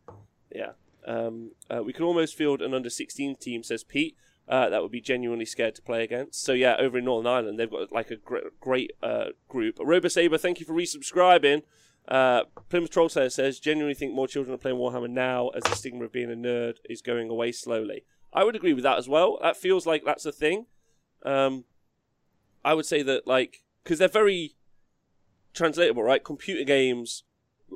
Yeah. 0.54 0.72
Um, 1.06 1.52
uh, 1.70 1.84
we 1.84 1.93
can 1.93 2.04
almost 2.04 2.36
field 2.36 2.62
an 2.62 2.74
under 2.74 2.89
16 2.89 3.36
team, 3.36 3.64
says 3.64 3.84
Pete. 3.84 4.18
Uh, 4.48 4.70
that 4.70 4.82
would 4.82 4.91
be 4.91 5.02
genuinely 5.02 5.46
scared 5.46 5.76
to 5.76 5.82
play 5.82 6.04
against. 6.04 6.43
So 6.43 6.54
yeah, 6.54 6.76
over 6.78 7.00
in 7.00 7.06
Northern 7.06 7.32
Ireland, 7.32 7.60
they've 7.60 7.70
got 7.70 7.91
like 7.91 8.12
a 8.12 8.16
great, 8.16 8.60
great 8.60 8.91
uh, 9.02 9.26
group. 9.48 9.78
Robosaber, 9.78 10.39
thank 10.39 10.60
you 10.60 10.66
for 10.66 10.74
resubscribing. 10.74 11.64
Uh, 12.08 12.43
Plymouth 12.70 12.91
Troll 12.91 13.10
Slayer 13.10 13.32
says, 13.32 13.60
genuinely 13.60 13.96
think 13.96 14.14
more 14.14 14.28
children 14.28 14.54
are 14.54 14.60
playing 14.60 14.78
Warhammer 14.78 15.10
now 15.10 15.50
as 15.50 15.64
the 15.64 15.76
stigma 15.76 16.06
of 16.06 16.12
being 16.12 16.32
a 16.32 16.36
nerd 16.36 16.76
is 16.88 17.02
going 17.02 17.30
away 17.30 17.52
slowly. 17.52 18.04
I 18.32 18.43
would 18.43 18.56
agree 18.56 18.74
with 18.74 18.84
that 18.84 19.00
as 19.00 19.10
well. 19.10 19.39
That 19.41 19.58
feels 19.58 19.88
like 19.88 20.04
that's 20.06 20.26
a 20.26 20.32
thing. 20.32 20.68
Um, 21.26 21.64
I 22.64 22.74
would 22.74 22.86
say 22.86 23.02
that 23.02 23.26
like 23.26 23.64
because 23.84 24.00
they're 24.00 24.08
very 24.08 24.56
translatable, 25.54 26.04
right? 26.04 26.24
Computer 26.24 26.64
games, 26.64 27.24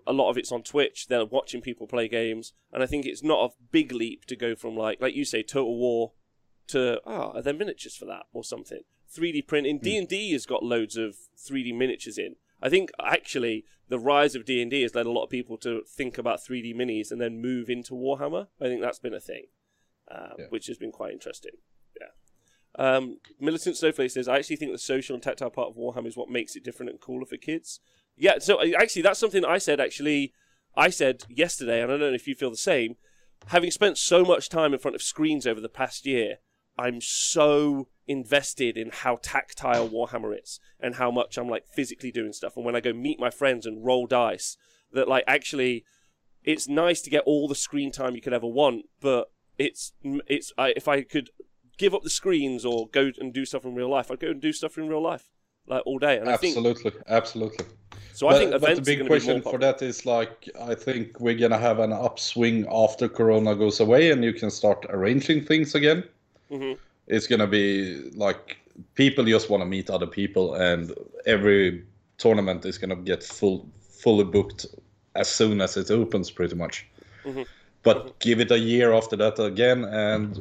a 0.08 0.14
lot 0.14 0.30
of 0.30 0.38
it's 0.38 0.52
on 0.52 0.64
Twitch. 0.64 1.08
They're 1.08 1.26
watching 1.26 1.62
people 1.62 1.88
play 1.88 2.08
games, 2.08 2.54
and 2.72 2.82
I 2.84 2.86
think 2.86 3.06
it's 3.06 3.24
not 3.24 3.52
a 3.52 3.54
big 3.72 3.92
leap 3.92 4.26
to 4.26 4.36
go 4.36 4.56
from 4.56 4.76
like 4.76 5.00
like 5.02 5.16
you 5.16 5.26
say 5.26 5.44
Total 5.44 5.76
War 5.78 6.14
to 6.68 7.02
ah, 7.06 7.32
are 7.36 7.42
there 7.42 7.54
miniatures 7.54 7.96
for 7.96 8.06
that 8.06 8.24
or 8.34 8.44
something? 8.44 8.82
3D 9.16 9.48
printing. 9.48 9.80
D 9.80 9.98
and 9.98 10.08
D 10.08 10.32
has 10.34 10.46
got 10.46 10.62
loads 10.64 10.96
of 10.96 11.16
3D 11.38 11.76
miniatures 11.76 12.18
in. 12.18 12.36
I 12.62 12.70
think 12.70 12.92
actually 13.04 13.66
the 13.88 13.98
rise 14.00 14.36
of 14.36 14.46
D 14.46 14.62
and 14.62 14.70
D 14.70 14.82
has 14.84 14.94
led 14.94 15.06
a 15.08 15.12
lot 15.12 15.24
of 15.24 15.30
people 15.32 15.58
to 15.60 15.82
think 15.88 16.18
about 16.18 16.40
3D 16.40 16.76
minis 16.76 17.10
and 17.12 17.20
then 17.20 17.42
move 17.42 17.70
into 17.70 17.94
Warhammer. 17.94 18.48
I 18.62 18.66
think 18.66 18.82
that's 18.82 19.00
been 19.00 19.14
a 19.16 19.20
thing, 19.20 19.46
um, 20.12 20.34
Yeah. 20.38 20.46
which 20.50 20.68
has 20.68 20.78
been 20.78 20.92
quite 20.92 21.12
interesting. 21.14 21.54
Yeah. 22.00 22.08
Um, 22.76 23.20
Militant 23.40 23.78
Snowflake 23.78 24.12
says, 24.12 24.28
I 24.28 24.38
actually 24.38 24.58
think 24.58 24.72
the 24.72 24.78
social 24.78 25.16
and 25.16 25.24
tactile 25.24 25.50
part 25.50 25.70
of 25.70 25.76
Warhammer 25.76 26.08
is 26.08 26.16
what 26.18 26.30
makes 26.30 26.56
it 26.56 26.64
different 26.64 26.92
and 26.92 27.00
cooler 27.02 27.26
for 27.26 27.38
kids. 27.38 27.80
Yeah, 28.20 28.40
so 28.40 28.62
uh, 28.62 28.66
actually, 28.78 29.02
that's 29.02 29.20
something 29.20 29.46
I 29.46 29.58
said. 29.58 29.80
Actually, 29.80 30.34
I 30.76 30.90
said 30.90 31.24
yesterday, 31.30 31.82
and 31.82 31.92
I 31.92 31.98
don't 31.98 32.10
know 32.10 32.14
if 32.14 32.28
you 32.28 32.36
feel 32.36 32.52
the 32.52 32.58
same. 32.58 32.98
Having 33.48 33.72
spent 33.72 33.98
so 33.98 34.26
much 34.26 34.50
time 34.50 34.74
in 34.74 34.80
front 34.80 34.96
of 34.96 35.02
screens 35.02 35.48
over 35.48 35.62
the 35.62 35.70
past 35.70 36.06
year, 36.06 36.36
I'm 36.78 37.00
so 37.00 37.88
invested 38.08 38.78
in 38.78 38.90
how 38.92 39.20
tactile 39.22 39.88
Warhammer 39.88 40.38
is 40.38 40.60
and 40.80 40.96
how 40.96 41.10
much 41.10 41.38
I'm 41.38 41.48
like 41.48 41.66
physically 41.68 42.12
doing 42.12 42.34
stuff. 42.34 42.58
And 42.58 42.66
when 42.66 42.76
I 42.76 42.82
go 42.82 42.92
meet 42.92 43.20
my 43.20 43.30
friends 43.30 43.66
and 43.66 43.86
roll 43.86 44.06
dice, 44.06 44.58
that 44.92 45.08
like 45.08 45.24
actually, 45.26 45.86
it's 46.44 46.68
nice 46.68 47.02
to 47.02 47.10
get 47.10 47.24
all 47.26 47.48
the 47.48 47.56
screen 47.56 47.92
time 47.92 48.16
you 48.16 48.22
could 48.22 48.34
ever 48.34 48.48
want, 48.48 48.86
but 49.00 49.32
it's 49.58 49.94
it's 50.04 50.52
I, 50.58 50.74
if 50.76 50.90
I 50.90 51.04
could 51.04 51.30
give 51.78 51.96
up 51.96 52.04
the 52.04 52.10
screens 52.10 52.66
or 52.66 52.90
go 52.90 53.12
and 53.18 53.34
do 53.34 53.46
stuff 53.46 53.64
in 53.64 53.76
real 53.76 53.90
life, 53.90 54.12
I'd 54.12 54.20
go 54.20 54.32
and 54.32 54.42
do 54.42 54.52
stuff 54.52 54.78
in 54.78 54.90
real 54.90 55.02
life 55.02 55.32
like 55.70 55.84
all 55.86 56.00
day. 56.00 56.18
And 56.18 56.30
I 56.30 56.38
think 56.38 56.58
Absolutely, 56.58 56.92
absolutely. 57.08 57.66
so. 58.14 58.28
I 58.28 58.32
but, 58.32 58.40
think 58.40 58.52
but 58.62 58.76
the 58.76 58.82
big 58.82 59.02
are 59.02 59.08
going 59.08 59.20
be 59.20 59.26
more 59.28 59.40
question 59.40 59.42
for 59.42 59.58
that 59.60 59.82
is 59.82 60.06
like 60.06 60.50
I 60.60 60.76
think 60.76 61.20
we're 61.20 61.38
gonna 61.38 61.58
have 61.58 61.80
an 61.80 61.94
upswing 61.94 62.68
after 62.72 63.08
Corona 63.08 63.56
goes 63.56 63.80
away 63.80 64.12
and 64.12 64.24
you 64.24 64.34
can 64.34 64.52
start 64.52 64.86
arranging 64.90 65.46
things 65.46 65.76
again. 65.76 66.04
Mhm. 66.52 66.78
It's 67.08 67.28
gonna 67.28 67.48
be 67.48 68.12
like 68.16 68.58
people 68.96 69.24
just 69.26 69.50
want 69.50 69.62
to 69.62 69.66
meet 69.66 69.90
other 69.90 70.08
people, 70.08 70.56
and 70.56 70.94
every 71.26 71.84
tournament 72.18 72.66
is 72.66 72.78
gonna 72.78 72.96
get 72.96 73.24
full 73.24 73.68
fully 73.80 74.24
booked 74.24 74.66
as 75.16 75.28
soon 75.28 75.62
as 75.62 75.76
it 75.78 75.92
opens, 75.92 76.32
pretty 76.32 76.56
much. 76.56 76.86
Mm-hmm. 77.26 77.44
But 77.84 77.98
mm-hmm. 77.98 78.10
give 78.20 78.40
it 78.40 78.52
a 78.52 78.60
year 78.60 78.94
after 78.94 79.16
that 79.18 79.40
again, 79.40 79.84
and 79.86 80.36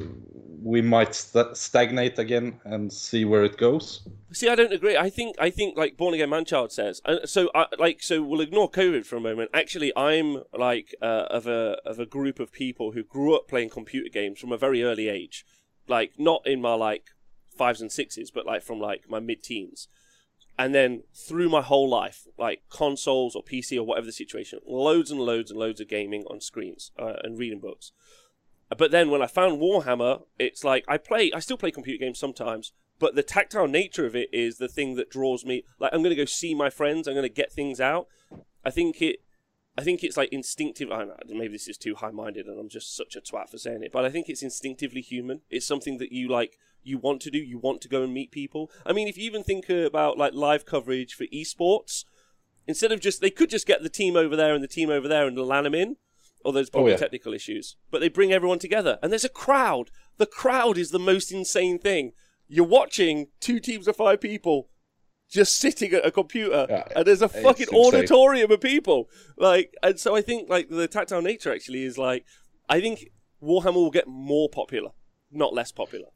we 0.62 0.82
might 0.82 1.14
st- 1.14 1.56
stagnate 1.56 2.18
again 2.18 2.60
and 2.64 2.92
see 2.92 3.24
where 3.24 3.44
it 3.44 3.56
goes. 3.56 4.06
See, 4.32 4.48
I 4.48 4.54
don't 4.54 4.72
agree. 4.72 4.96
I 4.96 5.10
think 5.10 5.36
I 5.38 5.50
think 5.50 5.76
like 5.76 5.96
born 5.96 6.14
again 6.14 6.30
manchild 6.30 6.72
says. 6.72 7.00
Uh, 7.04 7.24
so, 7.24 7.50
I, 7.54 7.66
like, 7.78 8.02
so 8.02 8.22
we'll 8.22 8.40
ignore 8.40 8.70
COVID 8.70 9.06
for 9.06 9.16
a 9.16 9.20
moment. 9.20 9.50
Actually, 9.54 9.92
I'm 9.96 10.42
like 10.52 10.94
uh, 11.00 11.26
of 11.30 11.46
a 11.46 11.78
of 11.84 11.98
a 11.98 12.06
group 12.06 12.40
of 12.40 12.52
people 12.52 12.92
who 12.92 13.02
grew 13.02 13.34
up 13.34 13.48
playing 13.48 13.70
computer 13.70 14.08
games 14.08 14.38
from 14.38 14.52
a 14.52 14.58
very 14.58 14.82
early 14.82 15.08
age, 15.08 15.44
like 15.86 16.12
not 16.18 16.46
in 16.46 16.60
my 16.60 16.74
like 16.74 17.04
fives 17.56 17.80
and 17.80 17.92
sixes, 17.92 18.30
but 18.30 18.46
like 18.46 18.62
from 18.62 18.80
like 18.80 19.08
my 19.08 19.20
mid 19.20 19.42
teens. 19.42 19.88
And 20.60 20.74
then 20.74 21.04
through 21.14 21.48
my 21.48 21.62
whole 21.62 21.88
life, 21.88 22.26
like 22.36 22.62
consoles 22.68 23.36
or 23.36 23.44
PC 23.44 23.78
or 23.78 23.84
whatever 23.84 24.06
the 24.06 24.12
situation, 24.12 24.58
loads 24.66 25.10
and 25.12 25.20
loads 25.20 25.52
and 25.52 25.60
loads 25.60 25.80
of 25.80 25.88
gaming 25.88 26.24
on 26.28 26.40
screens 26.40 26.90
uh, 26.98 27.14
and 27.22 27.38
reading 27.38 27.60
books. 27.60 27.92
But 28.76 28.90
then 28.90 29.10
when 29.10 29.22
I 29.22 29.26
found 29.26 29.60
Warhammer, 29.60 30.22
it's 30.38 30.62
like 30.64 30.84
I 30.88 30.98
play, 30.98 31.30
I 31.34 31.40
still 31.40 31.56
play 31.56 31.70
computer 31.70 32.04
games 32.04 32.18
sometimes, 32.18 32.72
but 32.98 33.14
the 33.14 33.22
tactile 33.22 33.68
nature 33.68 34.04
of 34.06 34.14
it 34.14 34.28
is 34.32 34.58
the 34.58 34.68
thing 34.68 34.96
that 34.96 35.10
draws 35.10 35.44
me. 35.44 35.64
Like 35.78 35.92
I'm 35.94 36.02
going 36.02 36.14
to 36.14 36.22
go 36.22 36.26
see 36.26 36.54
my 36.54 36.70
friends, 36.70 37.08
I'm 37.08 37.14
going 37.14 37.22
to 37.22 37.28
get 37.28 37.52
things 37.52 37.80
out. 37.80 38.08
I 38.64 38.70
think 38.70 39.00
it 39.00 39.20
I 39.78 39.82
think 39.82 40.02
it's 40.02 40.16
like 40.16 40.32
instinctive. 40.32 40.90
I 40.90 41.04
know, 41.04 41.16
maybe 41.28 41.52
this 41.52 41.68
is 41.68 41.78
too 41.78 41.94
high-minded, 41.94 42.46
and 42.46 42.58
I'm 42.58 42.68
just 42.68 42.96
such 42.96 43.14
a 43.14 43.20
twat 43.20 43.48
for 43.48 43.58
saying 43.58 43.84
it, 43.84 43.92
but 43.92 44.04
I 44.04 44.10
think 44.10 44.28
it's 44.28 44.42
instinctively 44.42 45.00
human. 45.00 45.42
It's 45.50 45.66
something 45.66 45.98
that 45.98 46.10
you 46.10 46.26
like, 46.28 46.58
you 46.82 46.98
want 46.98 47.20
to 47.22 47.30
do. 47.30 47.38
You 47.38 47.58
want 47.58 47.80
to 47.82 47.88
go 47.88 48.02
and 48.02 48.12
meet 48.12 48.32
people. 48.32 48.72
I 48.84 48.92
mean, 48.92 49.06
if 49.06 49.16
you 49.16 49.22
even 49.24 49.44
think 49.44 49.68
about 49.68 50.18
like 50.18 50.34
live 50.34 50.66
coverage 50.66 51.14
for 51.14 51.26
esports, 51.26 52.04
instead 52.66 52.90
of 52.90 52.98
just 53.00 53.20
they 53.20 53.30
could 53.30 53.50
just 53.50 53.68
get 53.68 53.84
the 53.84 53.88
team 53.88 54.16
over 54.16 54.34
there 54.34 54.52
and 54.52 54.64
the 54.64 54.68
team 54.68 54.90
over 54.90 55.06
there 55.06 55.28
and 55.28 55.38
land 55.38 55.66
them 55.66 55.74
in. 55.76 55.96
Or 56.48 56.52
there's 56.52 56.68
oh, 56.70 56.72
probably 56.72 56.92
oh, 56.92 56.94
yeah. 56.94 57.00
technical 57.00 57.34
issues, 57.34 57.76
but 57.90 58.00
they 58.00 58.08
bring 58.08 58.32
everyone 58.32 58.58
together, 58.58 58.98
and 59.02 59.12
there's 59.12 59.24
a 59.24 59.28
crowd. 59.28 59.90
The 60.16 60.24
crowd 60.24 60.78
is 60.78 60.90
the 60.90 60.98
most 60.98 61.30
insane 61.30 61.78
thing. 61.78 62.12
You're 62.48 62.64
watching 62.64 63.26
two 63.38 63.60
teams 63.60 63.86
of 63.86 63.96
five 63.96 64.22
people 64.22 64.70
just 65.28 65.58
sitting 65.58 65.92
at 65.92 66.06
a 66.06 66.10
computer 66.10 66.66
yeah, 66.70 66.84
and 66.96 67.06
there's 67.06 67.20
a 67.20 67.28
fucking 67.28 67.68
auditorium 67.68 68.50
of 68.50 68.62
people 68.62 69.10
like 69.36 69.74
and 69.82 70.00
so 70.00 70.16
i 70.16 70.22
think 70.22 70.48
like 70.48 70.70
the 70.70 70.88
tactile 70.88 71.20
nature 71.20 71.52
actually 71.52 71.82
is 71.82 71.98
like 71.98 72.24
i 72.70 72.80
think 72.80 73.10
warhammer 73.42 73.74
will 73.74 73.90
get 73.90 74.08
more 74.08 74.48
popular 74.48 74.88
not 75.30 75.52
less 75.52 75.70
popular 75.70 76.08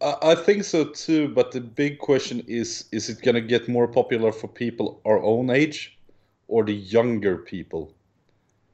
I 0.00 0.36
think 0.36 0.62
so 0.62 0.84
too, 0.84 1.26
but 1.28 1.50
the 1.50 1.60
big 1.60 1.98
question 1.98 2.44
is: 2.46 2.84
is 2.92 3.08
it 3.08 3.20
going 3.20 3.34
to 3.34 3.40
get 3.40 3.68
more 3.68 3.88
popular 3.88 4.30
for 4.30 4.46
people 4.46 5.00
our 5.04 5.20
own 5.20 5.50
age, 5.50 5.98
or 6.46 6.64
the 6.64 6.72
younger 6.72 7.36
people? 7.36 7.92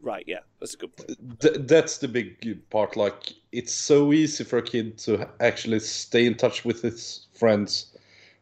Right. 0.05 0.24
Yeah, 0.26 0.40
that's 0.61 0.74
a 0.74 0.76
good 0.76 0.94
point. 0.94 1.40
Th- 1.40 1.57
that's 1.61 1.98
the 1.98 2.09
big 2.09 2.59
part. 2.68 2.94
Like, 2.94 3.32
it's 3.52 3.72
so 3.72 4.12
easy 4.12 4.44
for 4.44 4.59
a 4.59 4.62
kid 4.62 4.98
to 4.98 5.26
actually 5.40 5.80
stay 5.80 6.26
in 6.26 6.34
touch 6.34 6.62
with 6.62 6.82
his 6.82 7.26
friends 7.32 7.86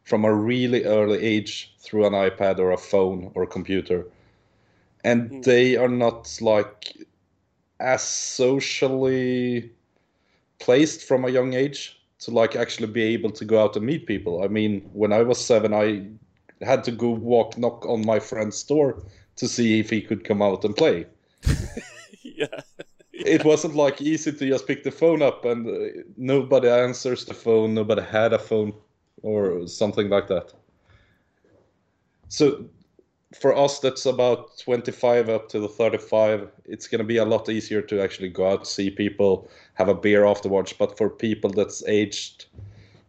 from 0.03 0.25
a 0.25 0.33
really 0.33 0.83
early 0.83 1.19
age 1.23 1.73
through 1.79 2.05
an 2.05 2.11
iPad 2.11 2.59
or 2.59 2.71
a 2.71 2.77
phone 2.77 3.31
or 3.33 3.43
a 3.43 3.47
computer. 3.47 4.05
And 5.05 5.31
mm. 5.31 5.43
they 5.45 5.77
are 5.77 5.87
not 5.87 6.37
like 6.41 6.97
as 7.79 8.03
socially 8.03 9.71
placed 10.59 11.07
from 11.07 11.23
a 11.23 11.29
young 11.29 11.53
age 11.53 11.97
to 12.19 12.31
like 12.31 12.57
actually 12.57 12.87
be 12.87 13.03
able 13.03 13.31
to 13.31 13.45
go 13.45 13.63
out 13.63 13.77
and 13.77 13.85
meet 13.85 14.05
people. 14.05 14.43
I 14.43 14.49
mean, 14.49 14.81
when 14.91 15.13
I 15.13 15.21
was 15.21 15.43
seven, 15.43 15.73
I 15.73 16.07
had 16.65 16.83
to 16.83 16.91
go 16.91 17.09
walk 17.09 17.57
knock 17.57 17.85
on 17.85 18.05
my 18.05 18.19
friend's 18.19 18.61
door 18.63 19.01
to 19.37 19.47
see 19.47 19.79
if 19.79 19.89
he 19.89 20.01
could 20.01 20.25
come 20.25 20.41
out 20.41 20.65
and 20.65 20.75
play. 20.75 21.05
Yeah. 22.23 22.47
It 23.15 23.45
wasn't 23.45 23.75
like 23.75 24.01
easy 24.01 24.31
to 24.31 24.47
just 24.49 24.67
pick 24.67 24.83
the 24.83 24.91
phone 24.91 25.21
up 25.21 25.45
and 25.45 25.67
uh, 25.67 26.01
nobody 26.17 26.67
answers 26.67 27.23
the 27.25 27.35
phone, 27.35 27.75
nobody 27.75 28.01
had 28.01 28.33
a 28.33 28.39
phone 28.39 28.73
or 29.21 29.67
something 29.67 30.09
like 30.09 30.27
that. 30.27 30.51
So 32.27 32.65
for 33.39 33.55
us, 33.55 33.79
that's 33.79 34.05
about 34.05 34.57
25 34.59 35.29
up 35.29 35.49
to 35.49 35.59
the 35.59 35.67
35. 35.67 36.49
It's 36.65 36.87
going 36.87 36.99
to 36.99 37.05
be 37.05 37.17
a 37.17 37.25
lot 37.25 37.49
easier 37.49 37.81
to 37.81 38.01
actually 38.01 38.29
go 38.29 38.49
out, 38.49 38.67
see 38.67 38.89
people, 38.89 39.49
have 39.75 39.89
a 39.89 39.95
beer 39.95 40.25
afterwards. 40.25 40.73
But 40.73 40.97
for 40.97 41.09
people 41.09 41.49
that's 41.49 41.83
aged 41.87 42.45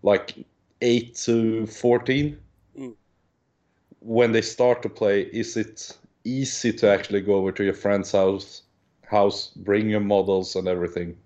like 0.03 0.45
8 0.81 1.15
to 1.17 1.67
14, 1.67 2.39
mm. 2.79 2.95
when 4.01 4.33
they 4.33 4.43
start 4.43 4.83
to 4.83 4.89
play, 4.89 5.23
is 5.23 5.57
it 5.57 5.97
easy 6.25 6.73
to 6.73 6.89
actually 6.89 7.21
go 7.21 7.35
over 7.35 7.53
to 7.53 7.65
your 7.65 7.75
friend's 7.75 8.13
house, 8.13 8.63
house, 9.07 9.53
bring 9.57 9.89
your 9.89 10.01
models 10.01 10.57
and 10.57 10.67
everything? 10.67 11.17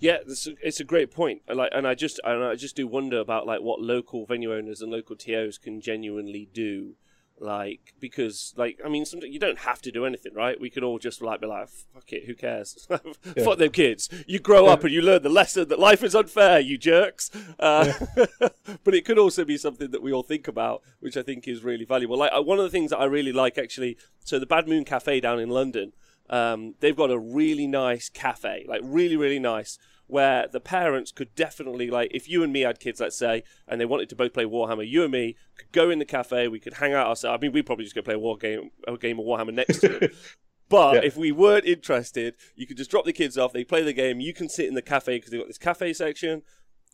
Yeah, 0.00 0.18
it's 0.26 0.48
a, 0.48 0.54
it's 0.60 0.80
a 0.80 0.84
great 0.84 1.12
point. 1.12 1.42
Like, 1.52 1.70
and 1.72 1.86
I 1.86 1.94
just 1.94 2.18
and 2.24 2.42
I 2.42 2.56
just 2.56 2.74
do 2.74 2.88
wonder 2.88 3.20
about 3.20 3.46
like 3.46 3.60
what 3.60 3.80
local 3.80 4.26
venue 4.26 4.52
owners 4.52 4.82
and 4.82 4.90
local 4.90 5.14
TOs 5.14 5.58
can 5.58 5.80
genuinely 5.80 6.48
do. 6.52 6.94
Like, 7.42 7.94
because 7.98 8.54
like 8.56 8.78
I 8.84 8.88
mean, 8.88 9.04
something 9.04 9.32
you 9.32 9.40
don't 9.40 9.58
have 9.58 9.82
to 9.82 9.90
do 9.90 10.06
anything, 10.06 10.32
right? 10.32 10.60
We 10.60 10.70
could 10.70 10.84
all 10.84 11.00
just 11.00 11.20
like 11.20 11.40
be 11.40 11.48
like, 11.48 11.68
"Fuck 11.68 12.12
it, 12.12 12.26
who 12.26 12.34
cares? 12.34 12.86
yeah. 12.90 13.44
Fuck 13.44 13.58
them 13.58 13.72
kids." 13.72 14.08
You 14.28 14.38
grow 14.38 14.66
up 14.66 14.84
and 14.84 14.92
you 14.92 15.02
learn 15.02 15.24
the 15.24 15.28
lesson 15.28 15.68
that 15.68 15.80
life 15.80 16.04
is 16.04 16.14
unfair, 16.14 16.60
you 16.60 16.78
jerks. 16.78 17.30
Uh, 17.58 17.92
yeah. 18.16 18.48
but 18.84 18.94
it 18.94 19.04
could 19.04 19.18
also 19.18 19.44
be 19.44 19.56
something 19.56 19.90
that 19.90 20.02
we 20.02 20.12
all 20.12 20.22
think 20.22 20.46
about, 20.46 20.82
which 21.00 21.16
I 21.16 21.22
think 21.22 21.48
is 21.48 21.64
really 21.64 21.84
valuable. 21.84 22.16
Like 22.16 22.30
uh, 22.32 22.42
one 22.42 22.58
of 22.58 22.64
the 22.64 22.70
things 22.70 22.90
that 22.90 22.98
I 22.98 23.06
really 23.06 23.32
like, 23.32 23.58
actually, 23.58 23.98
so 24.20 24.38
the 24.38 24.46
Bad 24.46 24.68
Moon 24.68 24.84
Cafe 24.84 25.18
down 25.20 25.40
in 25.40 25.48
London. 25.48 25.92
Um, 26.30 26.76
they've 26.80 26.96
got 26.96 27.10
a 27.10 27.18
really 27.18 27.66
nice 27.66 28.08
cafe, 28.08 28.64
like 28.66 28.80
really, 28.82 29.16
really 29.16 29.40
nice 29.40 29.76
where 30.12 30.46
the 30.46 30.60
parents 30.60 31.10
could 31.10 31.34
definitely 31.34 31.90
like 31.90 32.10
if 32.12 32.28
you 32.28 32.42
and 32.44 32.52
me 32.52 32.60
had 32.60 32.78
kids 32.78 33.00
let's 33.00 33.16
say 33.16 33.42
and 33.66 33.80
they 33.80 33.86
wanted 33.86 34.10
to 34.10 34.14
both 34.14 34.34
play 34.34 34.44
warhammer 34.44 34.86
you 34.86 35.02
and 35.02 35.10
me 35.10 35.34
could 35.56 35.72
go 35.72 35.88
in 35.88 35.98
the 35.98 36.04
cafe 36.04 36.46
we 36.48 36.60
could 36.60 36.74
hang 36.74 36.92
out 36.92 37.06
ourselves 37.06 37.38
i 37.38 37.40
mean 37.40 37.50
we'd 37.50 37.64
probably 37.64 37.84
just 37.84 37.94
go 37.94 38.02
play 38.02 38.14
a 38.14 38.18
war 38.18 38.36
game 38.36 38.70
a 38.86 38.94
game 38.98 39.18
of 39.18 39.24
warhammer 39.24 39.54
next 39.54 39.80
to 39.80 39.88
them 39.88 40.10
but 40.68 40.96
yeah. 40.96 41.00
if 41.02 41.16
we 41.16 41.32
weren't 41.32 41.64
interested 41.64 42.34
you 42.54 42.66
could 42.66 42.76
just 42.76 42.90
drop 42.90 43.06
the 43.06 43.12
kids 43.12 43.38
off 43.38 43.54
they 43.54 43.64
play 43.64 43.82
the 43.82 43.94
game 43.94 44.20
you 44.20 44.34
can 44.34 44.50
sit 44.50 44.68
in 44.68 44.74
the 44.74 44.82
cafe 44.82 45.16
because 45.16 45.30
they've 45.30 45.40
got 45.40 45.48
this 45.48 45.56
cafe 45.56 45.94
section 45.94 46.42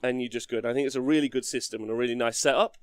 and 0.00 0.22
you 0.22 0.28
just 0.28 0.48
good 0.48 0.64
i 0.64 0.72
think 0.72 0.86
it's 0.86 0.94
a 0.94 1.00
really 1.00 1.28
good 1.28 1.44
system 1.44 1.82
and 1.82 1.90
a 1.90 1.94
really 1.94 2.14
nice 2.14 2.38
setup 2.38 2.78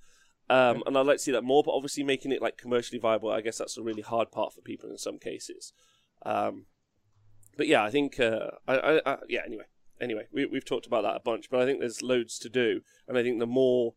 um, 0.47 0.83
and 0.85 0.95
I'd 0.95 1.07
like 1.07 1.17
to 1.17 1.23
see 1.23 1.31
that 1.31 1.43
more, 1.43 1.63
but 1.63 1.71
obviously 1.71 2.03
making 2.03 2.31
it 2.31 2.39
like 2.39 2.55
commercially 2.55 2.99
viable, 2.99 3.31
I 3.31 3.41
guess 3.41 3.57
that's 3.57 3.77
a 3.77 3.81
really 3.81 4.03
hard 4.03 4.31
part 4.31 4.53
for 4.53 4.61
people 4.61 4.91
in 4.91 4.97
some 4.99 5.17
cases. 5.17 5.73
Um, 6.23 6.67
but 7.57 7.67
yeah, 7.67 7.83
I 7.83 7.89
think 7.89 8.19
uh, 8.19 8.51
I, 8.67 8.75
I, 8.75 9.01
I, 9.05 9.17
yeah. 9.27 9.41
Anyway, 9.43 9.65
anyway, 9.99 10.27
we, 10.31 10.45
we've 10.45 10.65
talked 10.65 10.85
about 10.85 11.03
that 11.03 11.15
a 11.15 11.19
bunch, 11.19 11.49
but 11.49 11.61
I 11.61 11.65
think 11.65 11.79
there's 11.79 12.01
loads 12.01 12.37
to 12.39 12.49
do, 12.49 12.81
and 13.07 13.17
I 13.17 13.23
think 13.23 13.39
the 13.39 13.47
more 13.47 13.95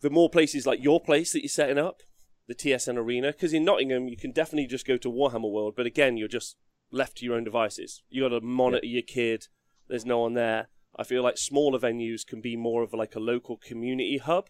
the 0.00 0.10
more 0.10 0.30
places 0.30 0.66
like 0.66 0.82
your 0.82 1.00
place 1.00 1.32
that 1.32 1.42
you're 1.42 1.48
setting 1.48 1.78
up, 1.78 2.02
the 2.48 2.54
TSN 2.54 2.96
Arena, 2.96 3.32
because 3.32 3.52
in 3.52 3.64
Nottingham 3.64 4.08
you 4.08 4.16
can 4.16 4.32
definitely 4.32 4.66
just 4.66 4.86
go 4.86 4.96
to 4.96 5.10
Warhammer 5.10 5.50
World, 5.50 5.74
but 5.76 5.86
again 5.86 6.16
you're 6.16 6.28
just 6.28 6.56
left 6.90 7.18
to 7.18 7.24
your 7.24 7.34
own 7.34 7.44
devices. 7.44 8.02
You 8.08 8.22
got 8.22 8.28
to 8.30 8.40
monitor 8.40 8.86
yeah. 8.86 8.94
your 8.94 9.02
kid. 9.02 9.46
There's 9.88 10.06
no 10.06 10.20
one 10.20 10.34
there. 10.34 10.68
I 10.96 11.04
feel 11.04 11.22
like 11.22 11.38
smaller 11.38 11.78
venues 11.78 12.26
can 12.26 12.40
be 12.40 12.56
more 12.56 12.82
of 12.82 12.92
like 12.92 13.14
a 13.14 13.20
local 13.20 13.56
community 13.56 14.18
hub, 14.18 14.48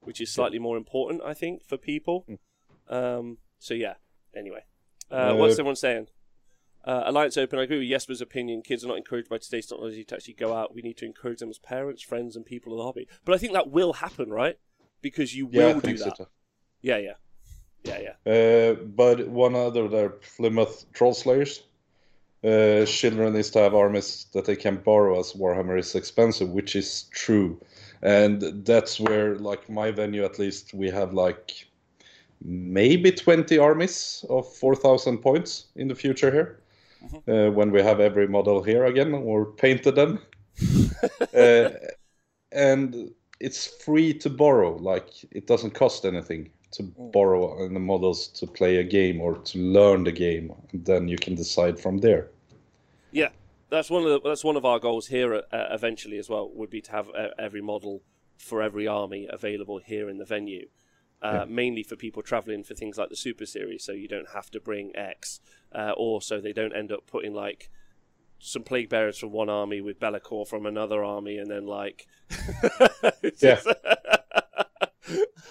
which 0.00 0.20
is 0.20 0.32
slightly 0.32 0.58
more 0.58 0.76
important, 0.76 1.22
I 1.24 1.34
think, 1.34 1.64
for 1.64 1.76
people. 1.76 2.26
Hmm. 2.26 2.94
Um, 2.94 3.38
so 3.58 3.74
yeah. 3.74 3.94
Anyway, 4.36 4.64
uh, 5.10 5.14
uh, 5.14 5.34
what's 5.34 5.54
everyone 5.54 5.76
saying? 5.76 6.06
Uh, 6.84 7.02
Alliance 7.06 7.36
Open, 7.36 7.58
I 7.58 7.62
agree 7.64 7.78
with 7.78 7.88
Jesper's 7.88 8.20
opinion. 8.20 8.62
Kids 8.62 8.84
are 8.84 8.88
not 8.88 8.96
encouraged 8.96 9.28
by 9.28 9.38
today's 9.38 9.66
technology 9.66 10.04
to 10.04 10.14
actually 10.14 10.34
go 10.34 10.54
out. 10.54 10.74
We 10.74 10.82
need 10.82 10.96
to 10.98 11.06
encourage 11.06 11.40
them 11.40 11.50
as 11.50 11.58
parents, 11.58 12.02
friends, 12.02 12.36
and 12.36 12.44
people 12.44 12.72
in 12.72 12.78
the 12.78 12.84
hobby. 12.84 13.08
But 13.24 13.34
I 13.34 13.38
think 13.38 13.52
that 13.52 13.70
will 13.70 13.94
happen, 13.94 14.30
right? 14.30 14.58
Because 15.02 15.34
you 15.34 15.48
yeah, 15.50 15.74
will 15.74 15.80
do 15.80 15.96
that. 15.98 16.16
So. 16.16 16.28
Yeah, 16.80 16.98
yeah. 16.98 17.14
Yeah, 17.84 18.12
yeah. 18.26 18.32
Uh, 18.32 18.74
but 18.74 19.28
one 19.28 19.54
other 19.54 19.88
there, 19.88 20.10
Plymouth 20.10 20.86
Troll 20.92 21.14
Slayers. 21.14 21.62
Uh, 22.42 22.86
children 22.86 23.34
needs 23.34 23.50
to 23.50 23.58
have 23.58 23.74
armies 23.74 24.26
that 24.32 24.46
they 24.46 24.56
can 24.56 24.76
borrow 24.76 25.20
as 25.20 25.34
Warhammer 25.34 25.78
is 25.78 25.94
expensive, 25.94 26.48
which 26.48 26.74
is 26.74 27.04
true. 27.12 27.60
And 28.00 28.64
that's 28.64 28.98
where, 28.98 29.36
like, 29.36 29.68
my 29.68 29.90
venue 29.90 30.24
at 30.24 30.38
least, 30.38 30.72
we 30.72 30.88
have 30.88 31.12
like 31.12 31.66
maybe 32.42 33.12
20 33.12 33.58
armies 33.58 34.24
of 34.30 34.50
4,000 34.56 35.18
points 35.18 35.66
in 35.76 35.88
the 35.88 35.94
future 35.94 36.30
here. 36.30 36.59
Uh, 37.28 37.50
when 37.50 37.70
we 37.70 37.82
have 37.82 38.00
every 38.00 38.28
model 38.28 38.62
here 38.62 38.84
again 38.84 39.12
or 39.12 39.46
painted 39.46 39.94
them. 39.94 40.18
uh, 41.34 41.70
and 42.52 43.10
it's 43.40 43.66
free 43.66 44.12
to 44.14 44.30
borrow, 44.30 44.76
like 44.76 45.08
it 45.30 45.46
doesn't 45.46 45.72
cost 45.72 46.04
anything 46.04 46.50
to 46.72 46.82
mm. 46.82 47.12
borrow 47.12 47.68
the 47.68 47.78
models 47.78 48.28
to 48.28 48.46
play 48.46 48.76
a 48.76 48.84
game 48.84 49.20
or 49.20 49.36
to 49.38 49.58
learn 49.58 50.04
the 50.04 50.12
game. 50.12 50.52
And 50.72 50.84
then 50.84 51.08
you 51.08 51.16
can 51.16 51.34
decide 51.34 51.80
from 51.80 51.98
there. 51.98 52.28
Yeah, 53.12 53.30
that's 53.70 53.90
one 53.90 54.04
of 54.04 54.08
the, 54.10 54.28
that's 54.28 54.44
one 54.44 54.56
of 54.56 54.64
our 54.64 54.78
goals 54.78 55.06
here 55.06 55.34
uh, 55.34 55.40
eventually 55.52 56.18
as 56.18 56.28
well. 56.28 56.50
Would 56.54 56.70
be 56.70 56.80
to 56.82 56.92
have 56.92 57.08
uh, 57.08 57.28
every 57.38 57.62
model 57.62 58.02
for 58.38 58.62
every 58.62 58.86
army 58.86 59.26
available 59.30 59.78
here 59.78 60.08
in 60.08 60.18
the 60.18 60.24
venue. 60.24 60.68
Uh, 61.22 61.44
mainly 61.48 61.82
for 61.82 61.96
people 61.96 62.22
traveling 62.22 62.64
for 62.64 62.74
things 62.74 62.96
like 62.98 63.10
the 63.10 63.16
Super 63.16 63.46
Series, 63.46 63.84
so 63.84 63.92
you 63.92 64.08
don't 64.08 64.30
have 64.30 64.50
to 64.50 64.60
bring 64.60 64.92
X, 64.94 65.40
uh, 65.74 65.92
or 65.96 66.22
so 66.22 66.40
they 66.40 66.52
don't 66.52 66.74
end 66.74 66.90
up 66.90 67.06
putting 67.06 67.34
like 67.34 67.70
some 68.38 68.62
plague 68.62 68.88
bearers 68.88 69.18
from 69.18 69.32
one 69.32 69.50
army 69.50 69.80
with 69.80 70.00
Be'lakor 70.00 70.46
from 70.46 70.66
another 70.66 71.04
army, 71.04 71.38
and 71.38 71.50
then 71.50 71.66
like 71.66 72.06
Yeah. 73.40 73.60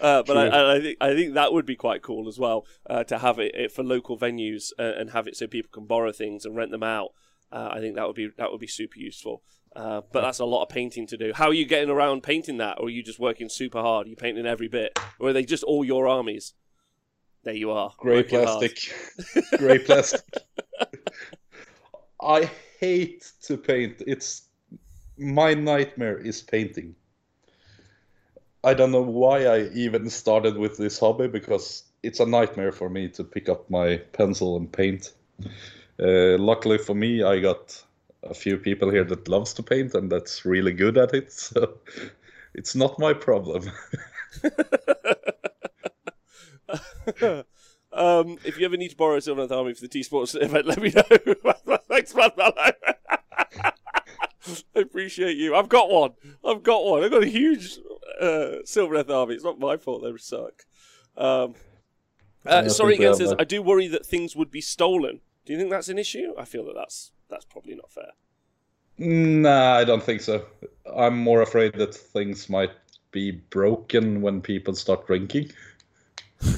uh, 0.00 0.22
but 0.22 0.36
I, 0.36 0.76
I 0.76 0.80
think 0.80 0.96
I 1.00 1.14
think 1.14 1.34
that 1.34 1.52
would 1.52 1.66
be 1.66 1.76
quite 1.76 2.02
cool 2.02 2.28
as 2.28 2.38
well 2.38 2.66
uh, 2.88 3.04
to 3.04 3.18
have 3.18 3.38
it, 3.38 3.54
it 3.54 3.72
for 3.72 3.82
local 3.82 4.18
venues 4.18 4.72
uh, 4.78 4.94
and 4.98 5.10
have 5.10 5.26
it 5.26 5.36
so 5.36 5.46
people 5.46 5.70
can 5.72 5.86
borrow 5.86 6.12
things 6.12 6.44
and 6.44 6.56
rent 6.56 6.70
them 6.70 6.82
out. 6.82 7.12
Uh, 7.52 7.68
I 7.72 7.80
think 7.80 7.96
that 7.96 8.06
would 8.06 8.16
be 8.16 8.30
that 8.38 8.50
would 8.50 8.60
be 8.60 8.66
super 8.66 8.98
useful. 8.98 9.42
Uh, 9.74 10.00
but 10.12 10.22
that's 10.22 10.40
a 10.40 10.44
lot 10.44 10.62
of 10.62 10.68
painting 10.68 11.06
to 11.06 11.16
do. 11.16 11.32
How 11.34 11.46
are 11.46 11.54
you 11.54 11.64
getting 11.64 11.90
around 11.90 12.22
painting 12.22 12.56
that, 12.58 12.78
or 12.78 12.86
are 12.86 12.90
you 12.90 13.02
just 13.02 13.20
working 13.20 13.48
super 13.48 13.80
hard? 13.80 14.06
Are 14.06 14.10
you 14.10 14.16
painting 14.16 14.46
every 14.46 14.68
bit, 14.68 14.98
or 15.18 15.28
are 15.28 15.32
they 15.32 15.44
just 15.44 15.62
all 15.62 15.84
your 15.84 16.08
armies? 16.08 16.54
There 17.44 17.54
you 17.54 17.70
are, 17.70 17.92
Grey 17.96 18.22
plastic. 18.24 18.92
Grey 19.58 19.78
plastic. 19.78 20.22
I 22.20 22.50
hate 22.78 23.30
to 23.44 23.56
paint. 23.56 24.02
It's 24.06 24.42
my 25.16 25.54
nightmare 25.54 26.18
is 26.18 26.42
painting. 26.42 26.96
I 28.62 28.74
don't 28.74 28.90
know 28.90 29.02
why 29.02 29.46
I 29.46 29.68
even 29.72 30.10
started 30.10 30.56
with 30.56 30.76
this 30.76 30.98
hobby 30.98 31.28
because 31.28 31.84
it's 32.02 32.20
a 32.20 32.26
nightmare 32.26 32.72
for 32.72 32.90
me 32.90 33.08
to 33.10 33.24
pick 33.24 33.48
up 33.48 33.70
my 33.70 33.98
pencil 34.12 34.56
and 34.56 34.70
paint. 34.70 35.12
Uh, 35.98 36.36
luckily 36.38 36.76
for 36.76 36.94
me, 36.94 37.22
I 37.22 37.40
got 37.40 37.82
a 38.22 38.34
few 38.34 38.58
people 38.58 38.90
here 38.90 39.04
that 39.04 39.28
loves 39.28 39.54
to 39.54 39.62
paint 39.62 39.94
and 39.94 40.10
that's 40.10 40.44
really 40.44 40.72
good 40.72 40.98
at 40.98 41.14
it. 41.14 41.32
So 41.32 41.78
it's 42.54 42.74
not 42.74 42.98
my 42.98 43.12
problem. 43.12 43.70
um, 47.92 48.38
if 48.44 48.58
you 48.58 48.66
ever 48.66 48.76
need 48.76 48.90
to 48.90 48.96
borrow 48.96 49.16
a 49.16 49.20
Silver 49.20 49.52
Army 49.52 49.74
for 49.74 49.80
the 49.80 49.88
T 49.88 50.02
Sports 50.02 50.34
event, 50.34 50.66
let 50.66 50.80
me 50.80 50.90
know. 50.90 51.02
Thanks, 51.88 52.14
man. 52.14 52.30
I 52.36 52.72
appreciate 54.74 55.36
you. 55.36 55.54
I've 55.54 55.68
got 55.68 55.90
one. 55.90 56.12
I've 56.44 56.62
got 56.62 56.84
one. 56.84 57.04
I've 57.04 57.10
got 57.10 57.22
a 57.22 57.28
huge 57.28 57.78
uh, 58.20 58.56
Silver 58.64 59.04
Army. 59.12 59.34
It's 59.34 59.44
not 59.44 59.58
my 59.58 59.76
fault 59.76 60.02
they 60.02 60.16
suck. 60.18 60.64
Um, 61.16 61.54
uh, 62.46 62.68
sorry, 62.68 62.94
again 62.94 63.14
says. 63.14 63.34
I 63.38 63.44
do 63.44 63.62
worry 63.62 63.86
that 63.88 64.06
things 64.06 64.34
would 64.34 64.50
be 64.50 64.60
stolen. 64.60 65.20
Do 65.44 65.52
you 65.52 65.58
think 65.58 65.70
that's 65.70 65.88
an 65.88 65.98
issue? 65.98 66.32
I 66.38 66.44
feel 66.44 66.64
that 66.66 66.74
that's 66.74 67.12
that's 67.30 67.44
probably 67.44 67.74
not 67.74 67.90
fair. 67.90 68.10
Nah, 68.98 69.74
I 69.76 69.84
don't 69.84 70.02
think 70.02 70.20
so. 70.20 70.44
I'm 70.94 71.16
more 71.18 71.40
afraid 71.42 71.74
that 71.74 71.94
things 71.94 72.50
might 72.50 72.72
be 73.12 73.30
broken 73.30 74.20
when 74.20 74.40
people 74.42 74.74
start 74.74 75.06
drinking. 75.06 75.52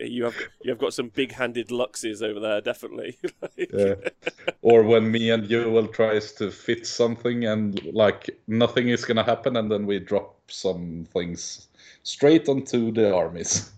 You 0.00 0.24
have 0.24 0.36
you 0.62 0.70
have 0.70 0.78
got 0.78 0.94
some 0.94 1.10
big-handed 1.10 1.68
luxes 1.68 2.22
over 2.22 2.40
there, 2.40 2.60
definitely. 2.60 3.18
Like- 3.42 3.70
Yeah. 3.72 3.94
or 4.62 4.82
when 4.82 5.10
me 5.10 5.30
and 5.30 5.48
Joel 5.48 5.86
tries 5.88 6.32
to 6.34 6.50
fit 6.50 6.86
something 6.86 7.44
and 7.44 7.82
like 7.92 8.30
nothing 8.46 8.88
is 8.88 9.04
gonna 9.04 9.22
happen, 9.22 9.56
and 9.56 9.70
then 9.70 9.86
we 9.86 9.98
drop 9.98 10.50
some 10.50 11.06
things 11.12 11.68
straight 12.02 12.48
onto 12.48 12.90
the 12.90 13.14
armies. 13.14 13.70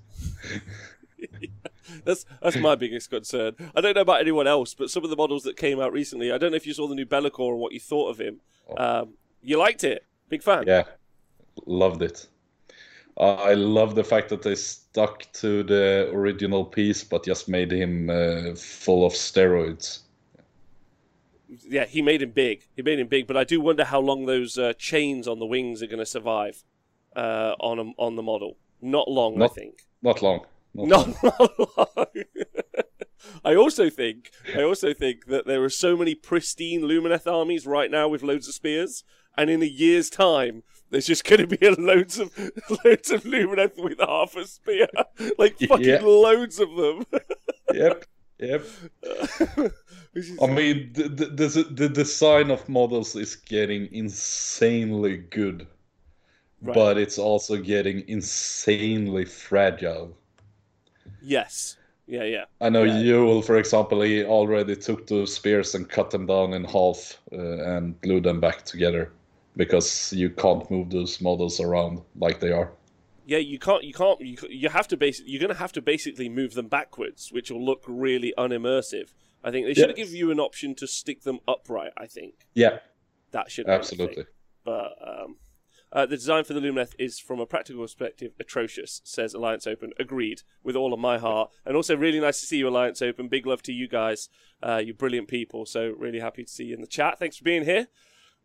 That's 2.05 2.25
that's 2.43 2.57
my 2.57 2.75
biggest 2.75 3.11
concern. 3.11 3.55
I 3.75 3.81
don't 3.81 3.95
know 3.95 4.03
about 4.03 4.21
anyone 4.21 4.47
else, 4.47 4.75
but 4.75 4.91
some 4.91 5.05
of 5.05 5.11
the 5.11 5.17
models 5.17 5.43
that 5.45 5.57
came 5.57 5.81
out 5.81 5.93
recently, 5.93 6.33
I 6.33 6.39
don't 6.39 6.51
know 6.51 6.57
if 6.57 6.67
you 6.67 6.75
saw 6.75 6.87
the 6.87 6.95
new 6.95 7.07
Be'lakor 7.07 7.51
and 7.51 7.61
what 7.61 7.73
you 7.73 7.81
thought 7.81 8.11
of 8.11 8.21
him. 8.21 8.41
Um, 8.77 9.15
you 9.43 9.59
liked 9.59 9.85
it, 9.85 10.05
big 10.29 10.43
fan. 10.43 10.65
Yeah, 10.67 10.85
loved 11.67 12.03
it. 12.03 12.27
Uh, 13.19 13.35
I 13.35 13.55
love 13.55 13.95
the 13.95 14.05
fact 14.05 14.29
that 14.29 14.43
they 14.43 14.55
stuck 14.55 15.31
to 15.33 15.65
the 15.65 16.09
original 16.13 16.65
piece, 16.65 17.03
but 17.03 17.25
just 17.25 17.49
made 17.49 17.73
him 17.73 18.09
uh, 18.11 18.55
full 18.55 19.05
of 19.05 19.13
steroids. 19.13 20.01
Yeah, 21.67 21.87
he 21.87 22.03
made 22.03 22.23
him 22.23 22.31
big. 22.31 22.65
He 22.77 22.83
made 22.83 23.01
him 23.01 23.09
big, 23.09 23.27
but 23.27 23.37
I 23.37 23.43
do 23.43 23.61
wonder 23.61 23.85
how 23.85 24.01
long 24.01 24.27
those 24.27 24.57
uh, 24.57 24.75
chains 24.79 25.27
on 25.27 25.39
the 25.39 25.47
wings 25.47 25.83
are 25.83 25.87
going 25.87 25.99
to 25.99 26.07
survive 26.07 26.63
uh, 27.17 27.55
on 27.59 27.79
a, 27.79 27.83
on 27.97 28.17
the 28.17 28.23
model. 28.23 28.57
Not 28.81 29.11
long, 29.11 29.43
I 29.43 29.49
think. 29.49 29.87
Not 30.03 30.23
long. 30.23 30.47
Not 30.87 31.23
long. 31.23 32.07
I 33.45 33.55
also 33.55 33.91
think 33.91 34.31
I 34.57 34.63
also 34.63 34.95
think 34.95 35.27
that 35.27 35.47
there 35.47 35.63
are 35.65 35.71
so 35.71 35.97
many 35.97 36.15
pristine 36.15 36.83
Lumineth 36.83 37.27
armies 37.27 37.67
right 37.67 37.91
now 37.91 38.09
with 38.09 38.23
loads 38.23 38.49
of 38.49 38.55
spears, 38.55 39.03
and 39.37 39.51
in 39.51 39.63
a 39.63 39.67
year's 39.67 40.09
time, 40.09 40.63
there's 40.91 41.07
just 41.07 41.25
going 41.25 41.47
to 41.47 41.57
be 41.57 41.67
a 41.67 41.73
loads 41.73 42.19
of 42.19 42.31
loads 42.85 43.11
of 43.11 43.25
Lumineth 43.25 43.77
with 43.83 43.99
half 44.01 44.37
a 44.37 44.47
spear, 44.47 44.87
like 45.39 45.59
fucking 45.59 45.85
Yeah. 45.85 46.01
loads 46.03 46.59
of 46.61 46.75
them. 46.77 47.05
Yep. 47.75 48.05
Yep. 48.39 48.65
I 50.41 50.47
mean, 50.47 50.93
the, 50.93 51.09
the, 51.09 51.27
the, 51.27 51.67
the 51.71 51.89
design 51.89 52.51
of 52.53 52.69
models 52.69 53.17
is 53.17 53.35
getting 53.37 53.89
insanely 53.93 55.17
good, 55.19 55.67
Right. 56.63 56.75
but 56.75 56.99
it's 56.99 57.19
also 57.19 57.57
getting 57.57 58.05
insanely 58.09 59.25
fragile. 59.25 60.17
Yes, 61.23 61.77
yeah, 62.07 62.25
yeah. 62.25 62.45
I 62.61 62.71
know 62.71 62.85
Yeah. 62.85 63.03
Joel, 63.03 63.43
for 63.43 63.59
example, 63.59 64.01
he 64.03 64.25
already 64.25 64.77
took 64.77 65.07
two 65.07 65.27
spears 65.27 65.75
and 65.75 65.89
cut 65.89 66.11
them 66.11 66.27
down 66.27 66.55
in 66.55 66.65
half 66.65 67.19
uh, 67.33 67.37
and 67.37 68.01
glued 68.01 68.25
them 68.25 68.41
back 68.41 68.65
together 68.65 69.13
because 69.57 70.13
you 70.13 70.31
can't 70.31 70.69
move 70.71 70.91
those 70.91 71.21
models 71.21 71.61
around 71.61 72.01
like 72.17 72.41
they 72.41 72.53
are. 72.53 72.73
Yeah, 73.27 73.39
you 73.39 73.59
can't. 73.59 73.85
You 73.85 73.93
can't. 73.93 74.19
You, 74.23 74.39
you 74.49 74.71
have 74.71 74.89
to 74.89 74.97
basically. 74.97 75.33
You're 75.33 75.41
going 75.41 75.53
to 75.53 75.59
have 75.59 75.73
to 75.73 75.83
basically 75.83 76.31
move 76.31 76.55
them 76.55 76.69
backwards, 76.69 77.31
which 77.31 77.51
will 77.51 77.63
look 77.63 77.85
really 77.87 78.33
unimmersive. 78.39 79.13
I 79.45 79.51
think 79.51 79.67
they 79.67 79.75
should 79.75 79.95
give 79.95 80.11
you 80.11 80.31
an 80.31 80.41
option 80.41 80.75
to 80.77 80.87
stick 80.87 81.23
them 81.23 81.41
upright. 81.47 81.93
I 81.97 82.07
think 82.07 82.47
Yeah, 82.55 82.79
that 83.33 83.51
should 83.51 83.67
be 83.67 83.73
absolutely. 83.73 84.25
But 84.65 84.95
um, 85.07 85.37
uh, 85.93 86.07
the 86.07 86.17
design 86.17 86.45
for 86.45 86.53
the 86.53 86.61
Lumineth 86.61 86.95
is, 86.99 87.19
from 87.19 87.41
a 87.41 87.47
practical 87.47 87.83
perspective, 87.83 88.33
atrocious. 88.39 89.01
Says 89.05 89.35
Alliance 89.35 89.67
Open. 89.67 89.93
Agreed 89.99 90.43
with 90.63 90.77
all 90.77 90.93
of 90.93 91.01
my 91.01 91.19
heart, 91.19 91.51
and 91.65 91.77
also 91.77 91.97
really 91.97 92.21
nice 92.21 92.41
to 92.41 92.47
see 92.47 92.59
you, 92.59 92.69
Alliance 92.69 93.01
Open. 93.01 93.29
Big 93.29 93.47
love 93.47 93.63
to 93.63 93.73
you 93.73 93.89
guys. 93.89 94.29
Uh, 94.63 94.83
you 94.85 94.93
brilliant 94.93 95.29
people. 95.29 95.65
So 95.67 95.95
really 95.97 96.21
happy 96.21 96.45
to 96.45 96.51
see 96.51 96.65
you 96.65 96.75
in 96.75 96.81
the 96.81 96.87
chat. 96.87 97.19
Thanks 97.19 97.37
for 97.37 97.45
being 97.45 97.65
here. 97.65 97.89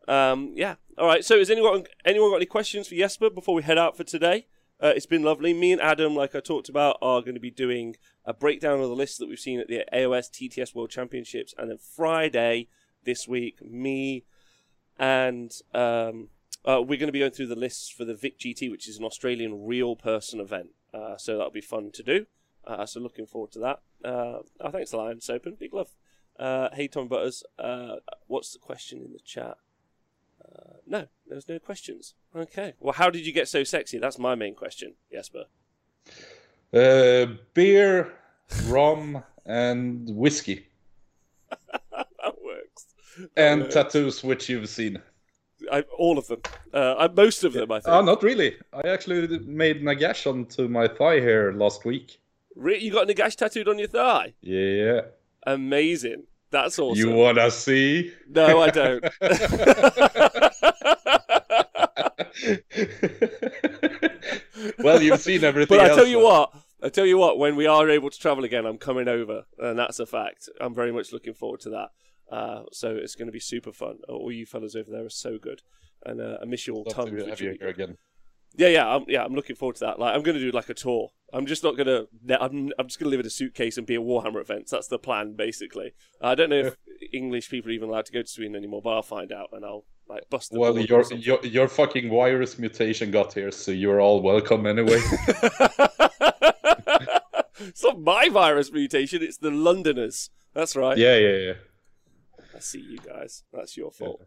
Um, 0.07 0.53
yeah. 0.55 0.75
All 0.97 1.07
right. 1.07 1.23
So, 1.23 1.37
has 1.37 1.49
anyone 1.49 1.85
anyone 2.05 2.31
got 2.31 2.37
any 2.37 2.45
questions 2.45 2.87
for 2.87 2.95
Jesper 2.95 3.29
before 3.29 3.55
we 3.55 3.63
head 3.63 3.77
out 3.77 3.97
for 3.97 4.03
today? 4.03 4.47
Uh, 4.81 4.91
it's 4.95 5.05
been 5.05 5.23
lovely. 5.23 5.53
Me 5.53 5.71
and 5.71 5.81
Adam, 5.81 6.15
like 6.15 6.35
I 6.35 6.39
talked 6.39 6.67
about, 6.67 6.97
are 7.01 7.21
going 7.21 7.35
to 7.35 7.39
be 7.39 7.51
doing 7.51 7.95
a 8.25 8.33
breakdown 8.33 8.81
of 8.81 8.89
the 8.89 8.95
list 8.95 9.17
that 9.19 9.29
we've 9.29 9.39
seen 9.39 9.59
at 9.59 9.67
the 9.67 9.85
AOS 9.93 10.29
TTS 10.29 10.75
World 10.75 10.89
Championships, 10.89 11.53
and 11.57 11.69
then 11.69 11.77
Friday 11.77 12.67
this 13.05 13.27
week, 13.27 13.61
me 13.63 14.25
and 14.97 15.51
um, 15.73 16.29
uh, 16.65 16.81
we're 16.81 16.97
going 16.99 17.07
to 17.07 17.11
be 17.13 17.19
going 17.19 17.31
through 17.31 17.47
the 17.47 17.55
lists 17.55 17.89
for 17.89 18.05
the 18.05 18.13
Vic 18.15 18.39
GT, 18.39 18.69
which 18.71 18.87
is 18.87 18.97
an 18.97 19.05
Australian 19.05 19.65
real 19.65 19.95
person 19.95 20.39
event. 20.39 20.69
Uh, 20.93 21.17
so 21.17 21.37
that'll 21.37 21.51
be 21.51 21.61
fun 21.61 21.91
to 21.91 22.03
do. 22.03 22.25
Uh, 22.65 22.85
so 22.85 22.99
looking 22.99 23.25
forward 23.25 23.51
to 23.51 23.59
that. 23.59 23.81
Uh, 24.05 24.39
oh, 24.61 24.71
thanks, 24.71 24.93
Alliance 24.93 25.29
Open. 25.29 25.55
Big 25.59 25.73
love. 25.73 25.89
Uh, 26.39 26.69
hey, 26.73 26.87
Tom 26.87 27.07
Butters. 27.07 27.43
Uh, 27.59 27.95
what's 28.27 28.53
the 28.53 28.59
question 28.59 28.99
in 29.03 29.11
the 29.13 29.19
chat? 29.19 29.57
Uh, 30.43 30.73
no, 30.87 31.07
there's 31.27 31.47
no 31.49 31.59
questions. 31.59 32.15
Okay. 32.35 32.73
Well, 32.79 32.93
how 32.93 33.09
did 33.09 33.25
you 33.25 33.33
get 33.33 33.47
so 33.47 33.63
sexy? 33.63 33.97
That's 33.97 34.17
my 34.19 34.35
main 34.35 34.55
question, 34.55 34.93
Jesper. 35.11 35.45
Uh, 36.73 37.33
beer, 37.53 38.13
rum, 38.65 39.23
and 39.45 40.09
whiskey, 40.15 40.67
that 41.49 42.35
works. 42.43 42.87
and 43.37 43.63
Uh, 43.63 43.67
tattoos, 43.67 44.23
which 44.23 44.49
you've 44.49 44.69
seen. 44.69 45.01
I, 45.71 45.81
all 45.97 46.17
of 46.17 46.27
them. 46.27 46.41
Uh, 46.73 46.95
I, 46.97 47.07
most 47.07 47.43
of 47.43 47.53
them, 47.53 47.71
I 47.71 47.79
think. 47.79 47.93
Oh, 47.93 48.01
not 48.01 48.23
really. 48.23 48.55
I 48.73 48.87
actually 48.87 49.39
made 49.39 49.83
Nagash 49.83 50.29
onto 50.29 50.67
my 50.67 50.87
thigh 50.87 51.19
here 51.19 51.51
last 51.53 51.85
week. 51.85 52.19
Re- 52.55 52.79
you 52.79 52.91
got 52.91 53.07
Nagash 53.07 53.35
tattooed 53.35 53.67
on 53.67 53.79
your 53.79 53.87
thigh? 53.87 54.33
Yeah. 54.41 55.01
Amazing. 55.45 56.23
That's 56.51 56.77
awesome. 56.77 56.99
You 56.99 57.15
wanna 57.15 57.49
see? 57.49 58.13
No, 58.29 58.61
I 58.61 58.69
don't. 58.69 59.03
well, 64.79 65.01
you've 65.01 65.19
seen 65.19 65.43
everything. 65.43 65.77
but 65.77 65.91
I 65.91 65.95
tell 65.95 66.05
you 66.05 66.19
though. 66.19 66.25
what, 66.25 66.53
I 66.83 66.89
tell 66.89 67.05
you 67.05 67.17
what, 67.17 67.39
when 67.39 67.55
we 67.55 67.65
are 67.65 67.89
able 67.89 68.09
to 68.09 68.19
travel 68.19 68.43
again, 68.43 68.65
I'm 68.65 68.77
coming 68.77 69.07
over, 69.07 69.45
and 69.57 69.79
that's 69.79 69.99
a 69.99 70.05
fact. 70.05 70.49
I'm 70.61 70.75
very 70.75 70.91
much 70.91 71.11
looking 71.11 71.33
forward 71.33 71.61
to 71.61 71.69
that. 71.71 71.89
Uh, 72.33 72.63
so 72.71 72.95
it's 72.95 73.13
going 73.13 73.27
to 73.27 73.31
be 73.31 73.39
super 73.39 73.71
fun. 73.71 73.99
All 74.09 74.31
you 74.31 74.47
fellas 74.47 74.75
over 74.75 74.89
there 74.89 75.05
are 75.05 75.09
so 75.09 75.37
good, 75.37 75.61
and 76.03 76.19
uh, 76.19 76.39
I 76.41 76.45
miss 76.45 76.65
you 76.65 76.73
all 76.73 76.83
Love 76.87 76.95
tons. 76.95 77.23
to 77.23 77.29
have 77.29 77.39
you 77.39 77.55
here 77.59 77.69
again. 77.69 77.97
Yeah, 78.55 78.69
yeah, 78.69 78.87
I'm, 78.87 79.05
yeah. 79.07 79.23
I'm 79.23 79.35
looking 79.35 79.55
forward 79.55 79.75
to 79.77 79.81
that. 79.81 79.99
Like, 79.99 80.15
I'm 80.15 80.23
going 80.23 80.37
to 80.37 80.41
do 80.43 80.49
like 80.51 80.69
a 80.69 80.73
tour. 80.73 81.09
I'm 81.31 81.45
just 81.45 81.63
not 81.63 81.77
going 81.77 81.85
to. 81.87 82.07
I'm, 82.41 82.71
I'm 82.79 82.87
just 82.87 82.99
going 82.99 83.05
to 83.05 83.09
live 83.11 83.19
in 83.19 83.25
a 83.27 83.29
suitcase 83.29 83.77
and 83.77 83.85
be 83.85 83.93
at 83.95 84.01
Warhammer 84.01 84.41
events. 84.41 84.71
That's 84.71 84.87
the 84.87 84.97
plan, 84.97 85.35
basically. 85.35 85.93
I 86.21 86.33
don't 86.33 86.49
know 86.49 86.59
if 86.59 86.77
English 87.13 87.49
people 87.49 87.69
are 87.69 87.73
even 87.73 87.89
allowed 87.89 88.07
to 88.07 88.11
go 88.11 88.23
to 88.23 88.27
Sweden 88.27 88.55
anymore, 88.55 88.81
but 88.83 88.91
I'll 88.91 89.03
find 89.03 89.31
out 89.31 89.49
and 89.51 89.63
I'll 89.63 89.85
like 90.09 90.27
bust 90.31 90.51
the 90.51 90.59
Well, 90.59 90.79
your, 90.79 91.03
your 91.13 91.39
your 91.45 91.67
fucking 91.67 92.09
virus 92.09 92.57
mutation 92.57 93.11
got 93.11 93.33
here, 93.33 93.51
so 93.51 93.71
you're 93.71 94.01
all 94.01 94.23
welcome 94.23 94.65
anyway. 94.65 94.99
it's 97.59 97.83
not 97.83 97.99
my 97.99 98.29
virus 98.29 98.71
mutation, 98.71 99.21
it's 99.21 99.37
the 99.37 99.51
Londoners. 99.51 100.31
That's 100.53 100.75
right. 100.75 100.97
yeah, 100.97 101.17
yeah, 101.17 101.37
yeah. 101.37 101.53
See 102.63 102.79
you 102.79 102.97
guys. 102.97 103.43
That's 103.51 103.77
your 103.77 103.91
fault. 103.91 104.21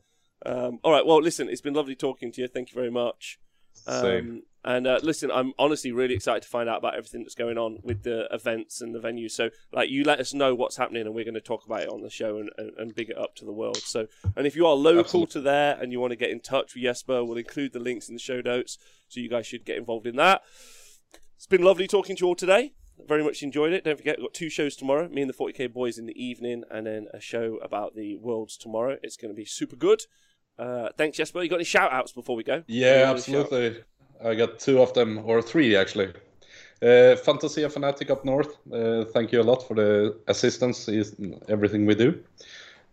Um, 0.44 0.78
all 0.84 0.92
right. 0.92 1.06
Well, 1.06 1.20
listen, 1.20 1.48
it's 1.48 1.60
been 1.60 1.74
lovely 1.74 1.96
talking 1.96 2.30
to 2.32 2.42
you. 2.42 2.48
Thank 2.48 2.70
you 2.70 2.74
very 2.74 2.90
much. 2.90 3.38
Same. 3.72 4.30
Um, 4.30 4.42
and 4.64 4.86
uh, 4.86 4.98
listen, 5.02 5.30
I'm 5.30 5.52
honestly 5.60 5.92
really 5.92 6.14
excited 6.14 6.42
to 6.42 6.48
find 6.48 6.68
out 6.68 6.78
about 6.78 6.96
everything 6.96 7.22
that's 7.22 7.36
going 7.36 7.56
on 7.56 7.78
with 7.84 8.02
the 8.02 8.26
events 8.32 8.80
and 8.80 8.92
the 8.92 8.98
venues. 8.98 9.30
So, 9.30 9.50
like, 9.72 9.90
you 9.90 10.02
let 10.02 10.18
us 10.18 10.34
know 10.34 10.56
what's 10.56 10.76
happening, 10.76 11.06
and 11.06 11.14
we're 11.14 11.24
going 11.24 11.34
to 11.34 11.40
talk 11.40 11.64
about 11.64 11.82
it 11.82 11.88
on 11.88 12.02
the 12.02 12.10
show 12.10 12.38
and, 12.38 12.50
and, 12.58 12.72
and 12.76 12.94
big 12.94 13.08
it 13.08 13.16
up 13.16 13.36
to 13.36 13.44
the 13.44 13.52
world. 13.52 13.76
So, 13.76 14.08
and 14.34 14.44
if 14.44 14.56
you 14.56 14.66
are 14.66 14.74
local 14.74 15.00
Absolutely. 15.00 15.32
to 15.32 15.40
there 15.42 15.78
and 15.80 15.92
you 15.92 16.00
want 16.00 16.10
to 16.10 16.16
get 16.16 16.30
in 16.30 16.40
touch 16.40 16.74
with 16.74 16.82
Jesper, 16.82 17.24
we'll 17.24 17.36
include 17.36 17.74
the 17.74 17.78
links 17.78 18.08
in 18.08 18.16
the 18.16 18.20
show 18.20 18.40
notes. 18.40 18.76
So, 19.06 19.20
you 19.20 19.28
guys 19.28 19.46
should 19.46 19.64
get 19.64 19.78
involved 19.78 20.06
in 20.06 20.16
that. 20.16 20.42
It's 21.36 21.46
been 21.46 21.62
lovely 21.62 21.86
talking 21.86 22.16
to 22.16 22.24
you 22.24 22.28
all 22.28 22.34
today. 22.34 22.72
Very 23.06 23.22
much 23.22 23.42
enjoyed 23.42 23.72
it. 23.72 23.84
Don't 23.84 23.96
forget, 23.96 24.18
we've 24.18 24.26
got 24.26 24.34
two 24.34 24.48
shows 24.48 24.76
tomorrow. 24.76 25.08
Me 25.08 25.22
and 25.22 25.28
the 25.30 25.34
40k 25.34 25.72
boys 25.72 25.98
in 25.98 26.06
the 26.06 26.24
evening, 26.24 26.64
and 26.70 26.86
then 26.86 27.06
a 27.12 27.20
show 27.20 27.56
about 27.62 27.94
the 27.94 28.16
worlds 28.16 28.56
tomorrow. 28.56 28.96
It's 29.02 29.16
going 29.16 29.32
to 29.32 29.36
be 29.36 29.44
super 29.44 29.76
good. 29.76 30.00
Uh, 30.58 30.88
thanks, 30.96 31.16
Jesper. 31.18 31.42
You 31.42 31.50
got 31.50 31.56
any 31.56 31.64
shout 31.64 31.92
outs 31.92 32.12
before 32.12 32.34
we 32.36 32.42
go? 32.42 32.62
Yeah, 32.66 33.00
You 33.00 33.06
wanna 33.08 33.20
shout? 33.20 33.34
absolutely. 33.42 33.82
I 34.24 34.34
got 34.34 34.58
two 34.58 34.80
of 34.80 34.94
them, 34.94 35.18
or 35.24 35.42
three 35.42 35.76
actually. 35.76 36.12
Uh, 36.82 37.16
Fantasia 37.16 37.68
Fanatic 37.70 38.10
up 38.10 38.24
north, 38.24 38.56
uh, 38.72 39.04
thank 39.06 39.32
you 39.32 39.40
a 39.40 39.42
lot 39.42 39.66
for 39.66 39.74
the 39.74 40.18
assistance 40.28 40.88
in 40.88 41.40
everything 41.48 41.86
we 41.86 41.94
do. 41.94 42.22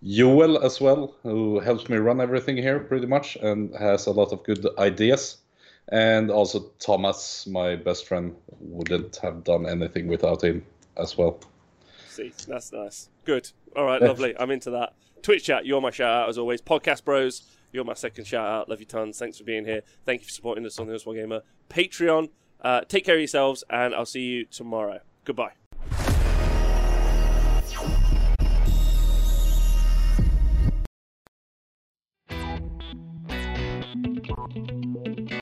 Joel 0.04 0.58
as 0.64 0.82
well, 0.82 1.16
who 1.24 1.60
helps 1.60 1.88
me 1.90 1.98
run 1.98 2.20
everything 2.20 2.58
here 2.58 2.80
pretty 2.80 3.08
much 3.08 3.38
and 3.38 3.74
has 3.78 4.06
a 4.08 4.12
lot 4.12 4.32
of 4.34 4.44
good 4.44 4.66
ideas. 4.78 5.38
And 5.90 6.32
also 6.32 6.72
Thomas, 6.80 7.46
my 7.48 7.76
best 7.76 8.08
friend, 8.08 8.36
wouldn't 8.60 9.18
have 9.18 9.44
done 9.44 9.66
anything 9.66 10.08
without 10.08 10.44
him 10.44 10.66
as 10.98 11.18
well. 11.18 11.40
See, 12.08 12.32
that's 12.48 12.72
nice. 12.72 13.10
Good. 13.26 13.52
All 13.76 13.86
right, 13.86 14.02
lovely. 14.02 14.36
I'm 14.38 14.52
into 14.52 14.70
that. 14.72 14.94
Twitch 15.24 15.46
chat, 15.46 15.66
you're 15.66 15.82
my 15.82 15.90
shout 15.90 16.24
out 16.24 16.30
as 16.30 16.38
always. 16.38 16.62
Podcast 16.62 17.04
Bros, 17.04 17.44
you're 17.72 17.86
my 17.86 17.94
second 17.94 18.26
shout 18.26 18.46
out. 18.46 18.70
Love 18.70 18.80
you 18.80 18.86
tons. 18.86 19.18
Thanks 19.18 19.38
for 19.38 19.44
being 19.44 19.66
here. 19.66 19.82
Thank 20.06 20.22
you 20.22 20.26
for 20.26 20.32
supporting 20.32 20.66
us 20.66 20.78
on 20.80 20.86
the 20.86 20.92
Honest 20.92 21.06
Wargamer 21.06 21.42
Patreon. 21.70 22.30
Uh, 22.62 22.82
take 22.82 23.06
care 23.06 23.16
of 23.16 23.22
yourselves, 23.22 23.64
and 23.70 23.96
I'll 23.96 24.06
see 24.06 24.22
you 24.22 24.46
tomorrow. 24.46 25.00
Goodbye. 25.26 25.54